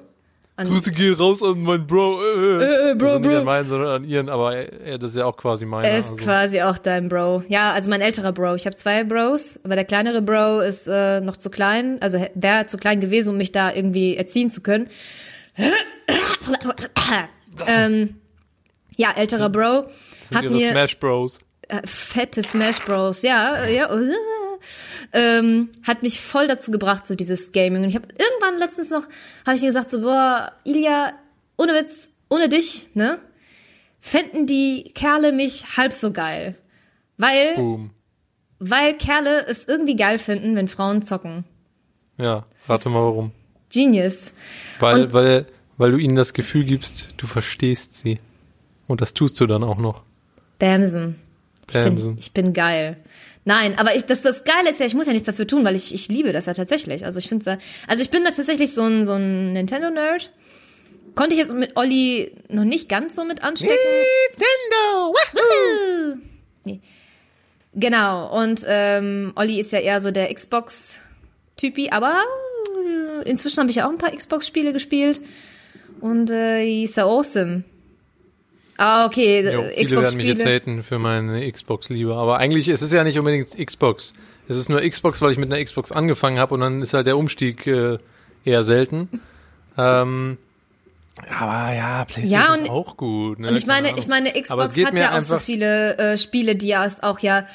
An, 0.59 0.69
Grüße 0.69 0.90
gehen 0.92 1.12
raus 1.14 1.42
an 1.42 1.62
meinen 1.62 1.87
Bro. 1.87 2.19
Äh, 2.23 2.64
Äh, 2.64 2.90
äh, 2.92 2.95
Bro, 2.95 3.07
also 3.07 3.19
nicht 3.19 3.29
Bro. 3.31 3.38
an 3.40 3.45
meinen, 3.45 3.69
sondern 3.69 3.88
an 4.03 4.05
ihren, 4.09 4.29
aber 4.31 4.57
er, 4.57 4.73
er- 4.87 4.99
das 4.99 5.11
ist 5.11 5.19
ja 5.19 5.27
auch 5.27 5.37
quasi 5.37 5.66
meiner. 5.66 5.87
er 5.87 5.99
ist 5.99 6.11
also. 6.11 6.23
quasi 6.25 6.62
auch 6.62 6.79
dein 6.79 7.11
Bro. 7.11 7.42
Ja, 7.49 7.73
also 7.73 7.90
mein 7.90 8.01
älterer 8.01 8.33
Bro. 8.33 8.55
Ich 8.55 8.64
habe 8.64 8.75
zwei 8.75 9.05
Bros, 9.05 9.61
aber 9.64 9.75
der 9.75 9.85
kleinere 9.85 10.23
Bro 10.23 10.61
ist 10.61 10.87
äh, 10.88 11.21
noch 11.21 11.37
zu 11.37 11.51
klein. 11.51 11.99
Also 12.01 12.25
wäre 12.35 12.64
zu 12.66 12.79
klein 12.79 13.01
gewesen, 13.01 13.31
um 13.31 13.37
mich 13.37 13.53
da 13.53 13.71
irgendwie 13.73 14.16
erziehen 14.16 14.51
zu 14.51 14.62
können. 14.62 14.88
ähm, 17.66 18.16
ja, 18.97 19.12
älterer 19.16 19.49
Bro 19.51 19.83
Das 20.21 20.29
sind 20.31 20.38
hat 20.38 20.45
ihre 20.45 20.55
mir 20.55 20.71
Smash 20.71 20.99
Bros. 20.99 21.38
äh, 21.69 21.81
fette 21.87 22.42
Smash 22.42 22.83
Bros. 22.85 23.23
Ja, 23.23 23.57
äh, 23.57 23.77
ja. 23.77 23.88
Äh, 25.12 25.38
ähm, 25.38 25.69
hat 25.87 26.03
mich 26.03 26.21
voll 26.21 26.47
dazu 26.47 26.71
gebracht, 26.71 27.07
so 27.07 27.14
dieses 27.14 27.53
Gaming. 27.53 27.83
Und 27.83 27.88
ich 27.88 27.95
habe 27.97 28.09
irgendwann 28.19 28.59
letztens 28.59 28.90
noch, 28.90 29.05
habe 29.47 29.57
ich 29.57 29.62
mir 29.62 29.69
gesagt, 29.69 29.90
so, 29.90 30.01
boah, 30.01 30.53
Ilja, 30.64 31.12
ohne 31.57 31.75
Witz, 31.75 32.11
ohne 32.29 32.49
dich, 32.49 32.88
ne? 32.95 33.19
Fänden 34.01 34.47
die 34.47 34.92
Kerle 34.95 35.33
mich 35.33 35.77
halb 35.77 35.92
so 35.92 36.12
geil. 36.12 36.55
Weil, 37.19 37.55
Boom. 37.55 37.90
weil 38.59 38.95
Kerle 38.95 39.47
es 39.47 39.66
irgendwie 39.66 39.97
geil 39.97 40.19
finden, 40.19 40.55
wenn 40.55 40.69
Frauen 40.69 41.03
zocken. 41.03 41.45
Ja, 42.19 42.45
rate 42.69 42.88
mal 42.88 43.03
warum. 43.05 43.33
Genius. 43.73 44.33
Weil, 44.79 45.05
Und- 45.05 45.12
weil, 45.12 45.47
weil 45.77 45.90
du 45.90 45.99
ihnen 45.99 46.16
das 46.16 46.35
Gefühl 46.35 46.64
gibst, 46.64 47.11
du 47.16 47.27
verstehst 47.27 47.95
sie. 47.95 48.21
Und 48.87 49.01
das 49.01 49.14
tust 49.14 49.40
du 49.40 49.47
dann 49.47 49.64
auch 49.64 49.79
noch. 49.79 50.03
Bamsen. 50.59 51.16
Ich 51.66 51.73
bin, 51.75 51.83
Bamsen. 51.85 52.16
ich 52.19 52.33
bin 52.33 52.53
geil. 52.53 52.97
Nein, 53.46 53.78
aber 53.78 53.94
ich, 53.94 54.04
das, 54.04 54.22
das 54.22 54.42
Geile 54.42 54.70
ist 54.70 54.80
ja, 54.80 54.87
ich 54.87 54.94
muss 54.94 55.06
ja 55.06 55.12
nichts 55.12 55.26
dafür 55.26 55.46
tun, 55.46 55.64
weil 55.64 55.76
ich, 55.76 55.94
ich 55.94 56.09
liebe 56.09 56.32
das 56.32 56.46
ja 56.46 56.52
tatsächlich. 56.52 57.04
Also 57.04 57.20
ich 57.20 57.28
finde 57.28 57.59
also 57.87 58.02
ich 58.02 58.11
bin 58.11 58.24
da 58.24 58.30
tatsächlich 58.32 58.74
so 58.74 58.82
ein, 58.82 59.06
so 59.06 59.12
ein 59.12 59.52
Nintendo-Nerd. 59.52 60.32
Konnte 61.14 61.35
ich 61.35 61.40
jetzt 61.40 61.54
mit 61.54 61.76
Olli 61.76 62.32
noch 62.48 62.64
nicht 62.64 62.88
ganz 62.88 63.14
so 63.14 63.24
mit 63.24 63.44
anstecken. 63.44 63.76
Nintendo! 64.32 65.14
Woohoo! 65.32 66.16
Nee. 66.64 66.80
Genau, 67.72 68.37
und 68.37 68.62
ähm, 68.66 69.32
Olli 69.37 69.61
ist 69.61 69.70
ja 69.70 69.78
eher 69.78 70.00
so 70.00 70.11
der 70.11 70.35
Xbox-Typi, 70.35 71.90
aber 71.90 72.24
inzwischen 73.26 73.61
habe 73.61 73.70
ich 73.70 73.76
ja 73.76 73.87
auch 73.87 73.90
ein 73.90 73.98
paar 73.98 74.14
Xbox-Spiele 74.14 74.72
gespielt 74.72 75.20
und 76.00 76.32
äh, 76.32 76.82
ist 76.82 76.96
ja 76.96 77.04
awesome. 77.04 77.62
Ah, 78.78 79.06
okay, 79.06 79.42
Jo, 79.52 79.62
viele 79.74 80.02
werden 80.02 80.16
mich 80.16 80.26
jetzt 80.26 80.44
haten 80.44 80.82
für 80.82 80.98
meine 80.98 81.50
Xbox-Liebe. 81.50 82.14
Aber 82.14 82.38
eigentlich 82.38 82.68
ist 82.68 82.82
es 82.82 82.92
ja 82.92 83.04
nicht 83.04 83.18
unbedingt 83.18 83.56
Xbox. 83.56 84.12
Es 84.48 84.56
ist 84.56 84.68
nur 84.68 84.80
Xbox, 84.80 85.22
weil 85.22 85.32
ich 85.32 85.38
mit 85.38 85.52
einer 85.52 85.62
Xbox 85.64 85.92
angefangen 85.92 86.38
habe 86.38 86.54
und 86.54 86.60
dann 86.60 86.82
ist 86.82 86.94
halt 86.94 87.06
der 87.06 87.16
Umstieg 87.16 87.66
äh, 87.66 87.98
eher 88.44 88.64
selten. 88.64 89.08
Ähm, 89.78 90.38
aber 91.38 91.74
ja, 91.74 92.04
PlayStation 92.06 92.30
Ja, 92.30 92.52
und- 92.54 92.62
ist 92.62 92.70
auch 92.70 92.96
gut. 92.96 93.38
Ne? 93.38 93.48
Und 93.48 93.56
ich 93.56 93.66
meine, 93.66 93.92
ich 93.98 94.06
meine, 94.06 94.34
es 94.34 94.44
Xbox 94.44 94.84
hat 94.84 94.98
ja 94.98 95.18
auch 95.18 95.22
so 95.22 95.36
viele 95.36 95.98
äh, 95.98 96.16
Spiele, 96.16 96.56
die 96.56 96.72
es 96.72 97.02
auch 97.02 97.18
ja 97.18 97.46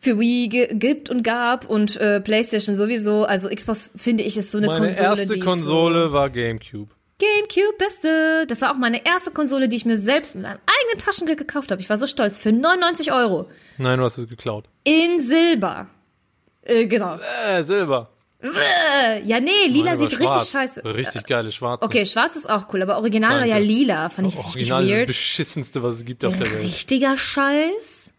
für 0.00 0.18
Wii 0.20 0.48
gibt 0.72 1.10
und 1.10 1.22
gab 1.22 1.68
und 1.68 1.96
äh, 1.96 2.20
PlayStation 2.20 2.76
sowieso. 2.76 3.24
Also 3.24 3.48
Xbox 3.48 3.90
finde 3.96 4.22
ich 4.24 4.36
ist 4.36 4.52
so 4.52 4.58
eine 4.58 4.66
Meine 4.68 4.86
Konsole, 4.86 5.08
erste 5.08 5.34
die 5.34 5.40
ist 5.40 5.44
Konsole 5.46 6.12
war 6.12 6.30
GameCube. 6.30 6.90
GameCube 7.18 7.76
beste. 7.78 8.46
Das 8.46 8.60
war 8.62 8.72
auch 8.72 8.76
meine 8.76 9.04
erste 9.06 9.30
Konsole, 9.30 9.68
die 9.68 9.76
ich 9.76 9.84
mir 9.86 9.96
selbst 9.96 10.34
mit 10.34 10.44
meinem 10.44 10.58
eigenen 10.66 10.98
Taschengeld 10.98 11.38
gekauft 11.38 11.70
habe. 11.70 11.80
Ich 11.80 11.88
war 11.88 11.96
so 11.96 12.06
stolz 12.06 12.38
für 12.38 12.52
99 12.52 13.12
Euro 13.12 13.50
Nein, 13.78 13.98
du 13.98 14.04
hast 14.04 14.18
es 14.18 14.28
geklaut. 14.28 14.64
in 14.84 15.26
Silber. 15.26 15.88
Äh, 16.62 16.86
genau. 16.86 17.16
Äh, 17.48 17.62
Silber. 17.62 18.10
Äh, 18.42 19.22
ja, 19.24 19.40
nee, 19.40 19.66
lila 19.68 19.92
war 19.92 19.96
sieht 19.96 20.12
schwarz. 20.12 20.30
richtig 20.36 20.50
scheiße. 20.52 20.84
Richtig 20.84 21.26
geile 21.26 21.50
schwarze. 21.52 21.84
Okay, 21.86 22.04
schwarz 22.04 22.36
ist 22.36 22.48
auch 22.48 22.72
cool, 22.72 22.82
aber 22.82 22.98
original 22.98 23.30
war 23.30 23.38
Danke. 23.38 23.50
ja 23.50 23.58
lila. 23.58 24.08
Fand 24.10 24.28
ich 24.28 24.34
richtig 24.36 24.46
Original 24.72 24.84
ist 24.84 24.90
das 24.90 24.98
weird. 24.98 25.08
beschissenste, 25.08 25.82
was 25.82 25.96
es 25.96 26.04
gibt 26.04 26.24
auf 26.24 26.36
der 26.36 26.50
Welt. 26.52 26.62
Richtiger 26.62 27.16
Scheiß. 27.16 28.12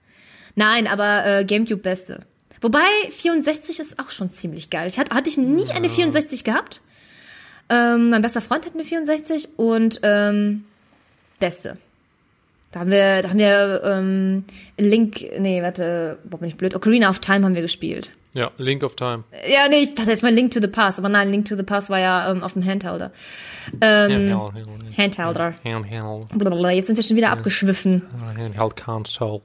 Nein, 0.55 0.87
aber 0.87 1.23
äh, 1.25 1.45
GameCube 1.45 1.81
beste. 1.83 2.25
Wobei 2.61 2.79
64 3.11 3.79
ist 3.79 3.99
auch 3.99 4.09
schon 4.09 4.31
ziemlich 4.31 4.71
geil. 4.71 4.87
Ich 4.87 4.97
hatte, 4.97 5.15
hatte 5.15 5.29
ich 5.29 5.37
nie 5.37 5.69
eine 5.69 5.87
64 5.87 6.43
gehabt. 6.43 6.81
Ähm, 7.69 8.09
mein 8.09 8.21
bester 8.21 8.41
Freund 8.41 8.65
hat 8.65 8.73
eine 8.73 8.83
64 8.83 9.49
und 9.57 9.99
ähm, 10.03 10.65
beste. 11.39 11.77
Da 12.71 12.81
haben 12.81 12.91
wir, 12.91 13.21
da 13.21 13.29
haben 13.29 13.39
wir 13.39 13.81
ähm, 13.83 14.45
Link, 14.77 15.25
nee, 15.39 15.61
warte, 15.61 16.19
boah, 16.25 16.37
bin 16.39 16.49
ich 16.49 16.57
blöd. 16.57 16.75
Ocarina 16.75 17.09
of 17.09 17.19
Time 17.19 17.45
haben 17.45 17.55
wir 17.55 17.61
gespielt. 17.61 18.11
Ja, 18.33 18.51
Link 18.57 18.83
of 18.83 18.95
Time. 18.95 19.23
Ja, 19.49 19.67
nee, 19.67 19.79
ich 19.79 19.95
dachte 19.95 20.11
erst 20.11 20.21
mal 20.21 20.33
Link 20.33 20.51
to 20.51 20.59
the 20.61 20.67
Past, 20.67 20.99
aber 20.99 21.09
nein, 21.09 21.31
Link 21.31 21.45
to 21.45 21.55
the 21.55 21.63
Past 21.63 21.89
war 21.89 21.99
ja 21.99 22.29
ähm, 22.29 22.43
auf 22.43 22.53
dem 22.53 22.63
Handhelder. 22.63 23.11
Ähm, 23.81 24.31
Handhelder. 24.95 25.55
Handheld. 25.63 26.27
Blablabla, 26.37 26.71
Jetzt 26.71 26.87
sind 26.87 26.97
wir 26.97 27.03
schon 27.03 27.17
wieder 27.17 27.31
abgeschwiffen. 27.31 28.03
Handheld 28.37 28.75
Console. 28.75 29.41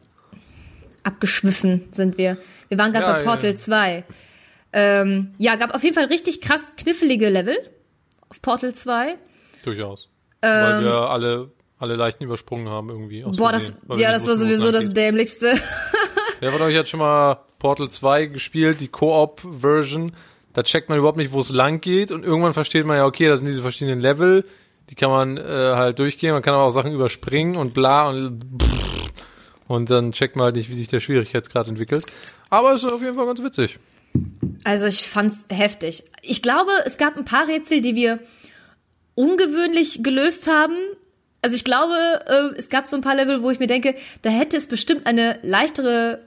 abgeschwiffen 1.05 1.89
sind 1.93 2.19
wir. 2.19 2.37
Wir 2.69 2.79
waren 2.79 2.93
gerade 2.93 3.07
Ja, 3.07 3.13
bei 3.13 3.23
Portal 3.23 3.53
ja. 3.53 3.59
2. 3.59 4.05
Ähm, 4.75 5.31
ja, 5.39 5.57
gab 5.57 5.75
auf 5.75 5.83
jeden 5.85 5.95
Fall 5.95 6.07
richtig 6.07 6.41
krass 6.41 6.73
knifflige 6.77 7.29
Level 7.29 7.57
auf 8.33 8.41
Portal 8.41 8.75
2. 8.75 9.19
Durchaus. 9.63 10.09
Weil 10.41 10.83
wir 10.83 10.95
alle, 11.11 11.51
alle 11.79 11.97
leichten 11.97 12.25
übersprungen 12.25 12.69
haben 12.71 12.89
irgendwie. 12.89 13.25
Aus 13.25 13.37
Ähm. 13.37 13.43
Boah, 13.43 13.53
das, 13.53 13.75
Versehen, 13.87 13.99
ja, 13.99 14.11
das 14.11 14.23
war 14.23 14.33
wussten, 14.33 14.49
sowieso 14.49 14.73
das 14.73 14.89
dämlichste. 14.89 15.55
Wer 16.41 16.51
von 16.51 16.63
euch 16.63 16.77
hat 16.77 16.89
schon 16.89 17.01
mal 17.01 17.41
Portal 17.59 17.89
2 17.89 18.27
gespielt, 18.27 18.81
die 18.81 18.89
Koop-Version? 18.89 20.13
Da 20.55 20.63
checkt 20.63 20.89
man 20.89 20.97
überhaupt 20.97 21.19
nicht, 21.19 21.33
wo 21.33 21.41
es 21.41 21.51
lang 21.51 21.83
geht 21.83 22.11
und 22.11 22.25
irgendwann 22.25 22.55
versteht 22.55 22.87
man 22.87 22.97
ja, 22.97 23.05
okay, 23.05 23.29
das 23.29 23.41
sind 23.41 23.49
diese 23.49 23.61
verschiedenen 23.61 24.01
Level, 24.01 24.47
die 24.89 24.95
kann 24.95 25.11
man 25.11 25.37
äh, 25.37 25.43
halt 25.43 25.99
durchgehen, 25.99 26.33
man 26.33 26.43
kann 26.43 26.55
aber 26.55 26.65
auch 26.65 26.71
Sachen 26.71 26.93
überspringen 26.93 27.57
und 27.57 27.75
bla 27.75 28.09
und 28.09 28.45
und 29.69 29.91
dann 29.91 30.13
checkt 30.13 30.37
man 30.37 30.45
halt 30.45 30.57
nicht, 30.57 30.69
wie 30.69 30.75
sich 30.75 30.89
der 30.89 31.01
Schwierigkeitsgrad 31.01 31.69
entwickelt. 31.69 32.05
Aber 32.51 32.75
es 32.75 32.85
ist 32.85 32.93
auf 32.93 33.01
jeden 33.01 33.15
Fall 33.15 33.25
ganz 33.25 33.43
witzig. 33.43 33.79
Also 34.65 34.87
ich 34.87 35.09
fand's 35.09 35.47
heftig. 35.51 36.05
Ich 36.23 36.43
glaube, 36.43 36.71
es 36.85 36.99
gab 36.99 37.17
ein 37.17 37.25
paar 37.25 37.49
Rätsel, 37.49 37.81
die 37.81 37.95
wir 37.95 38.21
ungewöhnlich 39.15 40.03
gelöst 40.03 40.47
haben. 40.47 40.77
Also 41.43 41.57
ich 41.57 41.65
glaube, 41.65 41.95
äh, 42.27 42.59
es 42.59 42.69
gab 42.69 42.87
so 42.87 42.97
ein 42.97 43.03
paar 43.03 43.17
Level, 43.17 43.43
wo 43.43 43.51
ich 43.51 43.59
mir 43.59 43.67
denke, 43.67 43.97
da 44.23 44.31
hätte 44.31 44.57
es 44.57 44.67
bestimmt 44.67 45.07
eine 45.07 45.39
leichtere 45.43 46.21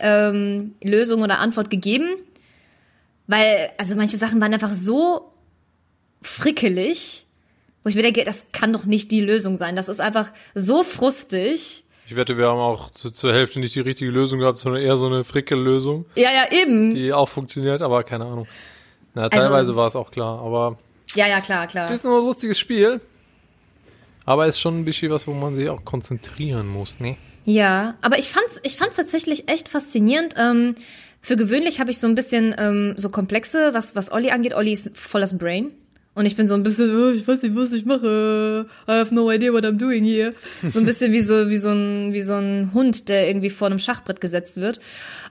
ähm, 0.00 0.74
Lösung 0.82 1.22
oder 1.22 1.38
Antwort 1.38 1.70
gegeben. 1.70 2.08
Weil, 3.26 3.70
also 3.78 3.94
manche 3.94 4.16
Sachen 4.16 4.40
waren 4.40 4.52
einfach 4.52 4.74
so 4.74 5.32
frickelig, 6.20 7.26
wo 7.84 7.88
ich 7.88 7.94
mir 7.94 8.02
denke, 8.02 8.24
das 8.24 8.48
kann 8.52 8.72
doch 8.72 8.84
nicht 8.84 9.10
die 9.10 9.20
Lösung 9.20 9.56
sein. 9.56 9.76
Das 9.76 9.88
ist 9.88 10.00
einfach 10.00 10.32
so 10.54 10.82
frustig. 10.82 11.84
Ich 12.10 12.16
wette, 12.16 12.36
wir 12.36 12.48
haben 12.48 12.58
auch 12.58 12.90
zu, 12.90 13.12
zur 13.12 13.32
Hälfte 13.32 13.60
nicht 13.60 13.72
die 13.76 13.80
richtige 13.80 14.10
Lösung 14.10 14.40
gehabt, 14.40 14.58
sondern 14.58 14.82
eher 14.82 14.96
so 14.96 15.06
eine 15.06 15.22
Frickel-Lösung, 15.22 16.06
Ja, 16.16 16.30
ja, 16.32 16.50
eben. 16.60 16.92
die 16.92 17.12
auch 17.12 17.28
funktioniert, 17.28 17.82
aber 17.82 18.02
keine 18.02 18.24
Ahnung. 18.24 18.48
Na, 19.14 19.28
teilweise 19.28 19.54
Also- 19.54 19.76
war 19.76 19.86
es 19.86 19.94
auch 19.94 20.10
klar, 20.10 20.40
aber 20.40 20.76
Ja, 21.14 21.28
ja, 21.28 21.40
klar, 21.40 21.68
klar. 21.68 21.88
ist 21.88 22.04
nur 22.04 22.18
ein 22.18 22.26
lustiges 22.26 22.58
Spiel. 22.58 23.00
Aber 24.24 24.46
ist 24.46 24.58
schon 24.58 24.80
ein 24.80 24.84
bisschen 24.84 25.12
was, 25.12 25.28
wo 25.28 25.32
man 25.34 25.54
sich 25.54 25.68
auch 25.68 25.84
konzentrieren 25.84 26.66
muss, 26.66 26.98
ne? 26.98 27.16
Ja, 27.44 27.94
aber 28.02 28.18
ich 28.18 28.28
fand's, 28.28 28.58
ich 28.64 28.76
fand's 28.76 28.96
tatsächlich 28.96 29.48
echt 29.48 29.68
faszinierend. 29.68 30.34
Ähm, 30.36 30.74
für 31.22 31.36
gewöhnlich 31.36 31.78
habe 31.78 31.92
ich 31.92 31.98
so 31.98 32.08
ein 32.08 32.16
bisschen 32.16 32.54
ähm, 32.58 32.94
so 32.96 33.08
Komplexe, 33.10 33.72
was, 33.72 33.94
was 33.94 34.10
Olli 34.10 34.30
angeht. 34.30 34.54
Olli 34.54 34.72
ist 34.72 34.96
voll 34.96 35.20
das 35.20 35.38
Brain. 35.38 35.70
Und 36.14 36.26
ich 36.26 36.36
bin 36.36 36.48
so 36.48 36.54
ein 36.54 36.62
bisschen, 36.62 36.94
oh, 36.96 37.10
ich 37.10 37.26
weiß 37.26 37.42
nicht, 37.42 37.54
was 37.54 37.72
ich 37.72 37.86
mache. 37.86 38.66
I 38.88 38.92
have 38.92 39.14
no 39.14 39.30
idea 39.30 39.52
what 39.52 39.64
I'm 39.64 39.78
doing 39.78 40.04
here. 40.04 40.34
So 40.68 40.80
ein 40.80 40.84
bisschen 40.84 41.12
wie 41.12 41.20
so, 41.20 41.48
wie 41.48 41.56
so 41.56 41.70
ein, 41.70 42.12
wie 42.12 42.20
so 42.20 42.34
ein 42.34 42.72
Hund, 42.74 43.08
der 43.08 43.28
irgendwie 43.28 43.50
vor 43.50 43.68
einem 43.68 43.78
Schachbrett 43.78 44.20
gesetzt 44.20 44.56
wird. 44.56 44.80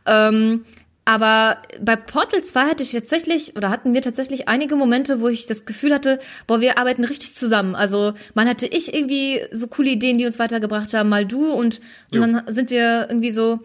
Ähm, 0.06 0.66
aber 1.10 1.58
bei 1.82 1.96
Portal 1.96 2.44
2 2.44 2.66
hatte 2.66 2.84
ich 2.84 2.92
tatsächlich, 2.92 3.58
oder 3.58 3.72
hatten 3.72 3.96
wir 3.96 4.02
tatsächlich 4.02 4.48
einige 4.48 4.76
Momente, 4.76 5.22
wo 5.22 5.28
ich 5.28 5.48
das 5.48 5.66
Gefühl 5.66 5.94
hatte, 5.94 6.20
boah, 6.46 6.62
wir 6.62 6.78
arbeiten 6.78 7.04
richtig 7.04 7.36
zusammen. 7.36 7.74
Also 7.76 8.14
man 8.36 8.48
hatte 8.48 8.68
ich 8.68 8.94
irgendwie 8.94 9.42
so 9.52 9.68
coole 9.68 9.90
Ideen, 9.90 10.18
die 10.18 10.26
uns 10.26 10.40
weitergebracht 10.40 10.94
haben, 10.94 11.10
mal 11.10 11.26
du 11.26 11.52
und, 11.52 11.82
und 12.14 12.20
dann 12.22 12.44
sind 12.54 12.70
wir 12.70 13.08
irgendwie 13.10 13.32
so, 13.32 13.60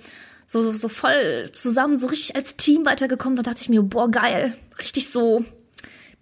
so, 0.48 0.62
so, 0.62 0.72
so 0.72 0.88
voll 0.88 1.50
zusammen, 1.52 1.96
so 1.96 2.06
richtig 2.06 2.34
als 2.34 2.56
Team 2.56 2.86
weitergekommen. 2.86 3.36
Da 3.36 3.42
dachte 3.42 3.60
ich 3.60 3.68
mir, 3.68 3.82
boah, 3.82 4.10
geil. 4.10 4.56
Richtig 4.78 5.10
so 5.10 5.44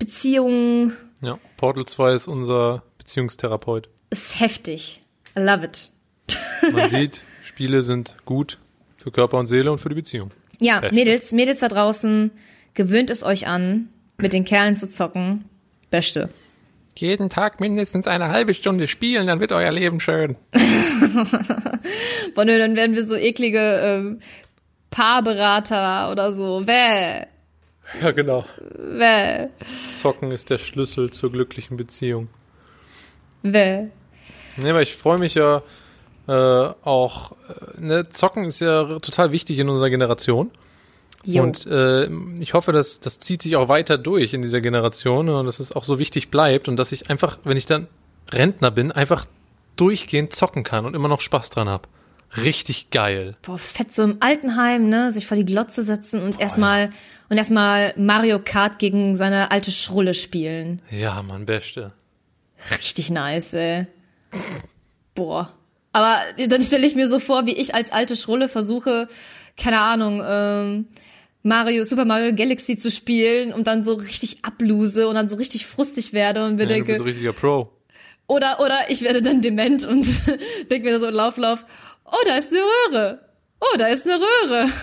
Beziehung 0.06 0.92
Ja, 1.20 1.38
Portal 1.56 1.84
2 1.84 2.12
ist 2.14 2.26
unser 2.28 2.82
Beziehungstherapeut. 2.98 3.88
ist 4.10 4.40
heftig. 4.40 5.02
I 5.36 5.40
love 5.40 5.64
it. 5.64 5.90
Man 6.72 6.88
sieht, 6.88 7.22
Spiele 7.44 7.82
sind 7.82 8.14
gut 8.24 8.58
für 8.96 9.12
Körper 9.12 9.38
und 9.38 9.46
Seele 9.46 9.70
und 9.70 9.78
für 9.78 9.88
die 9.88 9.94
Beziehung. 9.94 10.32
Ja, 10.60 10.80
Beste. 10.80 10.94
Mädels, 10.94 11.32
Mädels 11.32 11.60
da 11.60 11.68
draußen, 11.68 12.30
gewöhnt 12.74 13.10
es 13.10 13.22
euch 13.22 13.46
an, 13.46 13.88
mit 14.18 14.32
den 14.32 14.44
Kerlen 14.44 14.74
zu 14.74 14.88
zocken. 14.88 15.44
Beste. 15.90 16.30
Jeden 16.96 17.30
Tag 17.30 17.60
mindestens 17.60 18.06
eine 18.08 18.28
halbe 18.28 18.54
Stunde 18.54 18.86
spielen, 18.88 19.26
dann 19.28 19.38
wird 19.40 19.52
euer 19.52 19.70
Leben 19.70 20.00
schön. 20.00 20.36
Boah, 22.34 22.44
nö, 22.44 22.58
dann 22.58 22.76
werden 22.76 22.94
wir 22.96 23.06
so 23.06 23.14
eklige 23.14 23.58
ähm, 23.82 24.18
Paarberater 24.90 26.10
oder 26.10 26.32
so. 26.32 26.66
Wäh, 26.66 27.26
Ja, 28.00 28.10
genau. 28.12 28.44
wäh, 28.78 29.48
Zocken 29.92 30.30
ist 30.30 30.50
der 30.50 30.58
Schlüssel 30.58 31.10
zur 31.10 31.30
glücklichen 31.30 31.76
Beziehung. 31.76 32.28
wäh. 33.42 33.88
Nee, 34.56 34.70
aber 34.70 34.82
ich 34.82 34.96
freue 34.96 35.18
mich 35.18 35.34
ja 35.34 35.62
äh, 36.28 36.32
auch. 36.32 37.32
Äh, 37.32 37.80
ne, 37.80 38.08
Zocken 38.08 38.44
ist 38.44 38.60
ja 38.60 38.98
total 38.98 39.32
wichtig 39.32 39.58
in 39.58 39.68
unserer 39.68 39.90
Generation. 39.90 40.50
Jo. 41.24 41.42
Und 41.42 41.66
äh, 41.66 42.08
ich 42.40 42.54
hoffe, 42.54 42.72
dass 42.72 43.00
das 43.00 43.18
zieht 43.20 43.42
sich 43.42 43.56
auch 43.56 43.68
weiter 43.68 43.96
durch 43.96 44.34
in 44.34 44.42
dieser 44.42 44.60
Generation 44.60 45.28
und 45.28 45.46
dass 45.46 45.60
es 45.60 45.72
auch 45.72 45.84
so 45.84 45.98
wichtig 45.98 46.30
bleibt 46.30 46.68
und 46.68 46.76
dass 46.76 46.92
ich 46.92 47.10
einfach, 47.10 47.38
wenn 47.44 47.56
ich 47.56 47.66
dann 47.66 47.88
Rentner 48.30 48.70
bin, 48.70 48.90
einfach 48.90 49.26
durchgehend 49.76 50.34
zocken 50.34 50.64
kann 50.64 50.84
und 50.84 50.94
immer 50.94 51.08
noch 51.08 51.20
Spaß 51.20 51.50
dran 51.50 51.68
hab. 51.68 51.88
Richtig 52.36 52.90
geil. 52.90 53.36
Boah, 53.42 53.58
fett 53.58 53.92
so 53.94 54.02
im 54.04 54.16
Altenheim, 54.20 54.88
ne, 54.88 55.12
sich 55.12 55.26
vor 55.26 55.36
die 55.36 55.44
Glotze 55.44 55.82
setzen 55.82 56.22
und 56.22 56.40
erstmal 56.40 56.90
und 57.28 57.36
erstmal 57.36 57.92
Mario 57.96 58.38
Kart 58.42 58.78
gegen 58.78 59.14
seine 59.16 59.50
alte 59.50 59.70
Schrulle 59.70 60.14
spielen. 60.14 60.80
Ja, 60.90 61.22
Mann, 61.22 61.44
beste. 61.46 61.92
Richtig 62.70 63.10
nice, 63.10 63.54
ey. 63.54 63.86
Boah. 65.14 65.52
Aber 65.92 66.18
dann 66.48 66.62
stelle 66.62 66.86
ich 66.86 66.94
mir 66.94 67.06
so 67.06 67.18
vor, 67.18 67.46
wie 67.46 67.52
ich 67.52 67.74
als 67.74 67.92
alte 67.92 68.16
Schrulle 68.16 68.48
versuche, 68.48 69.08
keine 69.58 69.80
Ahnung, 69.80 70.22
ähm, 70.26 70.86
Mario, 71.42 71.84
Super 71.84 72.04
Mario 72.06 72.34
Galaxy 72.34 72.76
zu 72.78 72.90
spielen 72.90 73.52
und 73.52 73.66
dann 73.66 73.84
so 73.84 73.94
richtig 73.94 74.44
abluse 74.44 75.06
und 75.08 75.16
dann 75.16 75.28
so 75.28 75.36
richtig 75.36 75.66
frustig 75.66 76.12
werde 76.14 76.46
und 76.46 76.54
mir 76.54 76.62
Ja, 76.62 76.68
du 76.68 76.74
denke, 76.74 76.86
bist 76.92 76.98
so 76.98 77.04
richtiger 77.04 77.32
Pro. 77.34 77.70
oder, 78.26 78.60
oder 78.60 78.90
ich 78.90 79.02
werde 79.02 79.20
dann 79.20 79.42
dement 79.42 79.84
und 79.84 80.06
denke 80.70 80.88
mir 80.90 80.98
so 80.98 81.10
Lauf, 81.10 81.36
Lauf, 81.36 81.66
oh, 82.12 82.22
da 82.26 82.36
ist 82.36 82.50
eine 82.52 82.60
Röhre. 82.60 83.18
Oh, 83.60 83.76
da 83.78 83.86
ist 83.88 84.06
eine 84.06 84.18
Röhre. 84.20 84.68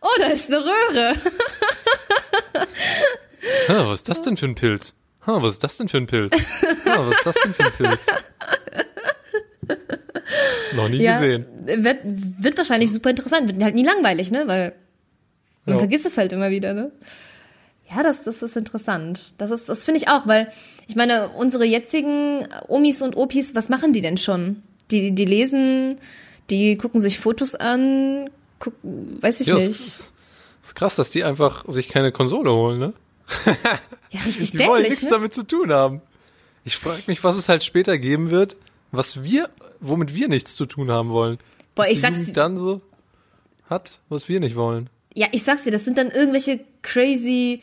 Oh, 0.00 0.16
da 0.20 0.26
ist 0.26 0.46
eine 0.52 0.64
Röhre. 0.64 1.14
Ha, 3.68 3.86
was 3.88 4.00
ist 4.00 4.08
das 4.08 4.22
denn 4.22 4.36
für 4.36 4.46
ein 4.46 4.54
Pilz? 4.54 4.94
Ha, 5.26 5.42
was 5.42 5.54
ist 5.54 5.64
das 5.64 5.76
denn 5.76 5.88
für 5.88 5.96
ein 5.98 6.06
Pilz? 6.06 6.32
Ha, 6.86 7.06
was 7.06 7.16
ist 7.18 7.26
das 7.26 7.34
denn 7.42 7.54
für 7.54 7.64
ein 7.64 7.72
Pilz? 7.72 8.06
Noch 10.74 10.88
nie 10.88 10.98
Ja, 10.98 11.18
gesehen. 11.18 11.46
wird, 11.64 11.98
wird 12.04 12.56
wahrscheinlich 12.56 12.90
super 12.92 13.10
interessant, 13.10 13.48
wird 13.48 13.62
halt 13.62 13.74
nie 13.74 13.84
langweilig, 13.84 14.30
ne? 14.30 14.44
Weil 14.46 14.72
man 15.66 15.74
Ja. 15.76 15.78
vergisst 15.78 16.06
es 16.06 16.16
halt 16.18 16.32
immer 16.32 16.50
wieder, 16.50 16.72
ne? 16.74 16.90
Ja, 17.94 18.02
das, 18.02 18.22
das 18.22 18.42
ist 18.42 18.56
interessant. 18.56 19.34
Das 19.38 19.50
ist, 19.50 19.68
das 19.68 19.84
finde 19.84 20.00
ich 20.00 20.08
auch, 20.08 20.26
weil 20.26 20.50
ich 20.86 20.96
meine, 20.96 21.30
unsere 21.30 21.64
jetzigen 21.64 22.46
Omis 22.68 23.02
und 23.02 23.16
Opis, 23.16 23.54
was 23.54 23.68
machen 23.68 23.92
die 23.92 24.00
denn 24.00 24.16
schon? 24.16 24.62
Die, 24.90 25.12
die 25.12 25.24
lesen, 25.26 25.96
die 26.50 26.76
gucken 26.76 27.00
sich 27.00 27.18
Fotos 27.18 27.54
an, 27.54 28.30
gucken, 28.58 29.18
weiß 29.22 29.40
ich 29.40 29.46
Ja, 29.48 29.54
nicht. 29.54 29.68
ist, 29.70 30.12
ist 30.62 30.74
krass, 30.74 30.96
dass 30.96 31.10
die 31.10 31.24
einfach 31.24 31.64
sich 31.68 31.88
keine 31.88 32.12
Konsole 32.12 32.52
holen, 32.52 32.78
ne? 32.78 32.92
Ja, 34.10 34.20
richtig 34.20 34.52
Die 34.52 34.60
wollen 34.60 34.82
nichts 34.82 35.02
ne? 35.04 35.10
damit 35.10 35.34
zu 35.34 35.44
tun 35.44 35.72
haben. 35.72 36.00
Ich 36.64 36.76
frage 36.76 37.02
mich, 37.08 37.24
was 37.24 37.36
es 37.36 37.48
halt 37.48 37.64
später 37.64 37.98
geben 37.98 38.30
wird, 38.30 38.56
was 38.92 39.24
wir, 39.24 39.50
womit 39.80 40.14
wir 40.14 40.28
nichts 40.28 40.54
zu 40.54 40.66
tun 40.66 40.90
haben 40.90 41.10
wollen. 41.10 41.38
Boah, 41.74 41.82
was 41.82 41.88
ich 41.88 41.94
die 41.96 42.00
sag's- 42.00 42.18
Jugend 42.18 42.36
dann 42.36 42.56
so 42.56 42.80
hat, 43.68 43.98
was 44.08 44.28
wir 44.28 44.38
nicht 44.40 44.54
wollen. 44.56 44.88
Ja, 45.14 45.26
ich 45.32 45.42
sag's 45.42 45.64
dir, 45.64 45.70
das 45.72 45.84
sind 45.84 45.98
dann 45.98 46.10
irgendwelche 46.10 46.60
crazy, 46.82 47.62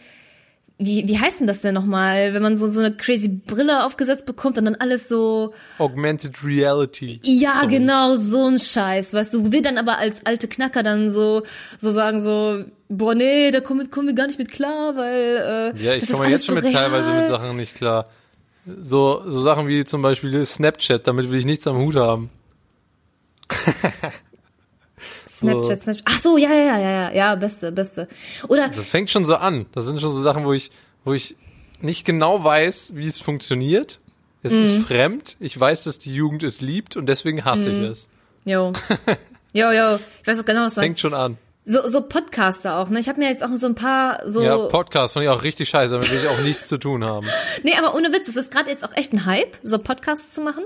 wie, 0.83 1.07
wie 1.07 1.19
heißt 1.19 1.39
denn 1.39 1.47
das 1.47 1.61
denn 1.61 1.73
nochmal, 1.73 2.33
wenn 2.33 2.41
man 2.41 2.57
so, 2.57 2.67
so 2.67 2.79
eine 2.81 2.95
crazy 2.95 3.27
Brille 3.29 3.85
aufgesetzt 3.85 4.25
bekommt 4.25 4.57
und 4.57 4.65
dann 4.65 4.75
alles 4.75 5.07
so, 5.07 5.53
Augmented 5.77 6.43
Reality. 6.43 7.19
ja, 7.23 7.51
Sorry. 7.61 7.67
genau, 7.79 8.15
so 8.15 8.47
ein 8.47 8.59
Scheiß, 8.59 9.13
weißt 9.13 9.33
du, 9.33 9.51
wir 9.51 9.61
dann 9.61 9.77
aber 9.77 9.97
als 9.97 10.25
alte 10.25 10.47
Knacker 10.47 10.83
dann 10.83 11.11
so, 11.11 11.43
so 11.77 11.91
sagen 11.91 12.21
so, 12.21 12.63
boah, 12.89 13.15
nee, 13.15 13.51
da 13.51 13.61
kommen, 13.61 13.89
kommen 13.91 14.07
wir 14.07 14.15
gar 14.15 14.27
nicht 14.27 14.39
mit 14.39 14.51
klar, 14.51 14.95
weil, 14.97 15.73
äh, 15.77 15.81
Ja, 15.83 15.93
ich 15.95 16.01
das 16.01 16.11
komme 16.11 16.29
jetzt 16.29 16.45
schon 16.45 16.55
alles 16.55 16.65
mit 16.65 16.73
so 16.73 16.77
teilweise 16.79 17.09
real. 17.11 17.19
mit 17.19 17.27
Sachen 17.27 17.55
nicht 17.57 17.75
klar. 17.75 18.07
So, 18.81 19.23
so 19.27 19.39
Sachen 19.41 19.67
wie 19.67 19.85
zum 19.85 20.01
Beispiel 20.01 20.45
Snapchat, 20.45 21.07
damit 21.07 21.31
will 21.31 21.39
ich 21.39 21.45
nichts 21.45 21.65
am 21.67 21.77
Hut 21.77 21.95
haben. 21.95 22.29
Snapchat, 25.41 25.81
Snapchat. 25.83 26.03
Ach 26.05 26.21
so, 26.21 26.37
ja, 26.37 26.49
ja, 26.53 26.77
ja, 26.77 26.79
ja, 26.79 27.11
ja, 27.13 27.35
beste, 27.35 27.71
beste. 27.71 28.07
Oder, 28.47 28.69
Das 28.69 28.89
fängt 28.89 29.09
schon 29.09 29.25
so 29.25 29.35
an. 29.35 29.65
Das 29.73 29.85
sind 29.85 29.99
schon 29.99 30.11
so 30.11 30.21
Sachen, 30.21 30.45
wo 30.45 30.53
ich, 30.53 30.71
wo 31.03 31.13
ich 31.13 31.35
nicht 31.79 32.05
genau 32.05 32.43
weiß, 32.43 32.93
wie 32.95 33.07
es 33.07 33.19
funktioniert. 33.19 33.99
Es 34.43 34.53
Mhm. 34.53 34.61
ist 34.61 34.77
fremd. 34.87 35.37
Ich 35.39 35.59
weiß, 35.59 35.83
dass 35.83 35.99
die 35.99 36.13
Jugend 36.13 36.43
es 36.43 36.61
liebt 36.61 36.95
und 36.97 37.07
deswegen 37.07 37.43
hasse 37.45 37.69
Mhm. 37.71 37.83
ich 37.83 37.89
es. 37.89 38.09
yo, 38.45 38.71
yo, 39.53 39.71
yo, 39.71 39.95
ich 40.21 40.27
weiß 40.27 40.45
genau, 40.45 40.61
was 40.61 40.75
du 40.75 40.81
Fängt 40.81 40.99
schon 40.99 41.13
an. 41.13 41.37
So, 41.63 41.87
so 41.87 42.01
Podcaster 42.01 42.77
auch, 42.79 42.89
ne? 42.89 42.99
Ich 42.99 43.07
habe 43.07 43.19
mir 43.19 43.29
jetzt 43.29 43.43
auch 43.43 43.49
so 43.55 43.67
ein 43.67 43.75
paar 43.75 44.27
so 44.27 44.41
Ja, 44.41 44.57
Podcast 44.67 45.13
fand 45.13 45.23
ich 45.25 45.29
auch 45.29 45.43
richtig 45.43 45.69
scheiße, 45.69 45.93
damit 45.93 46.11
will 46.11 46.17
ich 46.23 46.27
auch 46.27 46.41
nichts 46.41 46.67
zu 46.67 46.77
tun 46.79 47.03
haben. 47.03 47.27
Nee, 47.63 47.75
aber 47.77 47.93
ohne 47.93 48.11
Witz, 48.11 48.27
es 48.27 48.35
ist 48.35 48.49
gerade 48.51 48.71
jetzt 48.71 48.83
auch 48.83 48.95
echt 48.97 49.13
ein 49.13 49.25
Hype, 49.27 49.57
so 49.61 49.77
Podcasts 49.77 50.33
zu 50.33 50.41
machen. 50.41 50.63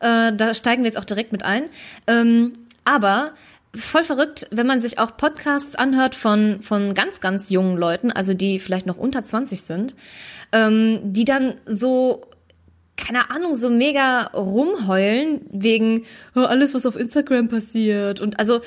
Äh, 0.00 0.32
da 0.34 0.54
steigen 0.54 0.82
wir 0.82 0.88
jetzt 0.88 0.96
auch 0.98 1.04
direkt 1.04 1.32
mit 1.32 1.42
ein. 1.42 1.64
Ähm, 2.06 2.54
aber 2.86 3.32
voll 3.74 4.04
verrückt, 4.04 4.46
wenn 4.50 4.66
man 4.66 4.80
sich 4.80 4.98
auch 4.98 5.16
Podcasts 5.16 5.74
anhört 5.74 6.14
von, 6.14 6.60
von 6.62 6.94
ganz, 6.94 7.20
ganz 7.20 7.50
jungen 7.50 7.76
Leuten, 7.76 8.10
also 8.10 8.34
die 8.34 8.58
vielleicht 8.58 8.86
noch 8.86 8.96
unter 8.96 9.24
20 9.24 9.60
sind, 9.60 9.94
ähm, 10.52 11.00
die 11.04 11.24
dann 11.24 11.54
so 11.66 12.22
keine 12.96 13.30
Ahnung, 13.30 13.54
so 13.54 13.70
mega 13.70 14.24
rumheulen 14.34 15.40
wegen 15.50 16.04
oh, 16.34 16.40
alles, 16.40 16.74
was 16.74 16.86
auf 16.86 16.96
Instagram 16.96 17.48
passiert. 17.48 18.20
Und 18.20 18.38
also, 18.38 18.60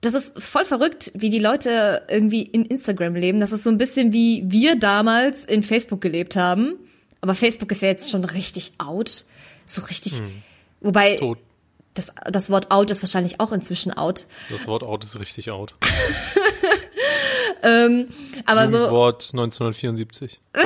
das 0.00 0.14
ist 0.14 0.40
voll 0.42 0.64
verrückt, 0.64 1.12
wie 1.14 1.30
die 1.30 1.38
Leute 1.38 2.02
irgendwie 2.08 2.42
in 2.42 2.64
Instagram 2.64 3.14
leben. 3.14 3.40
Das 3.40 3.52
ist 3.52 3.64
so 3.64 3.70
ein 3.70 3.78
bisschen 3.78 4.12
wie 4.12 4.44
wir 4.46 4.76
damals 4.76 5.44
in 5.44 5.62
Facebook 5.62 6.00
gelebt 6.00 6.36
haben. 6.36 6.74
Aber 7.20 7.34
Facebook 7.34 7.70
ist 7.70 7.82
ja 7.82 7.88
jetzt 7.88 8.10
schon 8.10 8.24
richtig 8.24 8.72
out. 8.78 9.24
So 9.64 9.82
richtig. 9.82 10.22
Wobei, 10.80 11.16
Tot. 11.16 11.38
Das, 11.96 12.12
das 12.30 12.48
Wort 12.50 12.70
out 12.70 12.90
ist 12.90 13.02
wahrscheinlich 13.02 13.40
auch 13.40 13.50
inzwischen 13.52 13.92
out. 13.92 14.26
Das 14.50 14.68
Wort 14.68 14.84
out 14.84 15.02
ist 15.02 15.18
richtig 15.18 15.50
out. 15.50 15.74
Aber 18.44 18.68
so, 18.68 18.90
Wort 18.90 19.30
1974. 19.32 20.38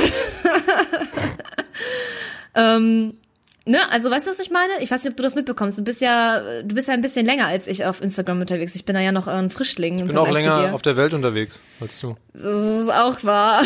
ne, 3.64 3.90
also 3.90 4.10
weißt 4.10 4.26
du, 4.26 4.30
was 4.30 4.40
ich 4.40 4.50
meine? 4.50 4.72
Ich 4.80 4.90
weiß 4.90 5.04
nicht, 5.04 5.12
ob 5.12 5.16
du 5.16 5.22
das 5.22 5.34
mitbekommst. 5.34 5.78
Du 5.78 5.84
bist 5.84 6.02
ja, 6.02 6.62
du 6.62 6.74
bist 6.74 6.88
ja 6.88 6.94
ein 6.94 7.00
bisschen 7.00 7.24
länger 7.24 7.46
als 7.46 7.68
ich 7.68 7.86
auf 7.86 8.02
Instagram 8.02 8.40
unterwegs. 8.40 8.74
Ich 8.74 8.84
bin 8.84 8.94
da 8.94 9.00
ja 9.00 9.12
noch 9.12 9.28
ein 9.28 9.50
Frischling. 9.50 10.00
Ich 10.00 10.06
bin 10.06 10.18
auch 10.18 10.30
länger 10.30 10.74
auf 10.74 10.82
der 10.82 10.96
Welt 10.96 11.14
unterwegs 11.14 11.60
als 11.80 12.00
du. 12.00 12.16
Das 12.34 12.82
ist 12.82 12.92
auch 12.92 13.24
wahr. 13.24 13.62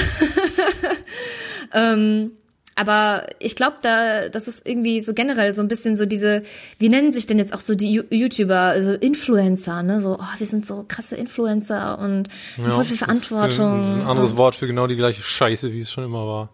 ähm, 1.72 2.33
aber 2.77 3.27
ich 3.39 3.57
glaube, 3.57 3.77
da, 3.83 4.29
das 4.29 4.49
ist 4.49 4.67
irgendwie 4.69 5.01
so 5.01 5.15
generell 5.15 5.55
so 5.55 5.63
ein 5.63 5.69
bisschen 5.69 5.97
so 5.97 6.07
diese, 6.07 6.43
wie 6.79 6.89
nennen 6.89 7.13
sich 7.13 7.27
denn 7.27 7.39
jetzt 7.39 7.53
auch 7.55 7.61
so 7.61 7.75
die 7.75 8.03
YouTuber, 8.11 8.59
also 8.59 8.93
Influencer, 8.93 9.83
ne? 9.83 10.01
So, 10.01 10.17
oh, 10.21 10.39
wir 10.39 10.47
sind 10.47 10.67
so 10.67 10.85
krasse 10.87 11.17
Influencer 11.17 11.99
und 11.99 12.29
haben 12.61 12.73
voll 12.73 12.85
viel 12.85 12.95
ist- 12.95 13.05
Verantwortung. 13.05 13.79
Das 13.79 13.91
ist 13.91 13.97
ein 13.99 14.07
anderes 14.07 14.37
Wort 14.37 14.55
für 14.57 14.67
genau 14.67 14.87
die 14.87 14.97
gleiche 14.97 15.23
Scheiße, 15.23 15.73
wie 15.73 15.81
es 15.81 15.91
schon 15.93 16.05
immer 16.05 16.27
war. 16.27 16.49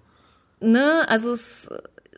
ne, 0.61 1.09
also 1.09 1.33
es 1.33 1.69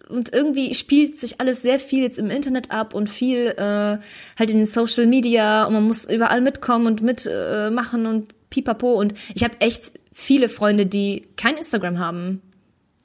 und 0.09 0.35
irgendwie 0.35 0.75
spielt 0.75 1.19
sich 1.19 1.41
alles 1.41 1.62
sehr 1.62 1.79
viel 1.79 2.03
jetzt 2.03 2.19
im 2.19 2.29
Internet 2.29 2.71
ab 2.71 2.93
und 2.93 3.09
viel 3.09 3.47
äh, 3.57 3.99
halt 4.38 4.51
in 4.51 4.59
den 4.59 4.67
Social 4.67 5.07
Media 5.07 5.65
und 5.65 5.73
man 5.73 5.85
muss 5.85 6.05
überall 6.05 6.43
mitkommen 6.43 6.87
und 6.87 7.01
mitmachen 7.01 8.05
äh, 8.05 8.09
und 8.09 8.51
pipapo 8.51 8.93
und 8.95 9.15
ich 9.35 9.43
habe 9.43 9.55
echt 9.61 9.93
viele 10.12 10.51
Freunde, 10.51 10.85
die 10.85 11.23
kein 11.38 11.57
Instagram 11.57 11.99
haben. 11.99 12.43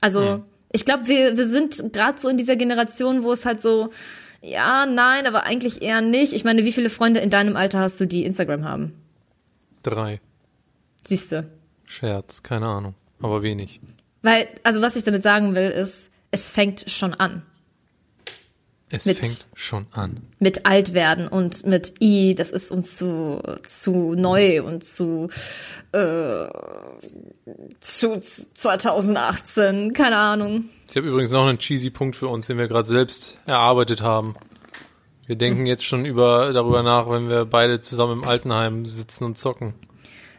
Also 0.02 0.44
ich 0.78 0.86
glaube, 0.86 1.08
wir, 1.08 1.36
wir 1.38 1.48
sind 1.48 1.92
gerade 1.92 2.22
so 2.22 2.30
in 2.30 2.38
dieser 2.38 2.56
Generation, 2.56 3.24
wo 3.24 3.32
es 3.32 3.46
halt 3.46 3.64
so, 3.64 3.90
ja, 4.42 4.86
nein, 4.86 5.26
aber 5.26 5.44
eigentlich 5.44 5.82
eher 5.82 6.02
nicht. 6.02 6.34
Ich 6.34 6.44
meine, 6.44 6.64
wie 6.66 6.72
viele 6.72 6.92
Freunde 6.92 7.20
in 7.20 7.32
deinem 7.32 7.56
Alter 7.56 7.80
hast 7.80 8.00
du, 8.00 8.06
die 8.06 8.26
Instagram 8.26 8.64
haben? 8.64 8.94
Drei. 9.82 10.22
Siehst 11.04 11.32
du? 11.32 11.50
Scherz, 11.88 12.44
keine 12.44 12.68
Ahnung. 12.68 12.94
Aber 13.22 13.42
wenig. 13.42 13.80
Weil, 14.22 14.48
also 14.64 14.84
was 14.84 14.96
ich 14.96 15.04
damit 15.04 15.24
sagen 15.24 15.56
will, 15.56 15.70
ist, 15.70 16.12
es 16.30 16.52
fängt 16.52 16.92
schon 16.92 17.16
an. 17.16 17.42
Es 18.90 19.06
Mit- 19.06 19.18
fängt 19.18 19.48
schon 19.54 19.86
an. 19.92 20.22
mit 20.40 20.66
alt 20.66 20.94
werden 20.94 21.28
und 21.28 21.66
mit 21.66 21.94
i, 22.02 22.36
das 22.36 22.52
ist 22.52 22.72
uns 22.72 22.96
zu 22.96 23.42
zu 23.68 24.14
neu 24.16 24.64
und 24.64 24.84
zu 24.86 25.28
äh, 25.92 26.48
zu, 27.82 28.20
zu 28.20 28.44
2018, 28.54 29.92
keine 29.94 30.16
Ahnung. 30.18 30.66
Ich 30.90 30.96
habe 30.96 31.08
übrigens 31.08 31.32
noch 31.32 31.48
einen 31.48 31.60
cheesy 31.60 31.90
Punkt 31.90 32.16
für 32.16 32.28
uns, 32.30 32.48
den 32.48 32.58
wir 32.58 32.68
gerade 32.70 32.88
selbst 32.88 33.40
erarbeitet 33.46 34.02
haben. 34.02 34.36
Wir 35.26 35.36
denken 35.36 35.66
jetzt 35.66 35.84
schon 35.84 36.06
über 36.06 36.54
darüber 36.54 36.82
nach, 36.84 37.10
wenn 37.10 37.28
wir 37.28 37.44
beide 37.44 37.82
zusammen 37.82 38.22
im 38.22 38.24
Altenheim 38.24 38.86
sitzen 38.86 39.26
und 39.26 39.38
zocken. 39.38 39.74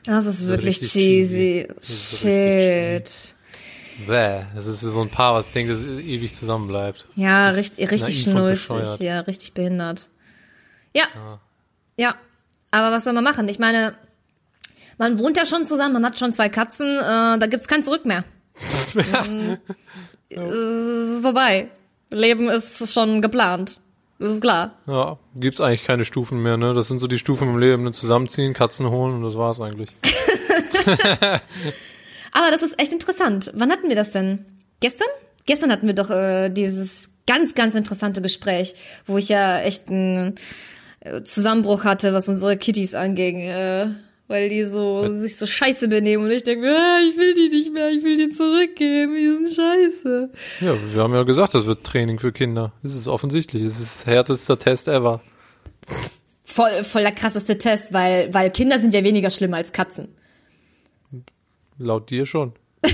Das 0.04 0.24
ist 0.24 0.40
ist 0.40 0.48
wirklich 0.48 0.80
cheesy. 0.80 1.66
cheesy. 1.68 1.68
Das 1.76 2.18
Shit. 2.20 3.34
Bäh, 4.06 4.42
das 4.54 4.66
ist 4.66 4.80
so 4.80 5.00
ein 5.00 5.11
Paar, 5.11 5.34
was 5.34 5.50
denkt, 5.50 5.72
dass 5.72 5.80
es 5.80 5.87
ewig 6.00 6.32
zusammen 6.34 6.68
bleibt. 6.68 7.06
Ja, 7.16 7.50
richtig, 7.50 7.90
richtig 7.90 8.22
schnulzig, 8.22 9.00
ja, 9.00 9.20
richtig 9.20 9.54
behindert. 9.54 10.08
Ja. 10.94 11.04
Ja. 11.96 12.14
Aber 12.70 12.94
was 12.94 13.04
soll 13.04 13.12
man 13.12 13.24
machen? 13.24 13.48
Ich 13.48 13.58
meine, 13.58 13.94
man 14.98 15.18
wohnt 15.18 15.37
ja 15.37 15.46
schon 15.46 15.64
zusammen, 15.64 15.94
man 15.94 16.04
hat 16.06 16.18
schon 16.18 16.32
zwei 16.32 16.48
Katzen, 16.48 16.87
äh, 16.98 17.38
da 17.38 17.46
gibt's 17.48 17.66
kein 17.68 17.82
Zurück 17.82 18.04
mehr. 18.04 18.24
Mm, 18.94 19.54
Es 20.30 21.14
ist 21.14 21.22
vorbei. 21.22 21.68
Leben 22.11 22.48
ist 22.48 22.92
schon 22.92 23.22
geplant. 23.22 23.78
Das 24.18 24.32
ist 24.32 24.40
klar. 24.42 24.72
Ja, 24.87 25.16
gibt's 25.37 25.61
eigentlich 25.61 25.84
keine 25.84 26.04
Stufen 26.04 26.42
mehr, 26.42 26.56
ne? 26.56 26.74
Das 26.74 26.88
sind 26.88 26.98
so 26.98 27.06
die 27.06 27.18
Stufen 27.18 27.48
im 27.48 27.58
Leben, 27.58 27.84
ne? 27.84 27.92
Zusammenziehen, 27.92 28.52
Katzen 28.52 28.90
holen 28.90 29.14
und 29.14 29.22
das 29.22 29.37
war's 29.37 29.61
eigentlich. 29.61 29.90
Aber 32.38 32.53
das 32.53 32.62
ist 32.62 32.79
echt 32.81 32.92
interessant. 32.92 33.51
Wann 33.55 33.72
hatten 33.72 33.88
wir 33.88 33.96
das 33.96 34.12
denn? 34.12 34.44
Gestern? 34.79 35.09
Gestern 35.46 35.72
hatten 35.72 35.88
wir 35.88 35.94
doch 35.94 36.09
äh, 36.09 36.51
dieses 36.51 37.11
ganz, 37.27 37.57
ganz 37.57 37.74
interessante 37.74 38.22
Gespräch, 38.22 38.77
wo 39.09 39.18
ich 39.18 39.29
ja 39.29 39.59
echt 39.59 39.88
einen 39.88 40.37
äh, 41.01 41.24
Zusammenbruch 41.24 41.83
hatte, 41.83 42.12
was 42.12 42.29
unsere 42.29 42.57
Kitties 42.57 42.94
anging, 42.94 43.40
äh, 43.40 43.88
weil 44.29 44.51
die 44.51 44.66
so 44.66 45.12
sich 45.18 45.37
so 45.37 45.46
scheiße 45.46 45.88
benehmen 45.88 46.27
und 46.27 46.31
ich 46.31 46.44
denke, 46.44 46.68
ah, 46.68 47.01
ich 47.11 47.16
will 47.16 47.35
die 47.35 47.48
nicht 47.48 47.72
mehr, 47.72 47.91
ich 47.91 48.05
will 48.05 48.16
die 48.16 48.30
zurückgeben, 48.30 49.16
die 49.16 49.26
sind 49.26 49.57
scheiße. 49.57 50.30
Ja, 50.61 50.76
wir 50.95 51.03
haben 51.03 51.14
ja 51.14 51.24
gesagt, 51.24 51.57
das 51.57 51.66
wird 51.66 51.82
Training 51.82 52.20
für 52.20 52.30
Kinder. 52.30 52.72
Das 52.84 52.95
ist 52.95 53.09
offensichtlich. 53.09 53.64
Das 53.64 53.80
ist 53.80 54.07
härtester 54.07 54.61
Test 54.61 54.86
ever. 54.86 55.22
Voll, 56.45 56.84
voll 56.84 57.03
der 57.03 57.11
krasseste 57.11 57.59
Test, 57.59 57.93
weil, 57.93 58.32
weil 58.32 58.53
Kinder 58.53 58.78
sind 58.78 58.95
ja 58.95 59.03
weniger 59.03 59.30
schlimm 59.30 59.55
als 59.55 59.72
Katzen. 59.72 60.14
Laut 61.79 62.11
dir 62.11 62.26
schon. 62.26 62.53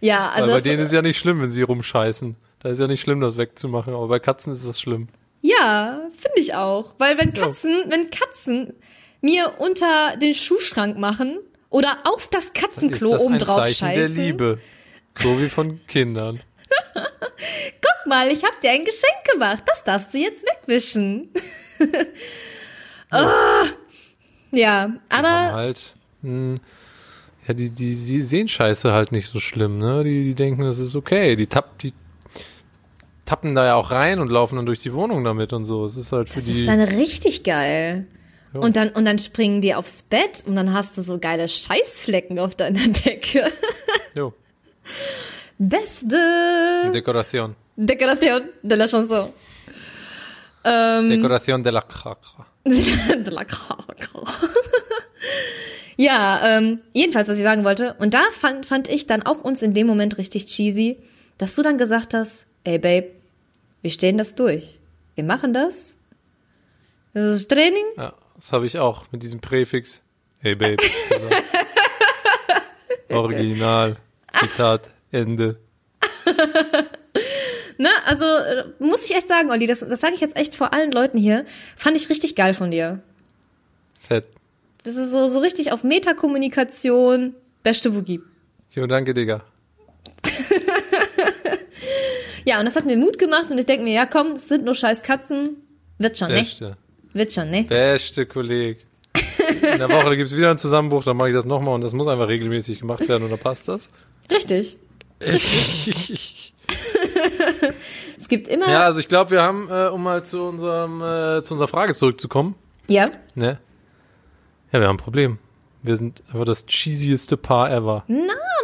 Ja, 0.00 0.28
also 0.28 0.48
Weil 0.48 0.56
bei 0.56 0.60
denen 0.60 0.82
ist 0.84 0.92
ja 0.92 1.00
nicht 1.00 1.18
schlimm, 1.18 1.40
wenn 1.40 1.48
sie 1.48 1.62
rumscheißen. 1.62 2.36
Da 2.58 2.68
ist 2.68 2.78
ja 2.78 2.86
nicht 2.86 3.00
schlimm, 3.00 3.22
das 3.22 3.38
wegzumachen, 3.38 3.94
aber 3.94 4.06
bei 4.08 4.18
Katzen 4.18 4.52
ist 4.52 4.68
das 4.68 4.78
schlimm. 4.78 5.08
Ja, 5.40 5.98
finde 6.12 6.40
ich 6.40 6.54
auch. 6.54 6.94
Weil 6.98 7.16
wenn 7.16 7.32
Katzen, 7.32 7.84
wenn 7.88 8.10
Katzen 8.10 8.74
mir 9.22 9.54
unter 9.60 10.18
den 10.18 10.34
Schuhschrank 10.34 10.98
machen 10.98 11.38
oder 11.70 11.96
auf 12.04 12.28
das 12.28 12.44
Ist 12.44 12.54
Katzenklo 12.54 13.08
das 13.12 13.22
oben 13.22 13.34
ein 13.34 13.38
drauf 13.38 13.56
Zeichen 13.62 13.88
der 13.94 13.94
scheißen. 14.04 14.16
Liebe. 14.16 14.58
So 15.18 15.40
wie 15.40 15.48
von 15.48 15.80
Kindern. 15.88 16.42
Guck 16.94 18.06
mal, 18.06 18.30
ich 18.30 18.44
hab 18.44 18.60
dir 18.60 18.72
ein 18.72 18.84
Geschenk 18.84 19.24
gemacht. 19.32 19.62
Das 19.66 19.84
darfst 19.84 20.12
du 20.12 20.18
jetzt 20.18 20.42
wegwischen. 20.44 21.30
oh. 23.10 23.16
Ja, 24.50 24.92
Aber 25.08 25.28
aber 25.28 25.52
halt, 25.52 25.96
mh, 26.24 26.58
ja, 27.46 27.54
die, 27.54 27.70
die, 27.70 27.90
die 27.90 28.22
sehen 28.22 28.48
Scheiße 28.48 28.92
halt 28.92 29.12
nicht 29.12 29.28
so 29.28 29.38
schlimm, 29.38 29.78
ne? 29.78 30.02
Die, 30.04 30.24
die 30.24 30.34
denken, 30.34 30.62
das 30.62 30.78
ist 30.78 30.96
okay. 30.96 31.36
Die, 31.36 31.46
tapp, 31.46 31.78
die 31.78 31.92
tappen 33.24 33.54
da 33.54 33.66
ja 33.66 33.74
auch 33.74 33.90
rein 33.90 34.18
und 34.18 34.30
laufen 34.30 34.56
dann 34.56 34.66
durch 34.66 34.80
die 34.80 34.92
Wohnung 34.94 35.24
damit 35.24 35.52
und 35.52 35.64
so. 35.64 35.84
Es 35.84 35.96
ist 35.96 36.12
halt 36.12 36.28
für 36.28 36.40
das 36.40 36.44
die. 36.44 36.62
ist 36.62 36.68
dann 36.68 36.80
richtig 36.80 37.42
geil. 37.42 38.06
Ja. 38.52 38.60
Und 38.60 38.76
dann, 38.76 38.90
und 38.90 39.04
dann 39.04 39.18
springen 39.18 39.60
die 39.60 39.74
aufs 39.74 40.02
Bett 40.02 40.44
und 40.46 40.56
dann 40.56 40.72
hast 40.72 40.96
du 40.96 41.02
so 41.02 41.18
geile 41.18 41.48
Scheißflecken 41.48 42.38
auf 42.38 42.54
deiner 42.54 42.86
Decke. 42.88 43.50
jo, 44.14 44.32
Beste 45.58 46.90
Dekoration. 46.92 47.54
Decoration 47.76 48.48
de 48.62 48.76
la 48.76 48.86
chanson. 48.86 49.32
Ähm, 50.64 51.08
Dekoration 51.10 51.62
de 51.62 51.70
la 51.70 51.82
Cracra. 51.82 52.46
de 52.64 53.30
la 53.30 53.44
ja, 55.96 56.58
ähm, 56.58 56.80
jedenfalls, 56.92 57.28
was 57.28 57.36
ich 57.36 57.42
sagen 57.42 57.64
wollte. 57.64 57.94
Und 57.98 58.14
da 58.14 58.22
fand, 58.32 58.66
fand 58.66 58.88
ich 58.88 59.06
dann 59.06 59.22
auch 59.22 59.42
uns 59.42 59.62
in 59.62 59.74
dem 59.74 59.86
Moment 59.86 60.18
richtig 60.18 60.46
cheesy, 60.46 60.98
dass 61.38 61.54
du 61.54 61.62
dann 61.62 61.78
gesagt 61.78 62.14
hast, 62.14 62.46
ey 62.64 62.78
Babe, 62.78 63.10
wir 63.82 63.90
stehen 63.90 64.18
das 64.18 64.34
durch. 64.34 64.80
Wir 65.14 65.24
machen 65.24 65.52
das. 65.52 65.96
Das 67.12 67.36
ist 67.36 67.48
Training. 67.50 67.84
Ja, 67.96 68.14
das 68.36 68.52
habe 68.52 68.66
ich 68.66 68.78
auch 68.78 69.04
mit 69.12 69.22
diesem 69.22 69.40
Präfix. 69.40 70.02
Hey 70.40 70.54
Babe. 70.54 70.82
Original. 73.08 73.96
Zitat. 74.32 74.90
Ende. 75.12 75.58
Ne, 77.76 77.88
also 78.04 78.24
äh, 78.24 78.64
muss 78.78 79.04
ich 79.04 79.16
echt 79.16 79.26
sagen, 79.26 79.50
Olli, 79.50 79.66
das, 79.66 79.80
das 79.80 80.00
sage 80.00 80.14
ich 80.14 80.20
jetzt 80.20 80.36
echt 80.36 80.54
vor 80.54 80.72
allen 80.72 80.92
Leuten 80.92 81.18
hier. 81.18 81.44
Fand 81.76 81.96
ich 81.96 82.08
richtig 82.08 82.36
geil 82.36 82.54
von 82.54 82.70
dir. 82.70 83.00
Fett. 83.98 84.26
Das 84.84 84.96
ist 84.96 85.10
so, 85.10 85.26
so 85.26 85.40
richtig 85.40 85.72
auf 85.72 85.82
Metakommunikation. 85.82 87.34
Beste 87.62 87.94
Woogie. 87.94 88.20
Jo, 88.70 88.86
danke, 88.86 89.14
Digga. 89.14 89.42
Ja, 92.46 92.58
und 92.58 92.66
das 92.66 92.76
hat 92.76 92.84
mir 92.84 92.96
Mut 92.96 93.18
gemacht 93.18 93.50
und 93.50 93.58
ich 93.58 93.66
denke 93.66 93.84
mir, 93.84 93.94
ja 93.94 94.06
komm, 94.06 94.32
es 94.32 94.48
sind 94.48 94.64
nur 94.64 94.74
scheiß 94.74 95.02
Katzen. 95.02 95.56
Wird 95.98 96.18
schon, 96.18 96.28
ne? 96.28 96.40
Beste. 96.40 96.76
Wird 97.12 97.32
schon, 97.32 97.50
ne? 97.50 97.64
Beste 97.64 98.26
Kolleg. 98.26 98.86
In 99.46 99.78
der 99.78 99.88
Woche 99.88 100.16
gibt 100.16 100.30
es 100.30 100.36
wieder 100.36 100.50
einen 100.50 100.58
Zusammenbruch, 100.58 101.04
dann 101.04 101.16
mache 101.16 101.30
ich 101.30 101.34
das 101.34 101.46
nochmal 101.46 101.74
und 101.74 101.80
das 101.80 101.92
muss 101.94 102.06
einfach 102.06 102.28
regelmäßig 102.28 102.80
gemacht 102.80 103.08
werden 103.08 103.24
und 103.24 103.30
dann 103.30 103.38
passt 103.38 103.68
das. 103.68 103.88
Richtig. 104.30 104.76
Es 108.16 108.28
gibt 108.28 108.48
immer. 108.48 108.70
ja, 108.70 108.84
also 108.84 109.00
ich 109.00 109.08
glaube, 109.08 109.32
wir 109.32 109.42
haben, 109.42 109.68
äh, 109.70 109.88
um 109.88 110.02
mal 110.02 110.24
zu, 110.24 110.44
unserem, 110.44 111.02
äh, 111.02 111.42
zu 111.42 111.52
unserer 111.54 111.68
Frage 111.68 111.92
zurückzukommen, 111.92 112.54
ja. 112.88 113.04
ne? 113.34 113.58
Ja, 114.74 114.80
wir 114.80 114.88
haben 114.88 114.96
ein 114.96 114.98
Problem. 114.98 115.38
Wir 115.84 115.96
sind 115.96 116.24
einfach 116.26 116.44
das 116.46 116.66
cheesieste 116.66 117.36
Paar 117.36 117.70
ever. 117.70 118.02
Na, 118.08 118.16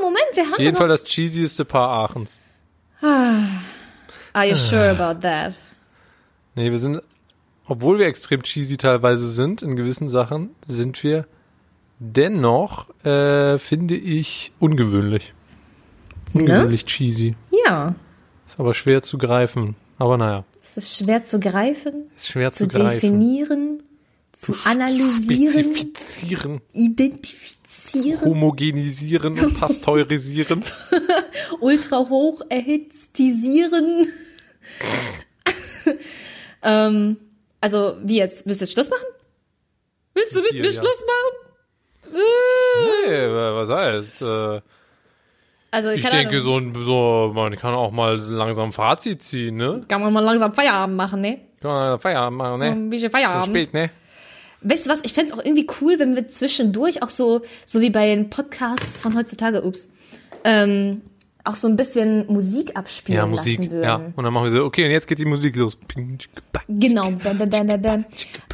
Moment, 0.03 0.25
wir 0.35 0.43
haben 0.43 0.55
Auf 0.55 0.59
jeden 0.59 0.77
Fall 0.77 0.89
das 0.89 1.05
cheesieste 1.05 1.65
Paar 1.65 1.89
Aachens. 1.89 2.41
Are 3.01 4.45
you 4.45 4.57
sure 4.57 4.91
about 4.91 5.21
that? 5.21 5.55
Nee, 6.57 6.73
wir 6.73 6.81
sind, 6.81 7.01
obwohl 7.65 8.01
wir 8.01 8.07
extrem 8.07 8.43
cheesy 8.43 8.77
teilweise 8.77 9.29
sind 9.29 9.63
in 9.63 9.77
gewissen 9.77 10.09
Sachen, 10.09 10.51
sind 10.67 11.01
wir 11.05 11.29
dennoch, 12.01 12.89
äh, 13.05 13.59
finde 13.59 13.95
ich, 13.95 14.51
ungewöhnlich. 14.59 15.33
Ungewöhnlich 16.35 16.87
cheesy. 16.87 17.37
Ja. 17.65 17.95
Ist 18.49 18.59
aber 18.59 18.75
schwer 18.75 19.03
zu 19.03 19.17
greifen. 19.17 19.77
Aber 19.97 20.17
naja, 20.17 20.43
Es 20.61 20.77
ist 20.77 20.97
schwer 20.97 21.25
zu 21.25 21.39
greifen, 21.39 22.11
ist 22.17 22.27
schwer 22.27 22.51
zu 22.51 22.65
zu, 22.65 22.69
greifen. 22.69 22.95
definieren, 22.95 23.83
zu 24.41 24.55
analysieren, 24.64 25.51
Spezifizieren, 25.51 26.61
identifizieren, 26.72 28.20
homogenisieren 28.22 29.38
und 29.38 29.61
pasteurisieren. 29.61 30.64
ultra 31.61 31.99
hoch 32.09 32.41
erhitztisieren. 32.49 34.09
ähm, 36.62 37.16
also, 37.61 37.97
wie 38.03 38.16
jetzt? 38.18 38.47
Willst 38.47 38.61
du 38.61 38.64
jetzt 38.64 38.72
Schluss 38.72 38.91
machen? 38.91 39.05
Willst 40.14 40.34
du 40.34 40.41
mit 40.43 40.53
mir 40.53 40.64
ja. 40.64 40.70
Schluss 40.70 41.03
machen? 41.07 42.14
Nee, 43.07 43.28
was 43.28 43.68
heißt? 43.68 44.22
Äh, 44.22 44.61
Also, 45.70 45.91
ich 45.91 46.03
denke, 46.05 46.38
Ahnung. 46.38 46.43
so, 46.43 46.57
ein- 46.59 46.82
so, 46.84 47.32
man 47.34 47.55
kann 47.57 47.74
auch 47.74 47.91
mal 47.93 48.16
langsam 48.16 48.72
Fazit 48.72 49.22
ziehen, 49.22 49.57
ne? 49.57 49.84
Kann 49.86 50.01
man 50.01 50.12
mal 50.12 50.20
langsam 50.20 50.53
Feierabend 50.53 50.97
machen, 50.97 51.20
ne? 51.20 51.41
Kann 51.61 51.70
man 51.70 51.99
Feierabend 52.01 52.38
machen, 52.38 52.59
ne? 52.59 52.66
Ein 52.70 52.91
bisschen 52.91 53.11
Schon 53.11 53.20
Feierabend. 53.20 53.47
spät, 53.49 53.74
ne? 53.74 53.91
Weißt 54.63 54.87
du 54.87 54.91
was, 54.91 55.01
ich 55.05 55.13
fänd's 55.15 55.33
auch 55.33 55.39
irgendwie 55.43 55.67
cool, 55.81 55.99
wenn 55.99 56.15
wir 56.17 56.29
zwischendurch 56.29 57.03
auch 57.03 57.09
so, 57.11 57.43
so 57.65 57.81
wie 57.81 57.91
bei 57.91 58.15
den 58.15 58.29
Podcasts 58.31 59.01
von 59.01 59.17
heutzutage, 59.17 59.63
ups, 59.65 59.89
ähm, 60.45 61.01
auch 61.45 61.57
so 61.57 61.67
ein 61.69 61.77
bisschen 61.77 62.27
Musik 62.31 62.77
abspielen 62.77 63.17
Ja, 63.19 63.27
Musik, 63.27 63.59
würden. 63.61 63.83
ja. 63.83 63.97
Und 64.15 64.23
dann 64.25 64.33
machen 64.33 64.45
wir 64.45 64.51
so, 64.51 64.65
okay, 64.65 64.85
und 64.85 64.91
jetzt 64.91 65.07
geht 65.07 65.19
die 65.19 65.25
Musik 65.25 65.57
los. 65.57 65.79
Genau. 66.69 67.11
Bam, 67.13 67.39
bam, 67.39 67.49
bam, 67.49 67.67
bam, 67.67 67.83
bam. 67.83 68.05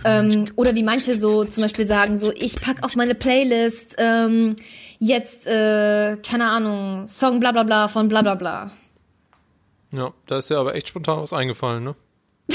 Ähm, 0.05 0.45
oder 0.55 0.75
wie 0.77 0.85
manche 0.85 1.19
so 1.19 1.45
zum 1.45 1.65
Beispiel 1.65 1.87
sagen, 1.87 2.19
so 2.19 2.33
ich 2.33 2.55
pack 2.61 2.85
auf 2.85 2.95
meine 2.95 3.17
Playlist 3.17 3.97
ähm, 3.99 4.55
jetzt, 5.01 5.47
äh, 5.49 6.17
keine 6.19 6.49
Ahnung, 6.49 7.09
Song 7.09 7.41
bla 7.41 7.51
bla 7.51 7.65
bla 7.65 7.89
von 7.89 8.07
bla 8.07 8.23
bla 8.23 8.37
bla. 8.37 8.71
Ja, 9.93 10.13
da 10.27 10.39
ist 10.39 10.51
ja 10.51 10.61
aber 10.61 10.77
echt 10.77 10.89
spontan 10.89 11.21
was 11.21 11.33
eingefallen, 11.33 11.83
ne? 11.83 11.95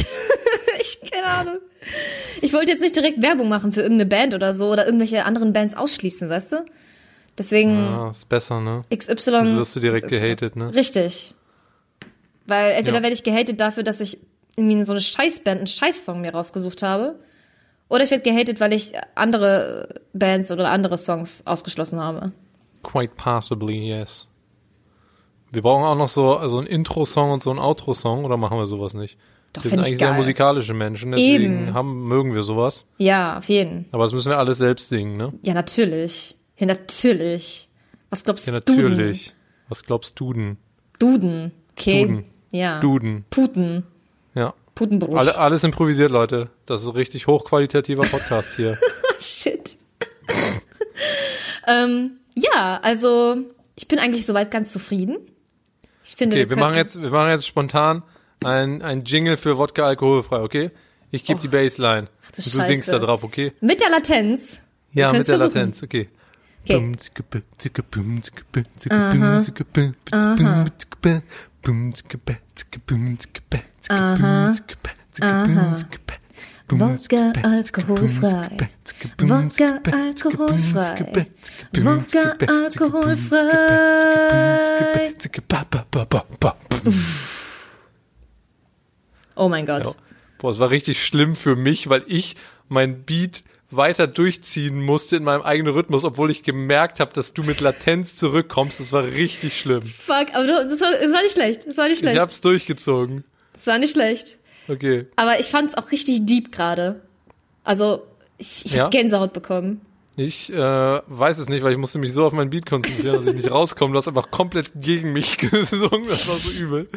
Ich, 0.81 1.11
keine 1.11 1.27
Ahnung. 1.27 1.57
Ich 2.41 2.53
wollte 2.53 2.71
jetzt 2.71 2.81
nicht 2.81 2.95
direkt 2.95 3.21
Werbung 3.21 3.49
machen 3.49 3.71
für 3.71 3.81
irgendeine 3.81 4.09
Band 4.09 4.33
oder 4.33 4.53
so 4.53 4.71
oder 4.71 4.85
irgendwelche 4.85 5.25
anderen 5.25 5.53
Bands 5.53 5.75
ausschließen, 5.75 6.29
weißt 6.29 6.51
du? 6.53 6.65
Deswegen 7.37 7.75
Ja, 7.77 8.09
ist 8.11 8.27
besser, 8.29 8.59
ne? 8.59 8.83
XY. 8.95 9.31
Also 9.35 9.57
wirst 9.57 9.75
du 9.75 9.79
direkt 9.79 10.05
XY. 10.07 10.19
gehatet, 10.19 10.55
ne? 10.55 10.73
Richtig. 10.75 11.33
Weil 12.45 12.71
entweder 12.73 12.97
Ja. 12.97 13.03
werde 13.03 13.13
ich 13.15 13.23
gehatet 13.23 13.59
dafür, 13.61 13.83
dass 13.83 14.01
ich 14.01 14.17
irgendwie 14.55 14.83
so 14.83 14.91
eine 14.93 15.01
Scheißband, 15.01 15.57
einen 15.57 15.67
Scheißsong 15.67 16.21
mir 16.21 16.33
rausgesucht 16.33 16.83
habe. 16.83 17.15
Oder 17.89 18.03
ich 18.03 18.11
werde 18.11 18.23
gehatet, 18.23 18.59
weil 18.59 18.73
ich 18.73 18.93
andere 19.15 20.01
Bands 20.13 20.51
oder 20.51 20.69
andere 20.69 20.97
Songs 20.97 21.45
ausgeschlossen 21.47 21.99
habe. 21.99 22.31
Quite 22.83 23.13
possibly, 23.15 23.87
yes. 23.89 24.27
Wir 25.51 25.61
brauchen 25.61 25.83
auch 25.83 25.95
noch 25.95 26.07
so 26.07 26.35
also 26.37 26.59
ein 26.59 26.67
Intro-Song 26.67 27.31
und 27.31 27.41
so 27.41 27.51
ein 27.51 27.59
Outro-Song, 27.59 28.23
oder 28.25 28.37
machen 28.37 28.57
wir 28.57 28.65
sowas 28.65 28.93
nicht? 28.93 29.17
Doch, 29.53 29.63
wir 29.65 29.71
sind 29.71 29.79
eigentlich 29.81 29.97
sehr 29.99 30.13
musikalische 30.13 30.73
Menschen, 30.73 31.11
deswegen 31.11 31.43
Eben. 31.67 31.73
haben, 31.73 32.07
mögen 32.07 32.33
wir 32.33 32.43
sowas. 32.43 32.85
Ja, 32.97 33.37
auf 33.37 33.49
jeden. 33.49 33.85
Aber 33.91 34.03
das 34.03 34.13
müssen 34.13 34.29
wir 34.29 34.37
alles 34.37 34.59
selbst 34.59 34.87
singen, 34.89 35.17
ne? 35.17 35.33
Ja, 35.41 35.53
natürlich. 35.53 36.37
Ja, 36.57 36.67
natürlich. 36.67 37.67
Was 38.09 38.23
glaubst 38.23 38.47
Ja, 38.47 38.51
du? 38.59 38.73
natürlich. 38.73 39.33
Was 39.67 39.83
glaubst 39.83 40.19
du 40.19 40.31
denn? 40.33 40.57
Duden. 40.99 41.51
Okay. 41.77 42.05
Duden. 42.05 42.25
Ja. 42.51 42.79
Duden. 42.79 43.25
Puten. 43.29 43.83
Ja. 44.35 44.53
Putenbruch. 44.75 45.17
Alle, 45.17 45.37
alles 45.37 45.63
improvisiert, 45.65 46.11
Leute. 46.11 46.49
Das 46.65 46.81
ist 46.83 46.87
ein 46.87 46.95
richtig 46.95 47.27
hochqualitativer 47.27 48.03
Podcast 48.03 48.55
hier. 48.55 48.77
Shit. 49.19 49.71
ähm, 51.67 52.11
ja, 52.35 52.79
also 52.81 53.37
ich 53.75 53.87
bin 53.87 53.99
eigentlich 53.99 54.25
soweit 54.25 54.51
ganz 54.51 54.71
zufrieden. 54.71 55.17
Ich 56.03 56.15
finde, 56.15 56.37
Okay, 56.37 56.49
wir 56.49 56.57
machen 56.57 56.75
könnten- 56.75 56.77
jetzt, 56.99 57.01
wir 57.01 57.09
machen 57.09 57.29
jetzt 57.29 57.47
spontan 57.47 58.03
ein, 58.43 58.81
ein 58.81 59.03
Jingle 59.03 59.37
für 59.37 59.57
Wodka 59.57 59.85
alkoholfrei, 59.85 60.41
okay? 60.41 60.71
Ich 61.11 61.23
gebe 61.23 61.39
die 61.39 61.47
Bassline. 61.47 62.07
Oh. 62.07 62.31
du 62.35 62.41
und 62.41 62.55
du 62.55 62.63
singst 62.63 62.91
da 62.91 62.99
drauf, 62.99 63.23
okay? 63.23 63.53
mit 63.61 63.81
der 63.81 63.89
Latenz. 63.89 64.61
Ja, 64.93 65.11
mit 65.11 65.27
der 65.27 65.37
versuchen. 65.37 65.59
Latenz, 65.59 65.83
okay. 65.83 66.09
Okay. 66.63 66.75
Bum, 66.75 66.97
zicke, 66.97 67.23
bum, 67.23 67.49
bum, 67.91 68.21
Wodka 76.79 77.33
alkoholfrei. 77.41 78.69
Wodka 79.19 79.81
alkoholfrei. 79.97 81.25
Wodka 81.73 82.35
zicke, 85.19 85.41
Oh 89.41 89.49
mein 89.49 89.65
Gott. 89.65 89.85
Ja. 89.85 89.91
Boah, 90.37 90.51
es 90.51 90.59
war 90.59 90.69
richtig 90.69 91.03
schlimm 91.05 91.35
für 91.35 91.55
mich, 91.55 91.89
weil 91.89 92.03
ich 92.07 92.35
mein 92.69 93.03
Beat 93.03 93.43
weiter 93.71 94.05
durchziehen 94.05 94.81
musste 94.81 95.15
in 95.17 95.23
meinem 95.23 95.41
eigenen 95.41 95.73
Rhythmus, 95.73 96.03
obwohl 96.03 96.29
ich 96.29 96.43
gemerkt 96.43 96.99
habe, 96.99 97.13
dass 97.13 97.33
du 97.33 97.41
mit 97.43 97.61
Latenz 97.61 98.17
zurückkommst. 98.17 98.79
Das 98.79 98.91
war 98.91 99.03
richtig 99.03 99.57
schlimm. 99.57 99.83
Fuck, 100.05 100.27
aber 100.33 100.45
du, 100.45 100.53
das, 100.69 100.81
war, 100.81 100.89
das 101.01 101.11
war 101.13 101.21
nicht 101.23 101.31
schlecht. 101.33 101.65
Das 101.67 101.77
war 101.77 101.85
nicht 101.85 101.93
Ich 101.93 101.99
schlecht. 101.99 102.19
hab's 102.19 102.41
durchgezogen. 102.41 103.23
Das 103.53 103.67
war 103.67 103.77
nicht 103.79 103.91
schlecht. 103.93 104.37
Okay. 104.67 105.07
Aber 105.15 105.39
ich 105.39 105.47
fand's 105.47 105.75
auch 105.77 105.91
richtig 105.91 106.25
deep 106.25 106.51
gerade. 106.51 107.01
Also, 107.63 108.03
ich, 108.37 108.65
ich 108.65 108.73
Ja? 108.73 108.83
hab 108.85 108.91
Gänsehaut 108.91 109.33
bekommen. 109.33 109.81
Ich 110.17 110.51
äh, 110.51 110.57
weiß 110.57 111.37
es 111.39 111.47
nicht, 111.47 111.63
weil 111.63 111.71
ich 111.71 111.77
musste 111.77 111.97
mich 111.97 112.11
so 112.13 112.25
auf 112.25 112.33
mein 112.33 112.49
Beat 112.49 112.65
konzentrieren, 112.65 113.15
dass 113.15 113.25
ich 113.25 113.35
nicht 113.35 113.49
rauskomme. 113.51 113.93
Du 113.93 113.97
hast 113.97 114.07
einfach 114.09 114.29
komplett 114.31 114.73
gegen 114.75 115.13
mich 115.13 115.37
gesungen. 115.37 116.07
Das 116.07 116.27
war 116.27 116.35
so 116.35 116.63
übel. 116.63 116.89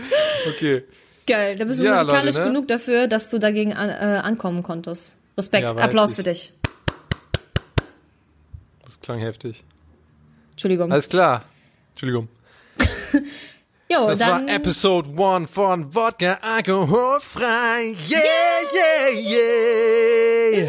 Okay. 0.48 0.82
Geil, 1.26 1.56
da 1.56 1.64
bist 1.64 1.80
du 1.80 1.84
Ja, 1.84 2.02
musikalisch 2.04 2.34
Leute, 2.36 2.46
ne? 2.46 2.52
genug 2.52 2.68
dafür, 2.68 3.06
dass 3.08 3.28
du 3.30 3.38
dagegen 3.38 3.72
an, 3.72 3.88
äh, 3.88 3.92
ankommen 4.20 4.62
konntest. 4.62 5.16
Respekt, 5.38 5.64
Ja, 5.68 5.76
Applaus 5.76 6.10
heftig. 6.16 6.16
für 6.16 6.22
dich. 6.30 6.52
Das 8.84 9.00
klang 9.00 9.18
heftig. 9.18 9.64
Entschuldigung. 10.52 10.92
Alles 10.92 11.08
klar. 11.08 11.44
Entschuldigung. 11.92 12.28
jo, 13.90 14.06
Das 14.08 14.18
dann 14.18 14.46
war 14.46 14.54
Episode 14.54 15.08
1 15.10 15.50
von 15.50 15.94
Wodka 15.94 16.38
alkoholfrei. 16.42 17.94
Yeah, 18.08 18.20
yeah, 18.74 20.58
yeah. 20.58 20.68